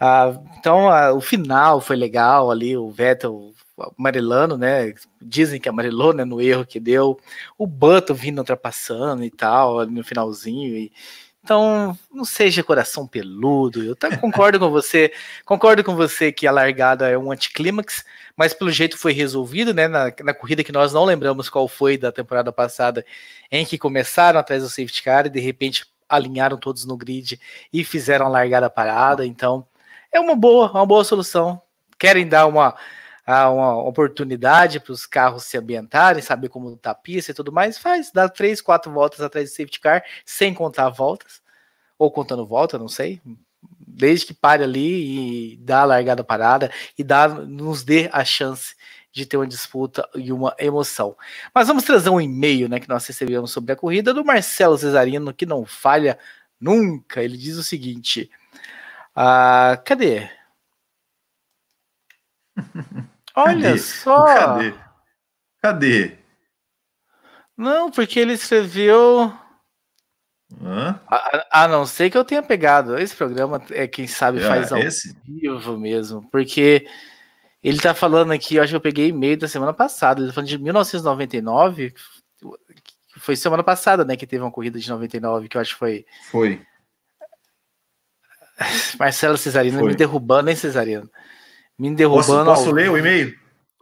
Ah, 0.00 0.32
então, 0.58 0.88
ah, 0.88 1.12
o 1.12 1.20
final 1.20 1.78
foi 1.78 1.96
legal 1.96 2.50
ali, 2.50 2.74
o 2.74 2.90
Vettel 2.90 3.52
amarelando, 3.96 4.56
né? 4.58 4.94
Dizem 5.20 5.60
que 5.60 5.68
amarelou, 5.68 6.12
né? 6.12 6.24
No 6.24 6.40
erro 6.40 6.66
que 6.66 6.80
deu. 6.80 7.18
O 7.56 7.66
Button 7.66 8.14
vindo 8.14 8.38
ultrapassando 8.38 9.24
e 9.24 9.30
tal, 9.30 9.86
no 9.86 10.02
finalzinho. 10.04 10.76
E... 10.76 10.92
Então, 11.42 11.96
não 12.12 12.24
seja 12.24 12.62
coração 12.62 13.06
peludo. 13.06 13.82
Eu 13.82 13.96
concordo 14.20 14.58
com 14.58 14.70
você. 14.70 15.12
Concordo 15.44 15.82
com 15.82 15.96
você 15.96 16.30
que 16.30 16.46
a 16.46 16.52
largada 16.52 17.08
é 17.08 17.16
um 17.16 17.32
anticlímax, 17.32 18.04
mas 18.36 18.52
pelo 18.52 18.70
jeito 18.70 18.98
foi 18.98 19.12
resolvido, 19.12 19.72
né? 19.72 19.88
Na, 19.88 20.12
na 20.22 20.34
corrida 20.34 20.62
que 20.62 20.72
nós 20.72 20.92
não 20.92 21.04
lembramos 21.04 21.48
qual 21.48 21.66
foi 21.66 21.96
da 21.96 22.12
temporada 22.12 22.52
passada, 22.52 23.04
em 23.50 23.64
que 23.64 23.78
começaram 23.78 24.38
atrás 24.38 24.62
do 24.62 24.68
safety 24.68 25.02
car 25.02 25.26
e 25.26 25.30
de 25.30 25.40
repente 25.40 25.86
alinharam 26.08 26.56
todos 26.56 26.84
no 26.84 26.96
grid 26.96 27.40
e 27.72 27.84
fizeram 27.84 28.26
a 28.26 28.28
largada 28.28 28.68
parada. 28.68 29.24
Então, 29.24 29.66
é 30.12 30.18
uma 30.20 30.34
boa, 30.34 30.70
uma 30.70 30.86
boa 30.86 31.04
solução. 31.04 31.60
Querem 31.98 32.26
dar 32.26 32.46
uma 32.46 32.74
há 33.28 33.50
uma 33.50 33.76
oportunidade 33.76 34.80
para 34.80 34.92
os 34.92 35.04
carros 35.04 35.44
se 35.44 35.58
ambientarem, 35.58 36.22
saber 36.22 36.48
como 36.48 36.74
tá 36.78 36.92
a 36.92 36.94
pista 36.94 37.30
e 37.30 37.34
tudo 37.34 37.52
mais, 37.52 37.76
faz, 37.76 38.10
dá 38.10 38.26
três, 38.26 38.62
quatro 38.62 38.90
voltas 38.90 39.20
atrás 39.20 39.50
do 39.50 39.54
safety 39.54 39.80
car, 39.80 40.02
sem 40.24 40.54
contar 40.54 40.88
voltas, 40.88 41.42
ou 41.98 42.10
contando 42.10 42.46
volta, 42.46 42.78
não 42.78 42.88
sei, 42.88 43.20
desde 43.86 44.26
que 44.26 44.34
pare 44.34 44.64
ali 44.64 45.52
e 45.52 45.56
dá 45.58 45.82
a 45.82 45.84
largada 45.84 46.24
parada 46.24 46.72
e 46.96 47.04
dá, 47.04 47.28
nos 47.28 47.82
dê 47.84 48.08
a 48.14 48.24
chance 48.24 48.74
de 49.12 49.26
ter 49.26 49.36
uma 49.36 49.46
disputa 49.46 50.08
e 50.14 50.32
uma 50.32 50.54
emoção. 50.58 51.14
Mas 51.54 51.68
vamos 51.68 51.84
trazer 51.84 52.08
um 52.08 52.20
e-mail 52.20 52.66
né, 52.66 52.80
que 52.80 52.88
nós 52.88 53.06
recebemos 53.06 53.50
sobre 53.52 53.72
a 53.72 53.76
corrida 53.76 54.14
do 54.14 54.24
Marcelo 54.24 54.78
Cesarino, 54.78 55.34
que 55.34 55.44
não 55.44 55.66
falha 55.66 56.18
nunca. 56.58 57.22
Ele 57.22 57.36
diz 57.36 57.56
o 57.58 57.62
seguinte: 57.62 58.30
ah, 59.14 59.78
cadê? 59.84 60.30
Olha 63.38 63.68
Cadê? 63.70 63.78
só. 63.78 64.24
Cadê? 64.24 64.74
Cadê? 65.62 66.18
Não, 67.56 67.88
porque 67.88 68.18
ele 68.18 68.32
escreveu. 68.32 69.32
Hã? 70.60 71.00
A, 71.06 71.64
a, 71.64 71.68
não 71.68 71.86
ser 71.86 72.10
que 72.10 72.18
eu 72.18 72.24
tenha 72.24 72.42
pegado. 72.42 72.98
Esse 72.98 73.14
programa 73.14 73.62
é 73.70 73.86
quem 73.86 74.08
sabe 74.08 74.38
é, 74.40 74.48
faz 74.48 74.72
ao 74.72 74.78
esse? 74.78 75.16
vivo 75.24 75.78
mesmo. 75.78 76.28
Porque 76.32 76.84
ele 77.62 77.78
tá 77.78 77.94
falando 77.94 78.32
aqui, 78.32 78.56
eu 78.56 78.62
acho 78.62 78.72
que 78.72 78.76
eu 78.76 78.80
peguei 78.80 79.08
e-mail 79.08 79.38
da 79.38 79.46
semana 79.46 79.72
passada. 79.72 80.20
Ele 80.20 80.28
tá 80.28 80.34
falando 80.34 80.48
de 80.48 80.58
1999. 80.58 81.94
Foi 83.18 83.36
semana 83.36 83.62
passada, 83.62 84.04
né? 84.04 84.16
Que 84.16 84.26
teve 84.26 84.42
uma 84.42 84.50
corrida 84.50 84.80
de 84.80 84.90
99, 84.90 85.48
que 85.48 85.56
eu 85.56 85.60
acho 85.60 85.74
que 85.74 85.78
foi. 85.78 86.06
Foi. 86.28 86.60
Marcelo 88.98 89.36
Cesarino 89.36 89.78
foi. 89.78 89.90
me 89.90 89.94
derrubando, 89.94 90.50
hein, 90.50 90.56
Cesarino? 90.56 91.08
Me 91.78 91.94
derrubando. 91.94 92.44
Posso, 92.50 92.64
posso 92.64 92.72
ler 92.72 92.90
o 92.90 92.98
e-mail? 92.98 93.34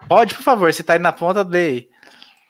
Pode, 0.08 0.34
por 0.34 0.42
favor. 0.42 0.72
Você 0.72 0.82
tá 0.82 0.92
aí 0.92 0.98
na 0.98 1.12
ponta, 1.12 1.44
dele. 1.44 1.88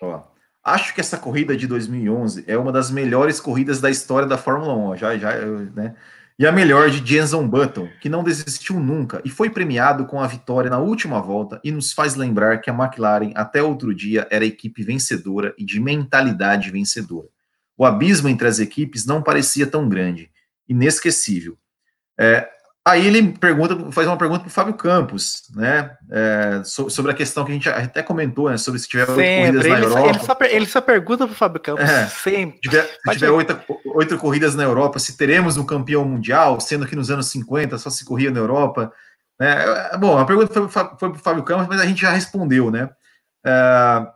Ó, 0.00 0.22
acho 0.64 0.94
que 0.94 1.00
essa 1.00 1.16
corrida 1.16 1.56
de 1.56 1.66
2011 1.66 2.44
é 2.46 2.58
uma 2.58 2.72
das 2.72 2.90
melhores 2.90 3.40
corridas 3.40 3.80
da 3.80 3.90
história 3.90 4.28
da 4.28 4.36
Fórmula 4.36 4.74
1. 4.92 4.96
Já, 4.96 5.16
já, 5.16 5.34
né? 5.74 5.94
E 6.38 6.46
a 6.46 6.52
melhor 6.52 6.90
de 6.90 7.02
Jenson 7.02 7.48
Button, 7.48 7.88
que 7.98 8.10
não 8.10 8.22
desistiu 8.22 8.78
nunca 8.78 9.22
e 9.24 9.30
foi 9.30 9.48
premiado 9.48 10.04
com 10.04 10.20
a 10.20 10.26
vitória 10.26 10.68
na 10.68 10.78
última 10.78 11.18
volta 11.18 11.58
e 11.64 11.72
nos 11.72 11.94
faz 11.94 12.14
lembrar 12.14 12.60
que 12.60 12.68
a 12.68 12.74
McLaren 12.74 13.32
até 13.34 13.62
outro 13.62 13.94
dia 13.94 14.28
era 14.30 14.44
equipe 14.44 14.82
vencedora 14.82 15.54
e 15.56 15.64
de 15.64 15.80
mentalidade 15.80 16.70
vencedora. 16.70 17.28
O 17.74 17.86
abismo 17.86 18.28
entre 18.28 18.46
as 18.46 18.58
equipes 18.58 19.06
não 19.06 19.22
parecia 19.22 19.66
tão 19.66 19.88
grande, 19.88 20.30
inesquecível. 20.68 21.56
É, 22.18 22.46
Aí 22.86 23.04
ele 23.04 23.32
pergunta, 23.32 23.90
faz 23.90 24.06
uma 24.06 24.16
pergunta 24.16 24.42
para 24.42 24.48
o 24.48 24.52
Fábio 24.52 24.74
Campos, 24.74 25.42
né? 25.56 25.90
É, 26.08 26.62
sobre 26.64 27.10
a 27.10 27.14
questão 27.16 27.44
que 27.44 27.50
a 27.50 27.54
gente 27.54 27.68
até 27.68 28.00
comentou, 28.00 28.48
né? 28.48 28.56
Sobre 28.56 28.78
se 28.78 28.88
tiver 28.88 29.10
oito 29.10 29.16
corridas 29.16 29.64
ele 29.64 29.74
na 29.74 29.80
Europa. 29.80 30.08
Ele 30.08 30.18
só, 30.20 30.36
ele 30.42 30.66
só 30.66 30.80
pergunta 30.80 31.26
para 31.26 31.32
o 31.32 31.36
Fábio 31.36 31.60
Campos, 31.60 31.84
é, 31.84 32.06
sempre. 32.06 32.60
Tiver, 32.60 32.84
se 32.84 33.12
tiver 33.14 33.30
oito, 33.32 34.18
corridas 34.18 34.54
na 34.54 34.62
Europa, 34.62 35.00
se 35.00 35.16
teremos 35.16 35.56
um 35.56 35.66
campeão 35.66 36.04
mundial, 36.04 36.60
sendo 36.60 36.86
que 36.86 36.94
nos 36.94 37.10
anos 37.10 37.26
50 37.26 37.76
só 37.76 37.90
se 37.90 38.04
corria 38.04 38.30
na 38.30 38.38
Europa. 38.38 38.92
Né? 39.40 39.64
É, 39.92 39.98
bom, 39.98 40.16
a 40.16 40.24
pergunta 40.24 40.54
foi, 40.54 40.68
foi 40.68 41.10
para 41.10 41.10
o 41.10 41.18
Fábio 41.18 41.42
Campos, 41.42 41.66
mas 41.66 41.80
a 41.80 41.86
gente 41.86 42.02
já 42.02 42.12
respondeu, 42.12 42.70
né? 42.70 42.88
É, 43.44 44.06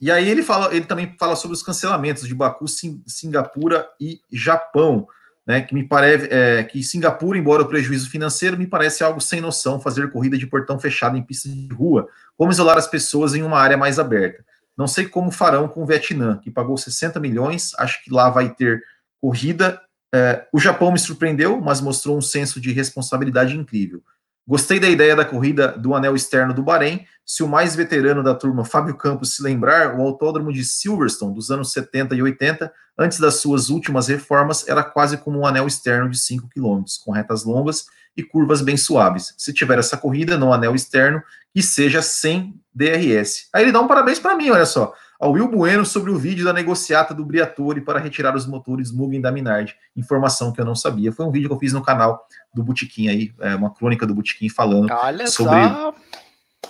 e 0.00 0.12
aí 0.12 0.28
ele 0.28 0.44
fala, 0.44 0.72
ele 0.72 0.84
também 0.84 1.16
fala 1.18 1.34
sobre 1.34 1.56
os 1.56 1.62
cancelamentos 1.62 2.28
de 2.28 2.36
Baku, 2.36 2.66
Singapura 2.68 3.88
e 4.00 4.20
Japão 4.30 5.08
né, 5.46 5.62
que 5.62 5.74
me 5.74 5.86
parece 5.86 6.28
é, 6.30 6.62
que 6.64 6.82
Singapura, 6.82 7.38
embora 7.38 7.62
o 7.62 7.68
prejuízo 7.68 8.10
financeiro, 8.10 8.56
me 8.56 8.66
parece 8.66 9.02
algo 9.02 9.20
sem 9.20 9.40
noção 9.40 9.80
fazer 9.80 10.10
corrida 10.10 10.38
de 10.38 10.46
portão 10.46 10.78
fechado 10.78 11.16
em 11.16 11.22
pista 11.22 11.48
de 11.48 11.72
rua, 11.74 12.08
como 12.36 12.52
isolar 12.52 12.78
as 12.78 12.86
pessoas 12.86 13.34
em 13.34 13.42
uma 13.42 13.58
área 13.58 13.76
mais 13.76 13.98
aberta. 13.98 14.44
Não 14.76 14.86
sei 14.86 15.06
como 15.06 15.30
farão 15.30 15.68
com 15.68 15.82
o 15.82 15.86
Vietnã, 15.86 16.38
que 16.38 16.50
pagou 16.50 16.76
60 16.76 17.18
milhões, 17.20 17.72
acho 17.78 18.02
que 18.02 18.12
lá 18.12 18.30
vai 18.30 18.48
ter 18.50 18.82
corrida. 19.20 19.80
É, 20.14 20.46
o 20.52 20.58
Japão 20.58 20.92
me 20.92 20.98
surpreendeu, 20.98 21.60
mas 21.60 21.80
mostrou 21.80 22.16
um 22.16 22.22
senso 22.22 22.60
de 22.60 22.72
responsabilidade 22.72 23.56
incrível. 23.56 24.02
Gostei 24.50 24.80
da 24.80 24.88
ideia 24.88 25.14
da 25.14 25.24
corrida 25.24 25.68
do 25.78 25.94
anel 25.94 26.16
externo 26.16 26.52
do 26.52 26.60
Bahrein. 26.60 27.06
Se 27.24 27.40
o 27.40 27.46
mais 27.46 27.76
veterano 27.76 28.20
da 28.20 28.34
turma, 28.34 28.64
Fábio 28.64 28.96
Campos, 28.96 29.36
se 29.36 29.44
lembrar, 29.44 29.96
o 29.96 30.02
autódromo 30.02 30.52
de 30.52 30.64
Silverstone 30.64 31.32
dos 31.32 31.52
anos 31.52 31.70
70 31.70 32.16
e 32.16 32.22
80, 32.22 32.72
antes 32.98 33.20
das 33.20 33.36
suas 33.36 33.70
últimas 33.70 34.08
reformas, 34.08 34.66
era 34.66 34.82
quase 34.82 35.16
como 35.18 35.38
um 35.38 35.46
anel 35.46 35.68
externo 35.68 36.10
de 36.10 36.18
5 36.18 36.48
km, 36.48 36.82
com 37.04 37.12
retas 37.12 37.44
longas 37.44 37.86
e 38.16 38.24
curvas 38.24 38.60
bem 38.60 38.76
suaves. 38.76 39.32
Se 39.38 39.52
tiver 39.52 39.78
essa 39.78 39.96
corrida 39.96 40.36
no 40.36 40.52
anel 40.52 40.74
externo, 40.74 41.22
que 41.54 41.62
seja 41.62 42.02
sem 42.02 42.60
DRS. 42.74 43.46
Aí 43.52 43.62
ele 43.62 43.70
dá 43.70 43.80
um 43.80 43.86
parabéns 43.86 44.18
para 44.18 44.34
mim, 44.34 44.50
olha 44.50 44.66
só 44.66 44.92
ao 45.20 45.32
Will 45.32 45.48
Bueno 45.48 45.84
sobre 45.84 46.10
o 46.10 46.16
vídeo 46.16 46.46
da 46.46 46.52
negociata 46.52 47.12
do 47.12 47.26
Briatore 47.26 47.82
para 47.82 48.00
retirar 48.00 48.34
os 48.34 48.46
motores 48.46 48.90
Mugen 48.90 49.20
da 49.20 49.30
Minardi. 49.30 49.76
Informação 49.94 50.50
que 50.50 50.58
eu 50.58 50.64
não 50.64 50.74
sabia. 50.74 51.12
Foi 51.12 51.26
um 51.26 51.30
vídeo 51.30 51.46
que 51.46 51.54
eu 51.54 51.58
fiz 51.58 51.74
no 51.74 51.82
canal 51.82 52.26
do 52.54 52.64
Botequim 52.64 53.08
aí, 53.08 53.34
é, 53.38 53.54
uma 53.54 53.72
crônica 53.72 54.06
do 54.06 54.14
Botequim 54.14 54.48
falando 54.48 54.90
Olha 54.90 55.26
sobre, 55.26 55.62
só. 55.62 55.94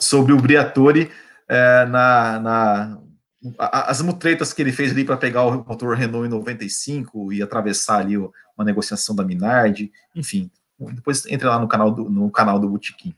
sobre 0.00 0.32
o 0.32 0.36
Briatore 0.36 1.08
é, 1.48 1.86
na, 1.86 2.40
na 2.40 2.98
as 3.58 4.02
mutretas 4.02 4.52
que 4.52 4.60
ele 4.60 4.72
fez 4.72 4.90
ali 4.90 5.04
para 5.04 5.16
pegar 5.16 5.44
o 5.44 5.64
motor 5.66 5.96
Renault 5.96 6.26
em 6.26 6.30
95 6.30 7.32
e 7.32 7.42
atravessar 7.42 8.00
ali 8.00 8.16
uma 8.16 8.64
negociação 8.64 9.14
da 9.14 9.24
Minardi, 9.24 9.90
enfim. 10.14 10.50
Depois 10.78 11.24
entra 11.26 11.48
lá 11.50 11.58
no 11.58 11.68
canal 11.68 11.90
do, 11.90 12.10
no 12.10 12.30
canal 12.30 12.58
do 12.58 12.68
Botequim. 12.68 13.14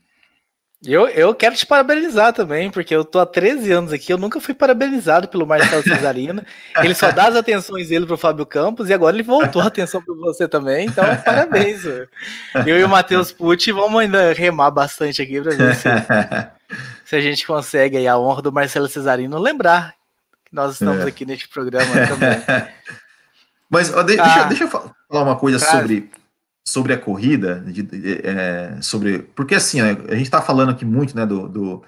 Eu, 0.85 1.07
eu 1.07 1.33
quero 1.33 1.55
te 1.55 1.65
parabenizar 1.65 2.33
também, 2.33 2.69
porque 2.69 2.93
eu 2.93 3.05
tô 3.05 3.17
há 3.19 3.25
13 3.25 3.71
anos 3.71 3.93
aqui, 3.93 4.11
eu 4.11 4.17
nunca 4.17 4.41
fui 4.41 4.53
parabenizado 4.53 5.29
pelo 5.29 5.47
Marcelo 5.47 5.81
Cesarino. 5.83 6.43
ele 6.77 6.93
só 6.93 7.09
dá 7.09 7.27
as 7.27 7.35
atenções 7.37 7.87
dele 7.87 8.05
pro 8.05 8.17
Fábio 8.17 8.45
Campos 8.45 8.89
e 8.89 8.93
agora 8.93 9.15
ele 9.15 9.23
voltou 9.23 9.61
a 9.61 9.67
atenção 9.67 10.01
para 10.01 10.13
você 10.15 10.45
também, 10.45 10.87
então 10.87 11.03
parabéns. 11.23 11.85
Eu 11.85 12.79
e 12.79 12.83
o 12.83 12.89
Matheus 12.89 13.31
Pucci 13.31 13.71
vamos 13.71 14.01
ainda 14.01 14.33
remar 14.33 14.71
bastante 14.71 15.21
aqui 15.21 15.41
para 15.41 15.55
ver 15.55 15.75
se, 15.75 15.87
se, 17.05 17.15
a 17.15 17.21
gente 17.21 17.47
consegue 17.47 17.95
aí 17.95 18.07
a 18.07 18.17
honra 18.17 18.41
do 18.41 18.51
Marcelo 18.51 18.89
Cesarino 18.89 19.39
lembrar 19.39 19.93
que 20.45 20.53
nós 20.53 20.73
estamos 20.73 21.05
é. 21.05 21.07
aqui 21.07 21.25
neste 21.25 21.47
programa 21.47 21.93
também. 22.07 22.67
Mas 23.69 23.93
ó, 23.93 24.03
de, 24.03 24.19
ah, 24.19 24.23
deixa, 24.23 24.43
deixa 24.43 24.63
eu 24.65 24.67
falar 24.67 24.93
uma 25.09 25.37
coisa 25.37 25.59
sobre 25.59 26.11
sobre 26.65 26.93
a 26.93 26.97
corrida, 26.97 27.59
de, 27.61 27.83
de, 27.83 28.27
é, 28.27 28.81
sobre 28.81 29.19
porque 29.19 29.55
assim 29.55 29.81
a 29.81 29.93
gente 29.93 30.23
está 30.23 30.41
falando 30.41 30.69
aqui 30.71 30.85
muito 30.85 31.15
né, 31.15 31.25
do, 31.25 31.49
do 31.49 31.83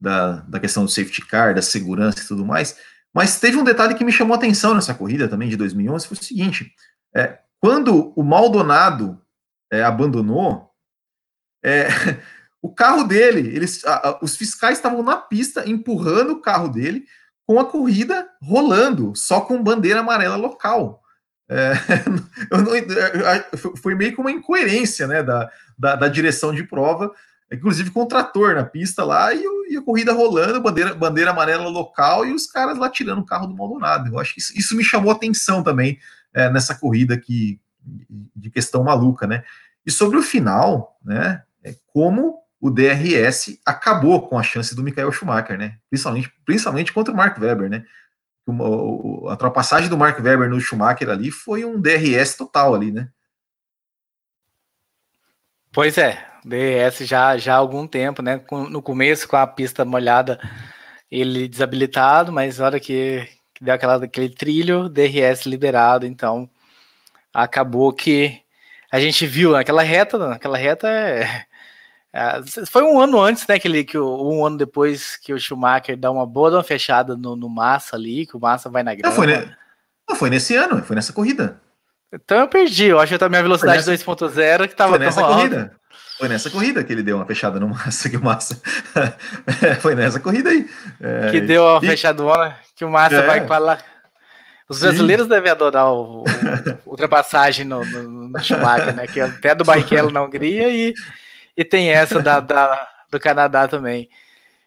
da, 0.00 0.36
da, 0.40 0.60
questão 0.60 0.84
do 0.84 0.90
safety 0.90 1.24
car, 1.26 1.54
da 1.54 1.62
segurança 1.62 2.20
e 2.20 2.26
tudo 2.26 2.44
mais, 2.44 2.76
mas 3.14 3.40
teve 3.40 3.56
um 3.56 3.64
detalhe 3.64 3.94
que 3.94 4.04
me 4.04 4.12
chamou 4.12 4.36
atenção 4.36 4.74
nessa 4.74 4.94
corrida 4.94 5.28
também 5.28 5.48
de 5.48 5.56
2011 5.56 6.06
foi 6.06 6.16
o 6.16 6.22
seguinte: 6.22 6.72
é, 7.14 7.38
quando 7.60 8.12
o 8.16 8.22
Maldonado 8.22 9.20
é, 9.72 9.82
abandonou, 9.82 10.70
É, 11.64 11.88
o 12.62 12.72
carro 12.72 13.04
dele, 13.04 13.54
eles, 13.54 13.84
a, 13.84 14.08
a, 14.08 14.18
os 14.22 14.36
fiscais 14.36 14.78
estavam 14.78 15.02
na 15.02 15.16
pista 15.16 15.68
empurrando 15.68 16.32
o 16.32 16.40
carro 16.40 16.68
dele 16.68 17.06
com 17.46 17.58
a 17.58 17.64
corrida 17.64 18.28
rolando, 18.42 19.14
só 19.16 19.40
com 19.40 19.62
bandeira 19.62 20.00
amarela 20.00 20.36
local. 20.36 21.02
É, 21.48 21.72
não, 22.52 22.74
é, 22.74 23.48
foi 23.76 23.94
meio 23.94 24.14
que 24.14 24.20
uma 24.20 24.30
incoerência 24.30 25.06
né, 25.06 25.22
da, 25.22 25.50
da, 25.78 25.96
da, 25.96 26.08
direção 26.08 26.54
de 26.54 26.62
prova, 26.62 27.10
inclusive 27.50 27.90
com 27.90 28.02
o 28.02 28.06
trator 28.06 28.54
na 28.54 28.64
pista 28.64 29.02
lá 29.02 29.32
e, 29.32 29.42
e, 29.70 29.76
a 29.76 29.82
corrida 29.82 30.12
rolando, 30.12 30.60
bandeira, 30.60 30.94
bandeira 30.94 31.30
amarela 31.30 31.68
local 31.68 32.26
e 32.26 32.34
os 32.34 32.46
caras 32.46 32.76
lá 32.76 32.90
tirando 32.90 33.20
o 33.20 33.26
carro 33.26 33.46
do 33.46 33.56
Maldonado. 33.56 34.12
Eu 34.12 34.18
acho 34.18 34.34
que 34.34 34.40
isso, 34.40 34.52
isso 34.58 34.76
me 34.76 34.84
chamou 34.84 35.10
atenção 35.10 35.62
também 35.62 35.98
é, 36.34 36.50
nessa 36.50 36.74
corrida 36.74 37.16
que, 37.16 37.58
de 38.36 38.50
questão 38.50 38.84
maluca, 38.84 39.26
né? 39.26 39.42
E 39.86 39.90
sobre 39.90 40.18
o 40.18 40.22
final, 40.22 40.98
né? 41.02 41.42
É 41.64 41.74
como 41.92 42.38
o 42.60 42.70
DRS 42.70 43.58
acabou 43.64 44.28
com 44.28 44.38
a 44.38 44.42
chance 44.42 44.74
do 44.74 44.82
Michael 44.82 45.12
Schumacher, 45.12 45.56
né? 45.56 45.76
Principalmente, 45.88 46.32
principalmente 46.44 46.92
contra 46.92 47.12
o 47.12 47.16
Mark 47.16 47.38
Webber, 47.38 47.70
né? 47.70 47.84
A 48.50 49.30
ultrapassagem 49.32 49.88
do 49.88 49.96
Mark 49.96 50.18
Webber 50.18 50.48
no 50.48 50.60
Schumacher 50.60 51.10
ali 51.10 51.30
foi 51.30 51.64
um 51.64 51.80
DRS 51.80 52.36
total 52.36 52.74
ali, 52.74 52.90
né? 52.90 53.08
Pois 55.72 55.98
é, 55.98 56.26
DRS 56.44 57.06
já, 57.06 57.36
já 57.36 57.54
há 57.54 57.58
algum 57.58 57.86
tempo, 57.86 58.22
né? 58.22 58.40
No 58.70 58.82
começo, 58.82 59.28
com 59.28 59.36
a 59.36 59.46
pista 59.46 59.84
molhada, 59.84 60.40
ele 61.10 61.48
desabilitado, 61.48 62.32
mas 62.32 62.58
na 62.58 62.66
hora 62.66 62.80
que, 62.80 63.28
que 63.54 63.64
deu 63.64 63.74
aquela, 63.74 64.04
aquele 64.04 64.30
trilho, 64.30 64.88
DRS 64.88 65.46
liberado, 65.46 66.06
então 66.06 66.48
acabou 67.32 67.92
que 67.92 68.42
a 68.90 68.98
gente 68.98 69.26
viu 69.26 69.52
naquela 69.52 69.82
reta, 69.82 70.18
naquela 70.18 70.56
reta 70.56 70.88
é, 70.88 71.44
foi 72.66 72.82
um 72.82 72.98
ano 72.98 73.20
antes, 73.20 73.46
né? 73.46 73.58
Que, 73.58 73.68
ele, 73.68 73.84
que 73.84 73.98
um 73.98 74.44
ano 74.44 74.56
depois 74.56 75.16
que 75.16 75.32
o 75.32 75.38
Schumacher 75.38 75.96
dá 75.96 76.10
uma 76.10 76.26
boa 76.26 76.50
uma 76.50 76.64
fechada 76.64 77.16
no, 77.16 77.36
no 77.36 77.48
Massa 77.48 77.96
ali, 77.96 78.26
que 78.26 78.36
o 78.36 78.40
Massa 78.40 78.70
vai 78.70 78.82
na 78.82 78.94
grama. 78.94 79.08
Não, 79.08 79.16
foi, 79.16 79.26
ne... 79.26 79.56
Não, 80.08 80.16
foi 80.16 80.30
nesse 80.30 80.56
ano, 80.56 80.82
foi 80.82 80.96
nessa 80.96 81.12
corrida. 81.12 81.60
Então 82.12 82.38
eu 82.38 82.48
perdi, 82.48 82.86
eu 82.86 82.98
acho 82.98 83.16
que 83.16 83.22
a 83.22 83.28
minha 83.28 83.42
velocidade 83.42 83.86
nessa... 83.86 84.04
2.0 84.04 84.68
que 84.68 84.74
tava 84.74 84.96
foi 84.96 84.98
nessa 84.98 85.22
corrida. 85.22 85.72
Foi 86.18 86.28
nessa 86.28 86.50
corrida 86.50 86.82
que 86.82 86.92
ele 86.92 87.02
deu 87.02 87.16
uma 87.16 87.26
fechada 87.26 87.60
no 87.60 87.68
Massa, 87.68 88.08
que 88.08 88.16
o 88.16 88.24
Massa. 88.24 88.60
foi 89.80 89.94
nessa 89.94 90.18
corrida 90.18 90.50
aí. 90.50 90.68
É... 91.00 91.30
Que 91.30 91.40
deu 91.40 91.62
uma 91.62 91.84
e... 91.84 91.86
fechadona, 91.86 92.56
que 92.74 92.84
o 92.84 92.90
Massa 92.90 93.16
é... 93.16 93.26
vai 93.26 93.46
para 93.46 93.58
lá. 93.58 93.78
Os 94.68 94.80
brasileiros 94.80 95.24
Sim. 95.24 95.30
devem 95.30 95.50
adorar 95.50 95.90
o, 95.92 96.24
o 96.24 96.24
ultrapassagem 96.90 97.64
no, 97.64 97.84
no, 97.84 98.28
no 98.28 98.38
Schumacher, 98.42 98.94
né? 98.94 99.06
Que 99.06 99.20
é 99.20 99.24
até 99.24 99.54
do 99.54 99.64
Barrichello 99.64 100.10
na 100.10 100.22
Hungria 100.22 100.68
e 100.68 100.92
e 101.58 101.64
tem 101.64 101.90
essa 101.90 102.22
da, 102.22 102.38
da 102.38 102.88
do 103.10 103.18
Canadá 103.18 103.66
também. 103.66 104.08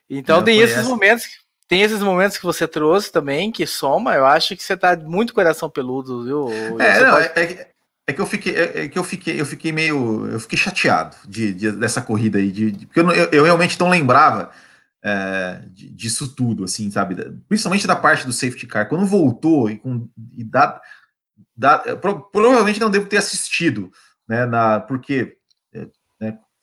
Então 0.10 0.44
tem 0.44 0.60
esses 0.60 0.86
momentos, 0.86 1.26
tem 1.66 1.82
esses 1.82 2.02
momentos 2.02 2.38
que 2.38 2.44
você 2.44 2.68
trouxe 2.68 3.10
também, 3.10 3.50
que 3.50 3.66
soma, 3.66 4.14
eu 4.16 4.26
acho 4.26 4.58
que 4.58 4.64
você 4.64 4.76
tá 4.76 4.98
muito 4.98 5.34
coração 5.34 5.70
peludo, 5.70 6.26
viu? 6.26 6.82
É, 6.82 7.00
não, 7.00 7.12
pode... 7.12 7.28
é, 7.28 7.72
é, 8.08 8.14
que 8.14 8.20
eu 8.20 8.26
fiquei, 8.26 8.54
é, 8.54 8.84
é, 8.84 8.88
que 8.90 9.00
eu 9.00 9.06
fiquei, 9.06 9.40
eu 9.40 9.46
fiquei 9.46 9.72
meio, 9.72 10.28
eu 10.28 10.40
fiquei 10.42 10.58
chateado 10.58 11.16
de, 11.26 11.54
de 11.54 11.72
dessa 11.72 12.02
corrida 12.02 12.40
aí, 12.40 12.52
de, 12.52 12.72
de 12.72 12.86
porque 12.86 13.00
eu, 13.00 13.10
eu, 13.12 13.30
eu, 13.32 13.44
realmente 13.46 13.80
não 13.80 13.90
lembrava 13.90 14.52
é, 15.02 15.62
disso 15.72 16.36
tudo, 16.36 16.66
assim, 16.66 16.92
sabe? 16.92 17.16
Principalmente 17.48 17.88
da 17.88 17.96
parte 17.96 18.26
do 18.26 18.34
safety 18.34 18.68
car, 18.68 18.90
quando 18.90 19.06
voltou 19.06 19.70
e 19.70 19.78
com 19.78 20.10
e 20.38 20.44
dá, 20.44 20.82
dá, 21.56 21.78
provavelmente 22.34 22.82
não 22.82 22.90
devo 22.90 23.08
ter 23.08 23.18
assistido, 23.18 23.90
né? 24.28 24.46
Na, 24.46 24.82
porque 24.82 25.38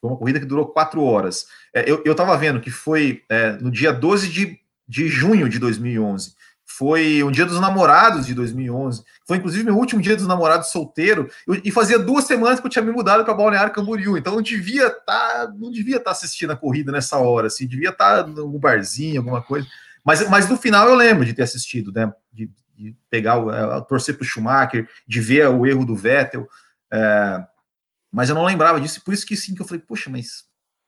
foi 0.01 0.11
uma 0.11 0.16
corrida 0.16 0.40
que 0.40 0.46
durou 0.46 0.66
quatro 0.66 1.03
horas. 1.03 1.46
É, 1.74 1.90
eu 1.90 2.12
estava 2.12 2.36
vendo 2.36 2.61
que 2.61 2.70
foi 2.70 3.22
é, 3.28 3.53
no 3.53 3.70
dia 3.70 3.92
12 3.92 4.28
de, 4.28 4.59
de 4.86 5.09
junho 5.09 5.49
de 5.49 5.59
2011. 5.59 6.34
Foi 6.64 7.22
o 7.22 7.30
dia 7.30 7.46
dos 7.46 7.59
namorados 7.59 8.26
de 8.26 8.34
2011. 8.34 9.03
Foi 9.26 9.38
inclusive 9.38 9.64
meu 9.64 9.76
último 9.76 10.03
dia 10.03 10.14
dos 10.14 10.26
namorados 10.26 10.70
solteiro. 10.70 11.28
Eu, 11.46 11.61
e 11.64 11.70
fazia 11.70 11.99
duas 11.99 12.24
semanas 12.24 12.61
que 12.61 12.66
eu 12.66 12.70
tinha 12.70 12.84
me 12.84 12.92
mudado 12.92 13.24
para 13.24 13.34
Balneário 13.34 13.72
Camboriú. 13.72 14.16
Então 14.16 14.34
não 14.34 14.42
devia 14.42 14.90
tá, 14.90 15.53
não 15.59 15.70
devia 15.70 15.96
estar 15.96 16.05
tá 16.05 16.11
assistindo 16.12 16.53
a 16.53 16.57
corrida 16.57 16.92
nessa 16.92 17.16
hora. 17.16 17.49
Assim, 17.49 17.66
devia 17.66 17.88
estar 17.88 18.22
tá 18.22 18.26
no 18.26 18.59
barzinho, 18.59 19.20
alguma 19.20 19.42
coisa. 19.42 19.66
Mas, 20.05 20.28
mas 20.28 20.49
no 20.49 20.57
final 20.57 20.88
eu 20.88 20.94
lembro 20.94 21.24
de 21.24 21.32
ter 21.32 21.42
assistido, 21.42 21.90
né? 21.90 22.12
De, 22.32 22.51
de 22.76 22.94
pegar, 23.11 23.38
o, 23.38 23.51
é, 23.51 23.80
torcer 23.88 24.16
para 24.16 24.22
o 24.22 24.26
Schumacher, 24.26 24.88
de 25.07 25.20
ver 25.20 25.49
o 25.49 25.66
erro 25.66 25.84
do 25.84 25.96
Vettel. 25.96 26.46
É, 26.92 27.44
mas 28.12 28.28
eu 28.28 28.34
não 28.34 28.44
lembrava 28.44 28.80
disso, 28.80 29.02
por 29.04 29.12
isso 29.12 29.26
que 29.26 29.36
sim, 29.36 29.54
que 29.54 29.62
eu 29.62 29.66
falei, 29.66 29.82
poxa, 29.86 30.11
mas 30.11 30.44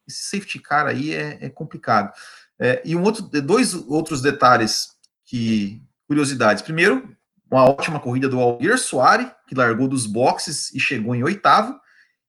esse 0.07 0.25
safety 0.25 0.59
car 0.59 0.87
aí 0.87 1.15
é, 1.15 1.39
é 1.41 1.51
complicado. 1.51 2.13
É, 2.59 2.83
e 2.85 2.95
um 2.95 3.03
outro, 3.03 3.23
dois 3.23 3.75
outros 3.75 4.21
detalhes 4.21 4.89
que 5.25 5.83
curiosidades. 6.07 6.63
Primeiro, 6.63 7.17
uma 7.51 7.65
ótima 7.65 8.01
corrida 8.01 8.29
do 8.29 8.41
Aldir 8.41 8.79
Soares, 8.79 9.31
que 9.47 9.55
largou 9.55 9.89
dos 9.89 10.07
boxes 10.07 10.73
e 10.75 10.81
chegou 10.81 11.15
em 11.15 11.23
oitavo, 11.23 11.79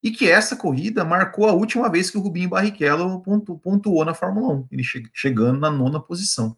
e 0.04 0.12
que 0.12 0.30
essa 0.30 0.56
corrida 0.56 1.06
marcou 1.06 1.48
a 1.48 1.54
última 1.54 1.90
vez 1.90 2.10
que 2.10 2.18
o 2.18 2.22
Rubinho 2.22 2.50
Barrichello 2.50 3.22
pontu, 3.22 3.58
pontuou 3.60 4.04
na 4.04 4.14
Fórmula 4.14 4.54
1, 4.54 4.68
ele 4.72 4.84
che, 4.84 5.04
chegando 5.14 5.60
na 5.60 5.70
nona 5.70 6.00
posição. 6.00 6.58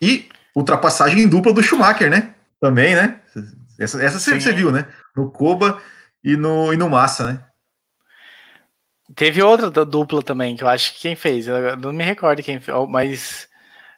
E 0.00 0.28
ultrapassagem 0.54 1.28
dupla 1.28 1.52
do 1.52 1.62
Schumacher, 1.62 2.10
né? 2.10 2.34
Também, 2.58 2.94
né? 2.94 3.20
Essa, 3.78 4.02
essa 4.02 4.18
você 4.18 4.52
viu, 4.52 4.70
né? 4.70 4.86
No 5.14 5.30
Koba 5.30 5.80
e 6.22 6.36
no, 6.36 6.72
e 6.72 6.76
no 6.76 6.88
Massa, 6.88 7.32
né? 7.32 7.44
Teve 9.14 9.42
outra 9.42 9.70
dupla 9.84 10.22
também, 10.22 10.56
que 10.56 10.64
eu 10.64 10.68
acho 10.68 10.94
que 10.94 11.00
quem 11.02 11.14
fez, 11.14 11.46
eu 11.46 11.76
não 11.76 11.92
me 11.92 12.02
recordo 12.02 12.42
quem 12.42 12.58
fez, 12.58 12.76
mas 12.88 13.48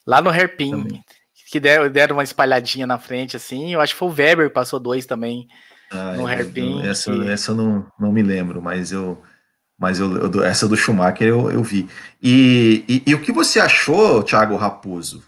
lá 0.06 0.20
no 0.20 0.28
Hairpin, 0.28 0.70
também. 0.70 1.04
que 1.50 1.58
deram, 1.58 1.90
deram 1.90 2.16
uma 2.16 2.22
espalhadinha 2.22 2.86
na 2.86 2.98
frente, 2.98 3.34
assim, 3.34 3.72
eu 3.72 3.80
acho 3.80 3.94
que 3.94 3.98
foi 3.98 4.08
o 4.08 4.14
Weber 4.14 4.48
que 4.48 4.54
passou 4.54 4.78
dois 4.78 5.06
também 5.06 5.48
ah, 5.90 6.12
no 6.12 6.26
Hairpin. 6.26 6.86
Essa, 6.86 7.10
que... 7.10 7.30
essa 7.30 7.52
eu 7.52 7.56
não, 7.56 7.86
não 7.98 8.12
me 8.12 8.22
lembro, 8.22 8.60
mas 8.60 8.92
eu 8.92 9.22
mas 9.78 10.00
eu, 10.00 10.32
eu, 10.32 10.44
essa 10.44 10.66
do 10.66 10.76
Schumacher 10.76 11.28
eu, 11.28 11.50
eu 11.52 11.62
vi. 11.62 11.88
E, 12.20 12.84
e, 12.88 13.10
e, 13.10 13.14
o 13.14 13.22
que 13.22 13.30
você 13.30 13.60
achou, 13.60 14.24
Thiago 14.24 14.56
Raposo, 14.56 15.22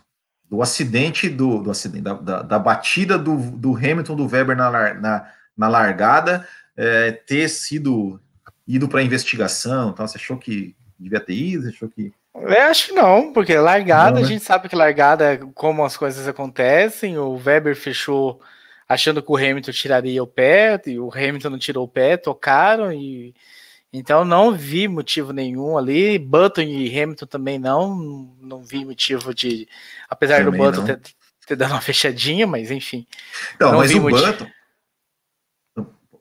do 0.50 0.60
acidente 0.60 1.28
do, 1.28 1.62
do 1.62 1.70
acidente 1.70 2.02
da, 2.02 2.14
da, 2.14 2.42
da, 2.42 2.58
batida 2.58 3.16
do, 3.16 3.36
do 3.36 3.76
Hamilton 3.76 4.16
do 4.16 4.26
Weber 4.26 4.56
na, 4.56 4.94
na, 4.94 5.30
na 5.56 5.68
largada 5.68 6.46
é, 6.76 7.12
ter 7.12 7.48
sido 7.48 8.20
ido 8.66 8.88
para 8.88 9.02
investigação? 9.02 9.90
Então, 9.90 10.06
você 10.06 10.18
achou 10.18 10.36
que 10.36 10.74
devia 10.98 11.20
ter 11.20 11.34
ido? 11.34 11.62
Você 11.62 11.68
achou 11.68 11.88
que 11.88 12.12
eu 12.34 12.62
acho 12.62 12.88
que 12.88 12.92
não, 12.92 13.32
porque 13.32 13.56
largada, 13.56 14.12
não, 14.12 14.20
né? 14.20 14.22
a 14.22 14.28
gente 14.28 14.44
sabe 14.44 14.68
que 14.68 14.76
largada 14.76 15.34
é 15.34 15.40
como 15.52 15.84
as 15.84 15.96
coisas 15.96 16.28
acontecem. 16.28 17.18
O 17.18 17.34
Weber 17.34 17.74
fechou 17.74 18.40
achando 18.88 19.22
que 19.22 19.30
o 19.30 19.36
Hamilton 19.36 19.72
tiraria 19.72 20.22
o 20.22 20.26
pé, 20.26 20.80
e 20.86 20.98
o 20.98 21.10
Hamilton 21.12 21.50
não 21.50 21.58
tirou 21.58 21.84
o 21.84 21.88
pé, 21.88 22.16
tocaram 22.16 22.92
e 22.92 23.34
então 23.92 24.24
não 24.24 24.52
vi 24.52 24.86
motivo 24.86 25.32
nenhum 25.32 25.76
ali. 25.76 26.18
Button 26.18 26.62
e 26.62 27.00
Hamilton 27.00 27.26
também 27.26 27.58
não, 27.58 27.96
não 28.40 28.62
vi 28.62 28.84
motivo 28.84 29.34
de. 29.34 29.68
Apesar 30.08 30.44
também 30.44 30.60
do 30.60 30.64
Button 30.64 30.84
ter, 30.84 31.00
ter, 31.46 31.56
dado 31.56 31.72
uma 31.72 31.80
fechadinha, 31.80 32.46
mas 32.46 32.70
enfim. 32.70 33.06
Não, 33.58 33.72
não 33.72 33.78
mas 33.78 33.92
o 33.92 34.00
motivo. 34.00 34.26
Button. 34.26 34.50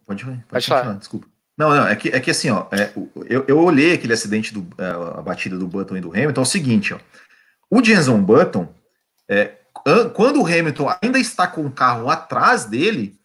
Pode, 0.05 0.25
pode, 0.25 0.43
pode 0.47 0.65
falar. 0.65 0.93
Desculpa. 0.93 1.27
Não, 1.59 1.69
não, 1.71 1.87
é 1.87 1.95
que, 1.95 2.07
é 2.07 2.19
que 2.21 2.31
assim, 2.31 2.49
ó, 2.49 2.67
é, 2.71 2.89
eu, 3.27 3.43
eu 3.45 3.59
olhei 3.59 3.93
aquele 3.93 4.13
acidente, 4.13 4.53
do, 4.53 4.65
é, 4.81 4.89
a 4.89 5.21
batida 5.21 5.57
do 5.57 5.67
Button 5.67 5.97
e 5.97 6.01
do 6.01 6.09
Hamilton, 6.09 6.39
é 6.39 6.43
o 6.43 6.47
seguinte, 6.47 6.93
ó, 6.93 6.99
o 7.69 7.83
Jenson 7.83 8.23
Button, 8.23 8.73
é, 9.27 9.57
quando 10.13 10.41
o 10.41 10.45
Hamilton 10.45 10.95
ainda 11.01 11.19
está 11.19 11.45
com 11.45 11.65
o 11.65 11.71
carro 11.71 12.09
atrás 12.09 12.63
dele, 12.63 13.19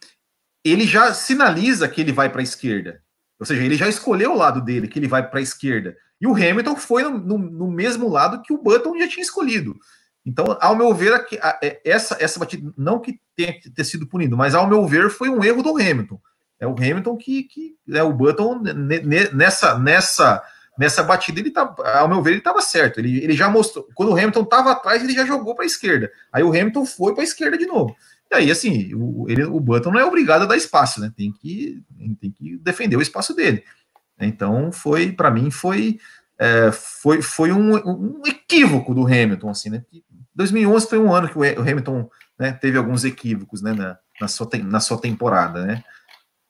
ele 0.64 0.84
já 0.84 1.14
sinaliza 1.14 1.88
que 1.88 2.00
ele 2.00 2.10
vai 2.10 2.28
para 2.28 2.40
a 2.40 2.42
esquerda. 2.42 3.03
Ou 3.38 3.46
seja, 3.46 3.62
ele 3.62 3.76
já 3.76 3.88
escolheu 3.88 4.32
o 4.32 4.36
lado 4.36 4.60
dele, 4.60 4.88
que 4.88 4.98
ele 4.98 5.08
vai 5.08 5.28
para 5.28 5.38
a 5.38 5.42
esquerda. 5.42 5.96
E 6.20 6.26
o 6.26 6.34
Hamilton 6.34 6.76
foi 6.76 7.02
no, 7.02 7.18
no, 7.18 7.38
no, 7.38 7.70
mesmo 7.70 8.08
lado 8.08 8.42
que 8.42 8.52
o 8.52 8.62
Button 8.62 8.96
já 8.98 9.08
tinha 9.08 9.22
escolhido. 9.22 9.76
Então, 10.24 10.56
ao 10.60 10.74
meu 10.74 10.94
ver, 10.94 11.26
é, 11.62 11.80
essa, 11.84 12.16
essa 12.18 12.38
batida, 12.38 12.72
não 12.78 12.98
que 12.98 13.20
tenha 13.36 13.52
que 13.52 13.68
ter 13.68 13.84
sido 13.84 14.06
punido, 14.06 14.36
mas 14.36 14.54
ao 14.54 14.66
meu 14.66 14.86
ver, 14.86 15.10
foi 15.10 15.28
um 15.28 15.44
erro 15.44 15.62
do 15.62 15.76
Hamilton. 15.76 16.18
É 16.58 16.66
o 16.66 16.72
Hamilton 16.72 17.16
que, 17.16 17.42
que 17.42 17.76
é 17.90 18.02
o 18.02 18.12
Button 18.12 18.62
nessa, 19.34 19.78
nessa, 19.78 20.42
nessa 20.78 21.02
batida, 21.02 21.40
ele 21.40 21.50
tá, 21.50 21.74
ao 21.98 22.08
meu 22.08 22.22
ver, 22.22 22.30
ele 22.30 22.38
estava 22.38 22.60
certo. 22.62 22.98
Ele, 22.98 23.22
ele 23.22 23.34
já 23.34 23.50
mostrou. 23.50 23.86
Quando 23.94 24.10
o 24.10 24.14
Hamilton 24.14 24.42
estava 24.42 24.72
atrás, 24.72 25.02
ele 25.02 25.12
já 25.12 25.26
jogou 25.26 25.54
para 25.54 25.64
a 25.64 25.66
esquerda. 25.66 26.10
Aí 26.32 26.42
o 26.42 26.48
Hamilton 26.48 26.86
foi 26.86 27.12
para 27.12 27.22
a 27.22 27.24
esquerda 27.24 27.58
de 27.58 27.66
novo. 27.66 27.94
E 28.30 28.34
aí, 28.34 28.50
assim, 28.50 28.92
o, 28.94 29.26
ele, 29.28 29.44
o 29.44 29.60
Button 29.60 29.90
não 29.90 30.00
é 30.00 30.04
obrigado 30.04 30.42
a 30.42 30.46
dar 30.46 30.56
espaço, 30.56 31.00
né? 31.00 31.12
Tem 31.16 31.32
que, 31.32 31.82
tem 32.20 32.30
que 32.30 32.56
defender 32.58 32.96
o 32.96 33.02
espaço 33.02 33.34
dele. 33.34 33.62
Então, 34.20 34.72
foi, 34.72 35.12
para 35.12 35.30
mim, 35.30 35.50
foi, 35.50 35.98
é, 36.38 36.70
foi, 36.72 37.20
foi 37.22 37.52
um, 37.52 37.74
um, 37.76 38.22
equívoco 38.26 38.94
do 38.94 39.06
Hamilton, 39.06 39.50
assim, 39.50 39.70
né? 39.70 39.84
2011 40.34 40.88
foi 40.88 40.98
um 40.98 41.12
ano 41.12 41.28
que 41.28 41.38
o 41.38 41.42
Hamilton 41.42 42.08
né, 42.38 42.52
teve 42.52 42.76
alguns 42.76 43.04
equívocos, 43.04 43.62
né, 43.62 43.72
na, 43.72 43.96
na, 44.20 44.28
sua, 44.28 44.48
na 44.64 44.80
sua 44.80 45.00
temporada, 45.00 45.64
né? 45.64 45.84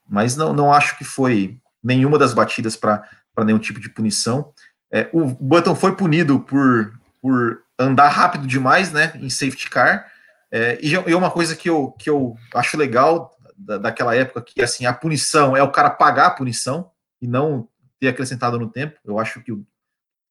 Mas 0.09 0.37
não, 0.37 0.53
não 0.53 0.73
acho 0.73 0.97
que 0.97 1.05
foi, 1.05 1.59
nenhuma 1.83 2.19
das 2.19 2.33
batidas 2.33 2.77
para 2.77 3.07
nenhum 3.45 3.59
tipo 3.59 3.81
de 3.81 3.91
punição. 3.91 4.53
É, 4.91 5.09
o 5.13 5.27
Button 5.27 5.75
foi 5.75 5.95
punido 5.95 6.41
por, 6.41 6.99
por 7.21 7.63
andar 7.79 8.09
rápido 8.09 8.47
demais, 8.47 8.93
né, 8.93 9.13
em 9.17 9.29
safety 9.29 9.69
car. 9.69 10.11
É, 10.57 10.79
e 10.81 10.95
é 10.95 11.17
uma 11.17 11.33
coisa 11.33 11.57
que 11.57 11.69
eu, 11.69 11.91
que 11.99 12.09
eu 12.09 12.37
acho 12.55 12.77
legal 12.77 13.37
da, 13.59 13.77
daquela 13.77 14.15
época, 14.15 14.41
que 14.41 14.63
assim, 14.63 14.87
a 14.87 14.93
punição 14.93 15.57
é 15.57 15.63
o 15.65 15.73
cara 15.73 15.91
pagar 15.91 16.27
a 16.27 16.31
punição 16.31 16.93
e 17.21 17.27
não 17.27 17.69
ter 17.99 18.07
acrescentado 18.07 18.57
no 18.57 18.71
tempo. 18.71 18.97
Eu 19.05 19.19
acho 19.19 19.43
que 19.43 19.51
o, 19.51 19.67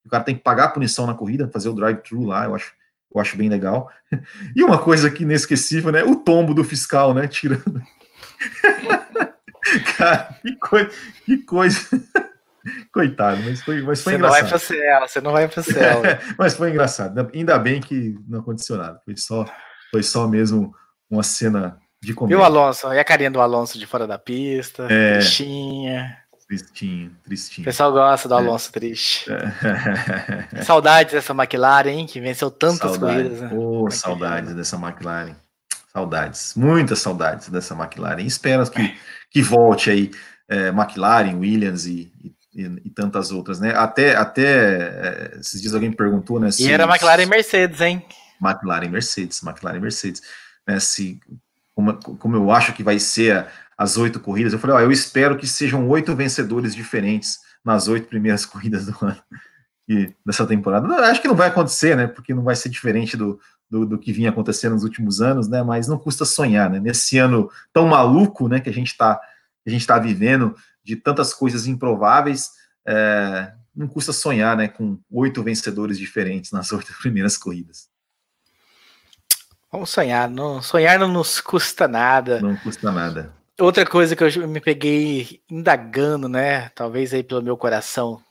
o 0.05 0.09
cara 0.09 0.23
tem 0.23 0.33
que 0.33 0.41
pagar 0.41 0.63
a 0.63 0.69
punição 0.69 1.05
na 1.05 1.13
corrida, 1.13 1.49
fazer 1.51 1.67
o 1.67 1.73
drive-thru 1.73 2.23
lá, 2.23 2.45
eu 2.45 2.55
acho, 2.55 2.73
eu 3.13 3.19
acho 3.19 3.35
bem 3.35 3.49
legal. 3.49 3.91
E 4.55 4.63
uma 4.63 4.77
coisa 4.77 5.11
que 5.11 5.23
inesquecível, 5.23 5.91
né? 5.91 6.05
O 6.05 6.15
tombo 6.15 6.53
do 6.53 6.63
fiscal, 6.63 7.13
né? 7.13 7.27
Tirando. 7.27 7.83
cara, 9.97 10.39
que 10.41 10.55
coisa. 10.55 10.89
Que 11.25 11.37
coisa. 11.39 11.79
Coitado, 12.93 13.41
mas 13.43 13.61
foi, 13.61 13.81
mas 13.81 14.01
foi 14.01 14.13
você 14.13 14.17
engraçado. 14.17 14.21
Não 14.21 14.29
vai 14.29 14.49
pra 14.49 14.59
cela, 14.59 15.07
você 15.09 15.21
não 15.21 15.31
vai 15.33 15.47
pra 15.49 15.63
cela. 15.63 16.19
mas 16.37 16.53
foi 16.55 16.69
engraçado. 16.69 17.29
Ainda 17.33 17.59
bem 17.59 17.81
que 17.81 18.17
não 18.25 18.39
aconteceu 18.39 18.77
nada. 18.77 19.01
Foi 19.03 19.17
só, 19.17 19.45
foi 19.93 20.01
só 20.01 20.27
mesmo 20.27 20.73
uma 21.07 21.21
cena 21.21 21.77
de 22.01 22.15
comédia. 22.15 22.35
E 22.35 22.41
o 22.41 22.43
Alonso? 22.43 22.91
E 22.91 22.97
a 22.97 23.03
carinha 23.03 23.29
do 23.29 23.39
Alonso 23.39 23.77
de 23.77 23.85
fora 23.85 24.07
da 24.07 24.17
pista? 24.17 24.87
É. 24.89 25.19
Tristinha. 25.19 26.17
Tristinho, 26.47 27.11
tristinho. 27.23 27.63
O 27.63 27.65
pessoal 27.65 27.91
gosta 27.91 28.27
do 28.27 28.33
Alonso 28.33 28.69
é. 28.69 28.71
triste. 28.73 29.31
É. 29.31 30.61
Saudades 30.65 31.13
dessa 31.13 31.31
McLaren, 31.31 31.91
hein, 31.91 32.05
que 32.07 32.19
venceu 32.19 32.49
tantas 32.49 32.79
Saudade. 32.79 33.29
corridas. 33.29 33.41
Né? 33.41 33.49
Oh, 33.53 33.89
saudades 33.91 34.55
dessa 34.55 34.77
McLaren. 34.77 35.35
Saudades, 35.93 36.55
muitas 36.55 36.99
saudades 36.99 37.49
dessa 37.49 37.75
McLaren. 37.75 38.23
Espero 38.23 38.67
que, 38.69 38.97
que 39.29 39.43
volte 39.43 39.91
aí 39.91 40.09
é, 40.49 40.69
McLaren, 40.69 41.37
Williams 41.37 41.85
e, 41.85 42.11
e, 42.55 42.63
e, 42.83 42.89
tantas 42.89 43.31
outras, 43.31 43.59
né? 43.59 43.75
Até, 43.75 44.15
até 44.15 45.33
é, 45.35 45.37
esses 45.39 45.61
dias 45.61 45.75
alguém 45.75 45.91
perguntou, 45.91 46.39
né? 46.39 46.49
Se, 46.49 46.67
e 46.67 46.71
era 46.71 46.85
McLaren 46.85 47.21
e 47.21 47.27
Mercedes, 47.27 47.79
hein? 47.79 48.03
McLaren 48.45 48.89
Mercedes, 48.89 49.41
McLaren 49.43 49.79
Mercedes. 49.79 50.21
Né, 50.67 50.79
se, 50.79 51.19
como, 51.75 51.93
como 51.95 52.35
eu 52.35 52.51
acho 52.51 52.73
que 52.73 52.83
vai 52.83 52.99
ser 52.99 53.47
as 53.77 53.97
oito 53.97 54.19
corridas. 54.19 54.53
Eu 54.53 54.59
falei, 54.59 54.75
ó, 54.75 54.79
eu 54.79 54.91
espero 54.91 55.37
que 55.37 55.47
sejam 55.47 55.87
oito 55.89 56.15
vencedores 56.15 56.75
diferentes 56.75 57.39
nas 57.63 57.87
oito 57.87 58.07
primeiras 58.07 58.45
corridas 58.47 58.85
do 58.85 58.95
ano 59.01 59.21
e 59.87 60.13
dessa 60.25 60.45
temporada. 60.45 60.87
Não, 60.87 60.95
acho 61.03 61.21
que 61.21 61.27
não 61.27 61.35
vai 61.35 61.49
acontecer, 61.49 61.95
né? 61.95 62.07
Porque 62.07 62.33
não 62.33 62.43
vai 62.43 62.55
ser 62.55 62.69
diferente 62.69 63.17
do, 63.17 63.39
do, 63.69 63.85
do, 63.85 63.99
que 63.99 64.13
vinha 64.13 64.29
acontecendo 64.29 64.73
nos 64.73 64.83
últimos 64.83 65.21
anos, 65.21 65.47
né? 65.47 65.61
Mas 65.61 65.87
não 65.87 65.97
custa 65.97 66.25
sonhar, 66.25 66.69
né? 66.69 66.79
Nesse 66.79 67.17
ano 67.17 67.49
tão 67.73 67.87
maluco, 67.87 68.47
né? 68.47 68.59
Que 68.59 68.69
a 68.69 68.73
gente 68.73 68.91
está 68.91 69.19
a 69.65 69.69
gente 69.69 69.81
está 69.81 69.97
vivendo 69.97 70.55
de 70.83 70.97
tantas 70.97 71.33
coisas 71.33 71.67
improváveis, 71.67 72.49
é, 72.85 73.53
não 73.73 73.87
custa 73.87 74.11
sonhar, 74.11 74.57
né? 74.57 74.67
Com 74.67 74.99
oito 75.11 75.41
vencedores 75.41 75.97
diferentes 75.97 76.51
nas 76.51 76.71
oito 76.71 76.93
primeiras 77.01 77.37
corridas. 77.37 77.89
Vamos 79.73 79.89
sonhar, 79.89 80.29
não, 80.29 80.61
sonhar 80.61 80.99
não 80.99 81.07
nos 81.07 81.41
custa 81.41 81.87
nada. 81.87 82.39
Não 82.39 82.55
custa 82.57 82.91
nada. 82.91 83.33
Outra 83.59 83.83
coisa 83.83 84.15
que 84.15 84.23
eu 84.23 84.47
me 84.47 84.61
peguei 84.61 85.41
indagando, 85.49 86.29
né? 86.29 86.69
Talvez 86.75 87.11
aí 87.11 87.23
pelo 87.23 87.41
meu 87.41 87.57
coração, 87.57 88.21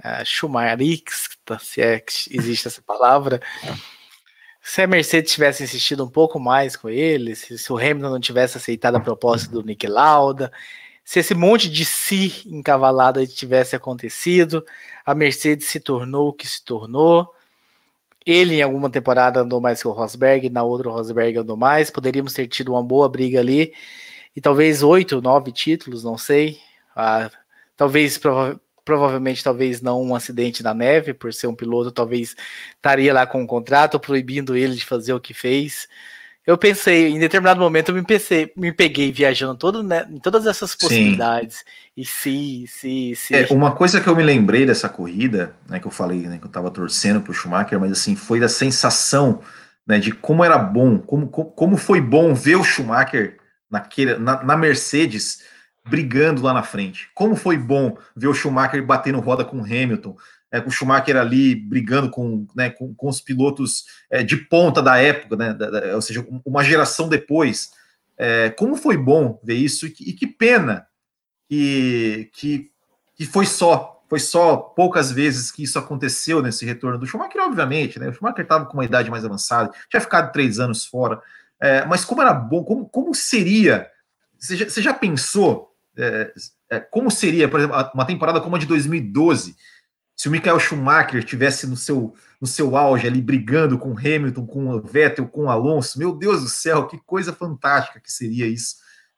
a 0.00 0.24
Schumarix, 0.24 1.30
se 1.58 1.80
é 1.80 1.98
que 1.98 2.12
existe 2.30 2.68
essa 2.68 2.80
palavra. 2.80 3.42
Se 4.62 4.80
a 4.80 4.86
Mercedes 4.86 5.32
tivesse 5.32 5.64
insistido 5.64 6.04
um 6.04 6.08
pouco 6.08 6.38
mais 6.38 6.76
com 6.76 6.88
ele, 6.88 7.34
se, 7.34 7.58
se, 7.58 7.72
o 7.72 7.76
Hamilton 7.76 8.10
não 8.10 8.20
tivesse 8.20 8.56
aceitado 8.56 8.94
a 8.94 9.00
proposta 9.00 9.50
do 9.50 9.64
Nick 9.64 9.84
Lauda, 9.88 10.52
se 11.04 11.18
esse 11.18 11.34
monte 11.34 11.68
de 11.68 11.84
si 11.84 12.44
encavalado 12.46 13.26
tivesse 13.26 13.74
acontecido, 13.74 14.64
a 15.04 15.12
Mercedes 15.12 15.66
se 15.66 15.80
tornou 15.80 16.28
o 16.28 16.32
que 16.32 16.46
se 16.46 16.64
tornou. 16.64 17.34
Ele 18.30 18.56
em 18.56 18.62
alguma 18.62 18.90
temporada 18.90 19.40
andou 19.40 19.58
mais 19.58 19.80
que 19.80 19.88
o 19.88 19.90
Rosberg, 19.90 20.50
na 20.50 20.62
outra 20.62 20.90
o 20.90 20.92
Rosberg 20.92 21.38
andou 21.38 21.56
mais. 21.56 21.90
Poderíamos 21.90 22.34
ter 22.34 22.46
tido 22.46 22.72
uma 22.72 22.82
boa 22.82 23.08
briga 23.08 23.40
ali 23.40 23.72
e 24.36 24.40
talvez 24.40 24.82
oito, 24.82 25.22
nove 25.22 25.50
títulos, 25.50 26.04
não 26.04 26.18
sei. 26.18 26.58
Ah, 26.94 27.30
talvez, 27.74 28.18
prova 28.18 28.60
provavelmente, 28.84 29.44
talvez 29.44 29.82
não 29.82 30.02
um 30.02 30.14
acidente 30.14 30.62
na 30.62 30.72
neve, 30.74 31.12
por 31.14 31.32
ser 31.32 31.46
um 31.46 31.54
piloto, 31.54 31.90
talvez 31.92 32.34
estaria 32.76 33.12
lá 33.12 33.26
com 33.26 33.42
um 33.42 33.46
contrato 33.46 34.00
proibindo 34.00 34.56
ele 34.56 34.74
de 34.74 34.84
fazer 34.84 35.12
o 35.12 35.20
que 35.20 35.34
fez. 35.34 35.88
Eu 36.48 36.56
pensei, 36.56 37.08
em 37.08 37.18
determinado 37.18 37.60
momento, 37.60 37.90
eu 37.90 37.94
me, 37.94 38.02
pensei, 38.02 38.50
me 38.56 38.72
peguei 38.72 39.12
viajando 39.12 39.54
todo, 39.54 39.82
né, 39.82 40.06
em 40.08 40.18
todas 40.18 40.46
essas 40.46 40.74
possibilidades. 40.74 41.58
Sim. 41.58 41.64
E 41.94 42.04
se, 42.06 42.64
se, 42.66 43.16
se. 43.16 43.34
É, 43.34 43.46
uma 43.50 43.72
coisa 43.72 44.00
que 44.00 44.08
eu 44.08 44.16
me 44.16 44.22
lembrei 44.22 44.64
dessa 44.64 44.88
corrida, 44.88 45.54
né, 45.68 45.78
que 45.78 45.86
eu 45.86 45.90
falei, 45.90 46.20
né, 46.20 46.38
que 46.38 46.44
eu 46.44 46.48
estava 46.48 46.70
torcendo 46.70 47.20
para 47.20 47.32
o 47.32 47.34
Schumacher, 47.34 47.78
mas 47.78 47.92
assim, 47.92 48.16
foi 48.16 48.40
da 48.40 48.48
sensação 48.48 49.42
né, 49.86 49.98
de 49.98 50.10
como 50.10 50.42
era 50.42 50.56
bom, 50.56 50.98
como, 50.98 51.28
como 51.28 51.76
foi 51.76 52.00
bom 52.00 52.32
ver 52.32 52.56
o 52.56 52.64
Schumacher 52.64 53.36
naquele, 53.70 54.16
na, 54.16 54.42
na, 54.42 54.56
Mercedes 54.56 55.42
brigando 55.86 56.40
lá 56.40 56.54
na 56.54 56.62
frente. 56.62 57.10
Como 57.14 57.36
foi 57.36 57.58
bom 57.58 57.94
ver 58.16 58.28
o 58.28 58.34
Schumacher 58.34 58.82
batendo 58.82 59.20
roda 59.20 59.44
com 59.44 59.58
o 59.58 59.64
Hamilton, 59.64 60.16
é, 60.50 60.60
com 60.60 60.68
o 60.68 60.72
Schumacher 60.72 61.16
ali 61.16 61.54
brigando 61.54 62.10
com, 62.10 62.46
né, 62.54 62.70
com, 62.70 62.94
com 62.94 63.08
os 63.08 63.20
pilotos 63.20 63.84
é, 64.10 64.22
de 64.22 64.36
ponta 64.36 64.82
da 64.82 64.98
época, 64.98 65.36
né, 65.36 65.52
da, 65.52 65.70
da, 65.70 65.94
ou 65.94 66.02
seja, 66.02 66.26
uma 66.44 66.64
geração 66.64 67.08
depois. 67.08 67.70
É, 68.16 68.50
como 68.50 68.76
foi 68.76 68.96
bom 68.96 69.38
ver 69.44 69.54
isso 69.54 69.86
e 69.86 69.90
que, 69.90 70.10
e 70.10 70.12
que 70.12 70.26
pena 70.26 70.86
que, 71.48 72.30
que, 72.32 72.70
que 73.14 73.26
foi 73.26 73.46
só 73.46 73.94
foi 74.08 74.18
só 74.18 74.56
poucas 74.56 75.12
vezes 75.12 75.52
que 75.52 75.62
isso 75.62 75.78
aconteceu 75.78 76.40
nesse 76.42 76.64
retorno 76.64 76.98
do 76.98 77.06
Schumacher, 77.06 77.42
obviamente, 77.42 77.98
né? 77.98 78.08
O 78.08 78.12
Schumacher 78.14 78.42
estava 78.42 78.64
com 78.64 78.72
uma 78.72 78.84
idade 78.86 79.10
mais 79.10 79.22
avançada, 79.22 79.70
tinha 79.90 80.00
ficado 80.00 80.32
três 80.32 80.58
anos 80.58 80.86
fora, 80.86 81.20
é, 81.60 81.84
mas 81.84 82.06
como 82.06 82.22
era 82.22 82.32
bom, 82.32 82.64
como, 82.64 82.88
como 82.88 83.14
seria? 83.14 83.86
Você 84.38 84.56
já, 84.56 84.64
você 84.64 84.80
já 84.80 84.94
pensou 84.94 85.74
é, 85.98 86.32
é, 86.70 86.80
como 86.80 87.10
seria, 87.10 87.48
por 87.48 87.60
exemplo, 87.60 87.76
uma 87.92 88.06
temporada 88.06 88.40
como 88.40 88.56
a 88.56 88.58
de 88.58 88.66
2012, 88.66 89.56
se 90.18 90.28
o 90.28 90.32
Michael 90.32 90.58
Schumacher 90.58 91.22
tivesse 91.22 91.64
no 91.64 91.76
seu, 91.76 92.12
no 92.40 92.46
seu 92.46 92.76
auge 92.76 93.06
ali 93.06 93.22
brigando 93.22 93.78
com 93.78 93.96
Hamilton, 93.96 94.46
com 94.46 94.80
Vettel, 94.82 95.28
com 95.28 95.48
Alonso? 95.48 95.96
Meu 95.96 96.12
Deus 96.12 96.42
do 96.42 96.48
céu, 96.48 96.88
que 96.88 96.98
coisa 96.98 97.32
fantástica 97.32 98.00
que 98.00 98.10
seria 98.10 98.48
isso. 98.48 98.74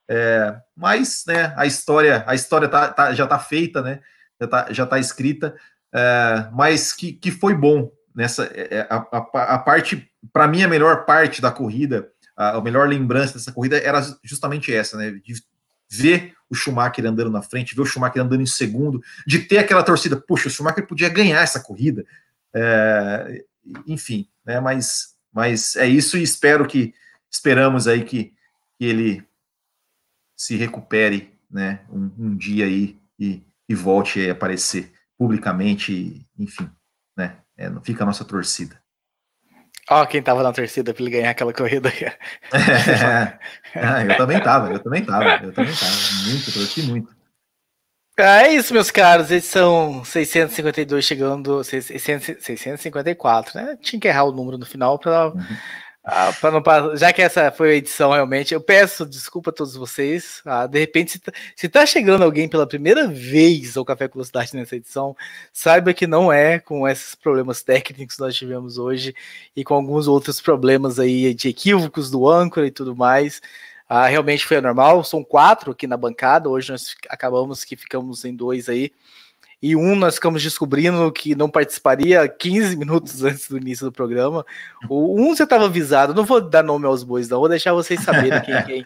É, 0.06 0.54
mas, 0.76 1.24
né, 1.26 1.54
a 1.56 1.64
história, 1.64 2.22
a 2.26 2.34
história 2.34 2.68
tá, 2.68 2.92
tá, 2.92 3.14
já 3.14 3.24
está 3.24 3.38
feita, 3.38 3.80
né? 3.80 4.00
Já 4.38 4.44
está 4.44 4.72
já 4.72 4.86
tá 4.86 4.98
escrita, 4.98 5.56
é, 5.94 6.48
mas 6.52 6.92
que, 6.92 7.14
que 7.14 7.30
foi 7.30 7.54
bom 7.54 7.90
nessa 8.14 8.44
é, 8.54 8.68
é, 8.78 8.86
a, 8.90 8.96
a, 8.96 9.54
a 9.54 9.58
parte, 9.58 10.06
para 10.32 10.46
mim, 10.46 10.62
a 10.62 10.68
melhor 10.68 11.06
parte 11.06 11.40
da 11.40 11.50
corrida 11.50 12.10
a, 12.36 12.56
a 12.56 12.60
melhor 12.60 12.88
lembrança 12.88 13.34
dessa 13.34 13.52
corrida 13.52 13.78
era 13.78 14.00
justamente 14.24 14.74
essa, 14.74 14.96
né? 14.96 15.10
De 15.10 15.34
ver 15.90 16.34
o 16.48 16.54
Schumacher 16.54 17.04
andando 17.06 17.30
na 17.30 17.42
frente, 17.42 17.74
ver 17.74 17.82
o 17.82 17.86
Schumacher 17.86 18.22
andando 18.22 18.42
em 18.42 18.46
segundo, 18.46 19.02
de 19.26 19.40
ter 19.40 19.58
aquela 19.58 19.82
torcida, 19.82 20.16
puxa, 20.16 20.48
o 20.48 20.50
Schumacher 20.50 20.86
podia 20.86 21.08
ganhar 21.08 21.40
essa 21.42 21.60
corrida. 21.60 22.04
É, 22.54 23.44
enfim, 23.86 24.28
né? 24.44 24.60
Mas, 24.60 25.16
mas 25.32 25.76
é 25.76 25.86
isso 25.86 26.16
e 26.16 26.22
espero 26.22 26.66
que 26.66 26.94
esperamos 27.30 27.86
aí 27.86 28.04
que, 28.04 28.32
que 28.78 28.84
ele 28.84 29.24
se 30.36 30.56
recupere, 30.56 31.32
né? 31.50 31.80
Um, 31.90 32.10
um 32.18 32.36
dia 32.36 32.64
aí 32.64 32.98
e, 33.18 33.42
e 33.68 33.74
volte 33.74 34.28
a 34.28 34.32
aparecer 34.32 34.92
publicamente, 35.16 36.26
enfim, 36.38 36.68
né? 37.16 37.36
É, 37.56 37.70
fica 37.82 38.02
a 38.02 38.06
nossa 38.06 38.24
torcida. 38.24 38.79
Ó, 39.90 40.06
quem 40.06 40.22
tava 40.22 40.42
na 40.44 40.52
torcida 40.52 40.94
pra 40.94 41.02
ele 41.02 41.10
ganhar 41.10 41.30
aquela 41.30 41.52
corrida 41.52 41.88
aí. 41.88 42.04
É, 42.04 42.16
ah, 43.74 44.04
eu 44.04 44.16
também 44.16 44.40
tava, 44.40 44.72
eu 44.72 44.78
também 44.78 45.04
tava, 45.04 45.44
eu 45.44 45.52
também 45.52 45.74
tava. 45.74 45.92
Muito, 46.28 46.52
torci 46.52 46.82
muito. 46.82 47.12
Ah, 48.16 48.42
é 48.42 48.54
isso, 48.54 48.72
meus 48.72 48.90
caros. 48.92 49.32
Edição 49.32 50.04
652 50.04 51.04
chegando. 51.04 51.64
654, 51.64 53.60
né? 53.60 53.76
Tinha 53.80 53.98
que 53.98 54.06
errar 54.06 54.24
o 54.24 54.32
número 54.32 54.56
no 54.56 54.66
final 54.66 54.96
para 54.96 55.30
uhum. 55.30 55.56
Ah, 56.02 56.32
não, 56.50 56.96
já 56.96 57.12
que 57.12 57.20
essa 57.20 57.52
foi 57.52 57.72
a 57.72 57.74
edição, 57.74 58.10
realmente, 58.12 58.54
eu 58.54 58.60
peço 58.60 59.04
desculpa 59.04 59.50
a 59.50 59.52
todos 59.52 59.74
vocês. 59.76 60.40
Ah, 60.46 60.66
de 60.66 60.78
repente, 60.78 61.12
se 61.12 61.18
tá, 61.18 61.32
se 61.54 61.68
tá 61.68 61.84
chegando 61.86 62.24
alguém 62.24 62.48
pela 62.48 62.66
primeira 62.66 63.06
vez 63.06 63.76
ao 63.76 63.84
Café 63.84 64.08
Velocidade 64.08 64.56
nessa 64.56 64.76
edição, 64.76 65.14
saiba 65.52 65.92
que 65.92 66.06
não 66.06 66.32
é 66.32 66.58
com 66.58 66.88
esses 66.88 67.14
problemas 67.14 67.62
técnicos 67.62 68.16
que 68.16 68.22
nós 68.22 68.34
tivemos 68.34 68.78
hoje 68.78 69.14
e 69.54 69.62
com 69.62 69.74
alguns 69.74 70.08
outros 70.08 70.40
problemas 70.40 70.98
aí 70.98 71.34
de 71.34 71.48
equívocos 71.50 72.10
do 72.10 72.26
âncora 72.26 72.66
e 72.66 72.70
tudo 72.70 72.96
mais. 72.96 73.42
Ah, 73.86 74.06
realmente 74.06 74.46
foi 74.46 74.60
normal. 74.60 75.04
São 75.04 75.22
quatro 75.22 75.72
aqui 75.72 75.86
na 75.86 75.98
bancada. 75.98 76.48
Hoje 76.48 76.70
nós 76.70 76.94
acabamos 77.10 77.62
que 77.62 77.76
ficamos 77.76 78.24
em 78.24 78.34
dois 78.34 78.70
aí 78.70 78.90
e 79.62 79.76
um 79.76 79.94
nós 79.94 80.14
ficamos 80.14 80.42
descobrindo 80.42 81.12
que 81.12 81.34
não 81.34 81.50
participaria 81.50 82.26
15 82.26 82.76
minutos 82.76 83.22
antes 83.24 83.48
do 83.48 83.58
início 83.58 83.86
do 83.86 83.92
programa. 83.92 84.44
O 84.88 85.20
um 85.20 85.34
você 85.34 85.44
estava 85.44 85.66
avisado, 85.66 86.14
não 86.14 86.24
vou 86.24 86.40
dar 86.40 86.62
nome 86.62 86.86
aos 86.86 87.02
bois, 87.02 87.28
não, 87.28 87.40
vou 87.40 87.48
deixar 87.48 87.72
vocês 87.72 88.02
saberem 88.02 88.40
quem, 88.40 88.62
quem. 88.64 88.84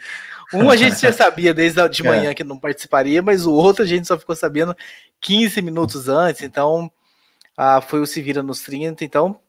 Um 0.53 0.68
a 0.70 0.77
gente 0.77 1.01
já 1.01 1.12
sabia 1.12 1.55
desde 1.55 1.89
de 1.89 2.03
manhã 2.03 2.31
é. 2.31 2.35
que 2.35 2.45
não 2.45 2.59
participaria, 2.59 3.22
mas 3.22 3.47
o 3.47 3.53
outro 3.53 3.85
a 3.85 3.87
gente 3.87 4.07
só 4.07 4.18
ficou 4.18 4.35
sabendo 4.35 4.77
15 5.20 5.62
minutos 5.62 6.09
antes, 6.09 6.43
então 6.43 6.91
ah, 7.57 7.81
foi 7.81 8.01
o 8.01 8.07
Se 8.07 8.20
Vira 8.20 8.43
nos 8.43 8.61
30, 8.61 9.05
então 9.05 9.41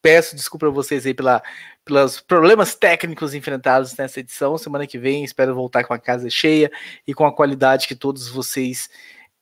peço 0.00 0.36
desculpa 0.36 0.66
a 0.66 0.70
vocês 0.70 1.04
aí 1.06 1.14
pela, 1.14 1.42
pelos 1.84 2.20
problemas 2.20 2.74
técnicos 2.74 3.34
enfrentados 3.34 3.96
nessa 3.96 4.20
edição. 4.20 4.56
Semana 4.56 4.86
que 4.86 4.98
vem 4.98 5.24
espero 5.24 5.54
voltar 5.54 5.84
com 5.84 5.92
a 5.92 5.98
casa 5.98 6.30
cheia 6.30 6.70
e 7.06 7.12
com 7.12 7.26
a 7.26 7.34
qualidade 7.34 7.88
que 7.88 7.94
todos 7.94 8.28
vocês 8.28 8.88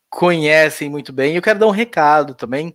conhecem 0.09 0.89
muito 0.89 1.11
bem. 1.13 1.35
Eu 1.35 1.41
quero 1.41 1.59
dar 1.59 1.67
um 1.67 1.71
recado 1.71 2.33
também. 2.33 2.73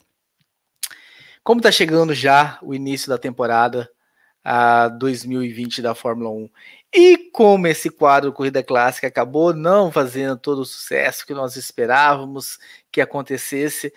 Como 1.42 1.58
está 1.58 1.72
chegando 1.72 2.14
já 2.14 2.58
o 2.62 2.74
início 2.74 3.08
da 3.08 3.18
temporada 3.18 3.90
a 4.44 4.88
2020 4.88 5.82
da 5.82 5.94
Fórmula 5.94 6.30
1 6.30 6.50
e 6.94 7.30
como 7.32 7.66
esse 7.66 7.88
quadro 7.90 8.32
Corrida 8.32 8.62
Clássica 8.62 9.06
acabou 9.06 9.54
não 9.54 9.90
fazendo 9.90 10.36
todo 10.36 10.60
o 10.60 10.64
sucesso 10.64 11.26
que 11.26 11.32
nós 11.32 11.56
esperávamos 11.56 12.58
que 12.90 13.00
acontecesse, 13.00 13.92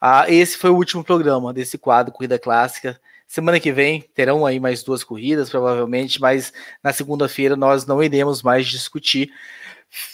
ah, 0.00 0.30
esse 0.30 0.56
foi 0.56 0.70
o 0.70 0.76
último 0.76 1.02
programa 1.02 1.52
desse 1.52 1.76
quadro 1.78 2.12
Corrida 2.12 2.38
Clássica. 2.38 3.00
Semana 3.26 3.58
que 3.58 3.72
vem 3.72 4.02
terão 4.14 4.46
aí 4.46 4.60
mais 4.60 4.82
duas 4.82 5.02
corridas, 5.02 5.50
provavelmente, 5.50 6.20
mas 6.20 6.52
na 6.82 6.92
segunda-feira 6.92 7.56
nós 7.56 7.84
não 7.84 8.02
iremos 8.02 8.42
mais 8.42 8.66
discutir. 8.66 9.30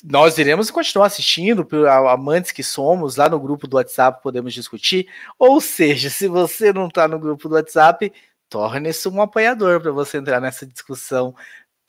Nós 0.03 0.39
iremos 0.39 0.71
continuar 0.71 1.07
assistindo, 1.07 1.67
amantes 2.09 2.53
que 2.53 2.63
somos, 2.63 3.17
lá 3.17 3.29
no 3.29 3.41
grupo 3.41 3.67
do 3.67 3.77
WhatsApp 3.77 4.23
podemos 4.23 4.55
discutir. 4.55 5.09
Ou 5.39 5.61
seja, 5.61 6.11
se 6.11 6.29
você 6.29 6.73
não 6.73 6.89
está 6.89 7.07
no 7.09 7.19
grupo 7.19 7.49
do 7.49 7.55
WhatsApp, 7.55 8.13
torne-se 8.49 9.09
um 9.09 9.21
apoiador 9.21 9.81
para 9.81 9.93
você 9.93 10.19
entrar 10.19 10.41
nessa 10.41 10.67
discussão 10.67 11.35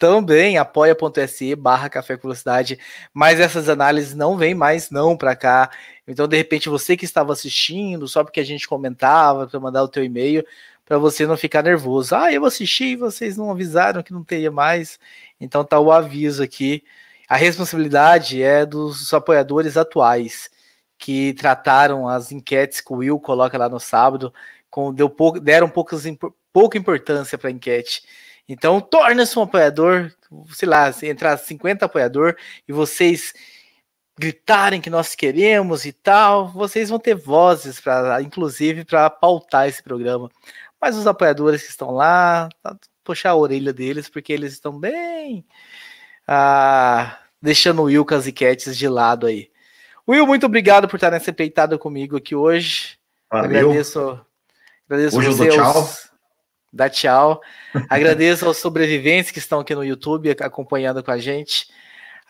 também 0.04 0.58
apoia.se 0.58 1.56
barra 1.56 1.90
café 1.90 2.18
velocidade, 2.18 2.78
mas 3.14 3.40
essas 3.40 3.70
análises 3.70 4.14
não 4.14 4.36
vêm 4.38 4.54
mais 4.54 4.90
não 4.90 5.16
para 5.16 5.34
cá. 5.34 5.70
Então, 6.06 6.28
de 6.28 6.36
repente, 6.36 6.68
você 6.68 6.98
que 6.98 7.06
estava 7.06 7.32
assistindo, 7.32 8.06
só 8.06 8.22
porque 8.22 8.42
a 8.42 8.46
gente 8.46 8.68
comentava, 8.68 9.48
para 9.48 9.60
mandar 9.62 9.82
o 9.82 9.88
teu 9.88 10.04
e-mail, 10.04 10.46
para 10.86 10.98
você 10.98 11.26
não 11.26 11.38
ficar 11.38 11.64
nervoso. 11.64 12.16
Ah, 12.16 12.32
eu 12.32 12.46
assisti 12.46 12.92
e 12.92 12.96
vocês 12.96 13.38
não 13.38 13.52
avisaram 13.52 14.04
que 14.04 14.14
não 14.14 14.24
teria 14.24 14.52
mais. 14.52 15.00
Então 15.40 15.64
tá 15.64 15.80
o 15.80 15.92
aviso 15.92 16.44
aqui. 16.44 16.84
A 17.28 17.36
responsabilidade 17.36 18.42
é 18.44 18.66
dos 18.66 19.14
apoiadores 19.14 19.78
atuais 19.78 20.50
que 20.98 21.34
trataram 21.34 22.08
as 22.08 22.32
enquetes 22.32 22.82
que 22.82 22.94
o 22.94 22.98
Will 22.98 23.20
coloca 23.20 23.58
lá 23.58 23.68
no 23.68 23.80
sábado, 23.80 24.34
com, 24.70 24.94
deu 24.94 25.10
pouco, 25.10 25.40
deram 25.40 25.70
poucas, 25.70 26.04
pouca 26.52 26.78
importância 26.78 27.38
para 27.38 27.50
a 27.50 27.52
enquete. 27.52 28.04
Então, 28.48 28.80
torne-se 28.82 29.38
um 29.40 29.44
apoiador, 29.44 30.12
sei 30.54 30.68
lá, 30.70 30.92
se 30.92 31.08
entrar 31.08 31.38
50 31.38 31.86
apoiador 31.86 32.36
e 32.68 32.74
vocês 32.74 33.34
gritarem 34.18 34.80
que 34.80 34.90
nós 34.90 35.16
queremos 35.16 35.86
e 35.86 35.92
tal, 35.92 36.50
vocês 36.50 36.90
vão 36.90 37.00
ter 37.00 37.16
vozes 37.16 37.80
para, 37.80 38.22
inclusive, 38.22 38.86
para 38.86 39.10
pautar 39.10 39.68
esse 39.68 39.82
programa. 39.82 40.30
Mas 40.84 40.98
os 40.98 41.08
apoiadores 41.08 41.64
que 41.64 41.70
estão 41.70 41.92
lá, 41.92 42.50
tá, 42.62 42.76
puxar 43.06 43.30
a 43.30 43.36
orelha 43.38 43.72
deles, 43.72 44.10
porque 44.10 44.34
eles 44.34 44.52
estão 44.52 44.78
bem 44.78 45.46
ah, 46.28 47.20
deixando 47.42 47.84
o 47.84 47.86
Will 47.86 48.06
com 48.06 48.16
as 48.16 48.28
enquetes 48.28 48.76
de 48.76 48.90
lado 48.90 49.26
aí. 49.26 49.50
Will, 50.06 50.28
muito 50.28 50.46
obrigado 50.46 50.86
por 50.90 50.98
estar 50.98 51.10
nessa 51.10 51.32
peitada 51.32 51.78
comigo 51.78 52.18
aqui 52.18 52.36
hoje. 52.36 52.98
Valeu. 53.32 53.70
Agradeço, 53.70 54.20
agradeço 54.86 55.18
hoje 55.18 55.28
você. 55.30 55.44
Eu 55.44 55.56
dou 55.56 55.56
tchau. 55.56 55.90
Dá 56.74 56.90
tchau. 56.90 57.42
agradeço 57.90 58.46
aos 58.46 58.58
sobreviventes 58.58 59.32
que 59.32 59.40
estão 59.40 59.62
aqui 59.62 59.74
no 59.74 59.86
YouTube 59.86 60.36
acompanhando 60.42 61.02
com 61.02 61.12
a 61.12 61.18
gente. 61.18 61.66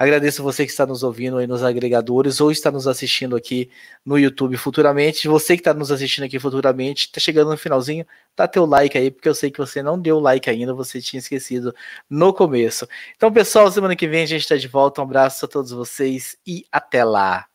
Agradeço 0.03 0.43
você 0.43 0.65
que 0.65 0.71
está 0.71 0.85
nos 0.85 1.01
ouvindo 1.01 1.37
aí 1.37 1.47
nos 1.47 1.63
agregadores 1.63 2.41
ou 2.41 2.51
está 2.51 2.69
nos 2.69 2.89
assistindo 2.89 3.37
aqui 3.37 3.69
no 4.05 4.19
YouTube 4.19 4.57
futuramente. 4.57 5.29
Você 5.29 5.55
que 5.55 5.61
está 5.61 5.73
nos 5.73 5.93
assistindo 5.93 6.25
aqui 6.25 6.37
futuramente, 6.37 7.05
está 7.05 7.21
chegando 7.21 7.51
no 7.51 7.57
finalzinho, 7.57 8.05
dá 8.35 8.45
teu 8.45 8.65
like 8.65 8.97
aí, 8.97 9.09
porque 9.09 9.29
eu 9.29 9.33
sei 9.33 9.49
que 9.49 9.59
você 9.59 9.81
não 9.81 9.97
deu 9.97 10.19
like 10.19 10.49
ainda, 10.49 10.73
você 10.73 11.01
tinha 11.01 11.19
esquecido 11.19 11.73
no 12.09 12.33
começo. 12.33 12.85
Então, 13.15 13.31
pessoal, 13.31 13.71
semana 13.71 13.95
que 13.95 14.05
vem 14.05 14.23
a 14.23 14.27
gente 14.27 14.41
está 14.41 14.57
de 14.57 14.67
volta. 14.67 14.99
Um 14.99 15.05
abraço 15.05 15.45
a 15.45 15.47
todos 15.47 15.71
vocês 15.71 16.35
e 16.45 16.65
até 16.69 17.05
lá. 17.05 17.45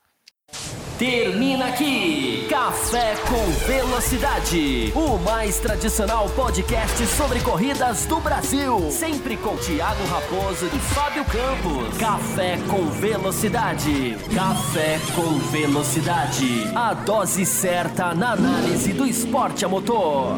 Termina 0.99 1.67
aqui 1.67 2.45
Café 2.49 3.15
com 3.29 3.65
Velocidade, 3.65 4.91
o 4.93 5.17
mais 5.19 5.57
tradicional 5.57 6.27
podcast 6.31 7.05
sobre 7.05 7.39
corridas 7.39 8.05
do 8.05 8.19
Brasil. 8.19 8.91
Sempre 8.91 9.37
com 9.37 9.55
Thiago 9.55 10.03
Raposo 10.07 10.65
e 10.65 10.79
Fábio 10.93 11.23
Campos. 11.23 11.97
Café 11.97 12.57
com 12.67 12.85
Velocidade. 12.87 14.17
Café 14.35 14.99
com 15.15 15.39
Velocidade. 15.49 16.69
A 16.75 16.93
dose 16.93 17.45
certa 17.45 18.13
na 18.13 18.33
análise 18.33 18.91
do 18.91 19.07
esporte 19.07 19.63
a 19.63 19.69
motor. 19.69 20.37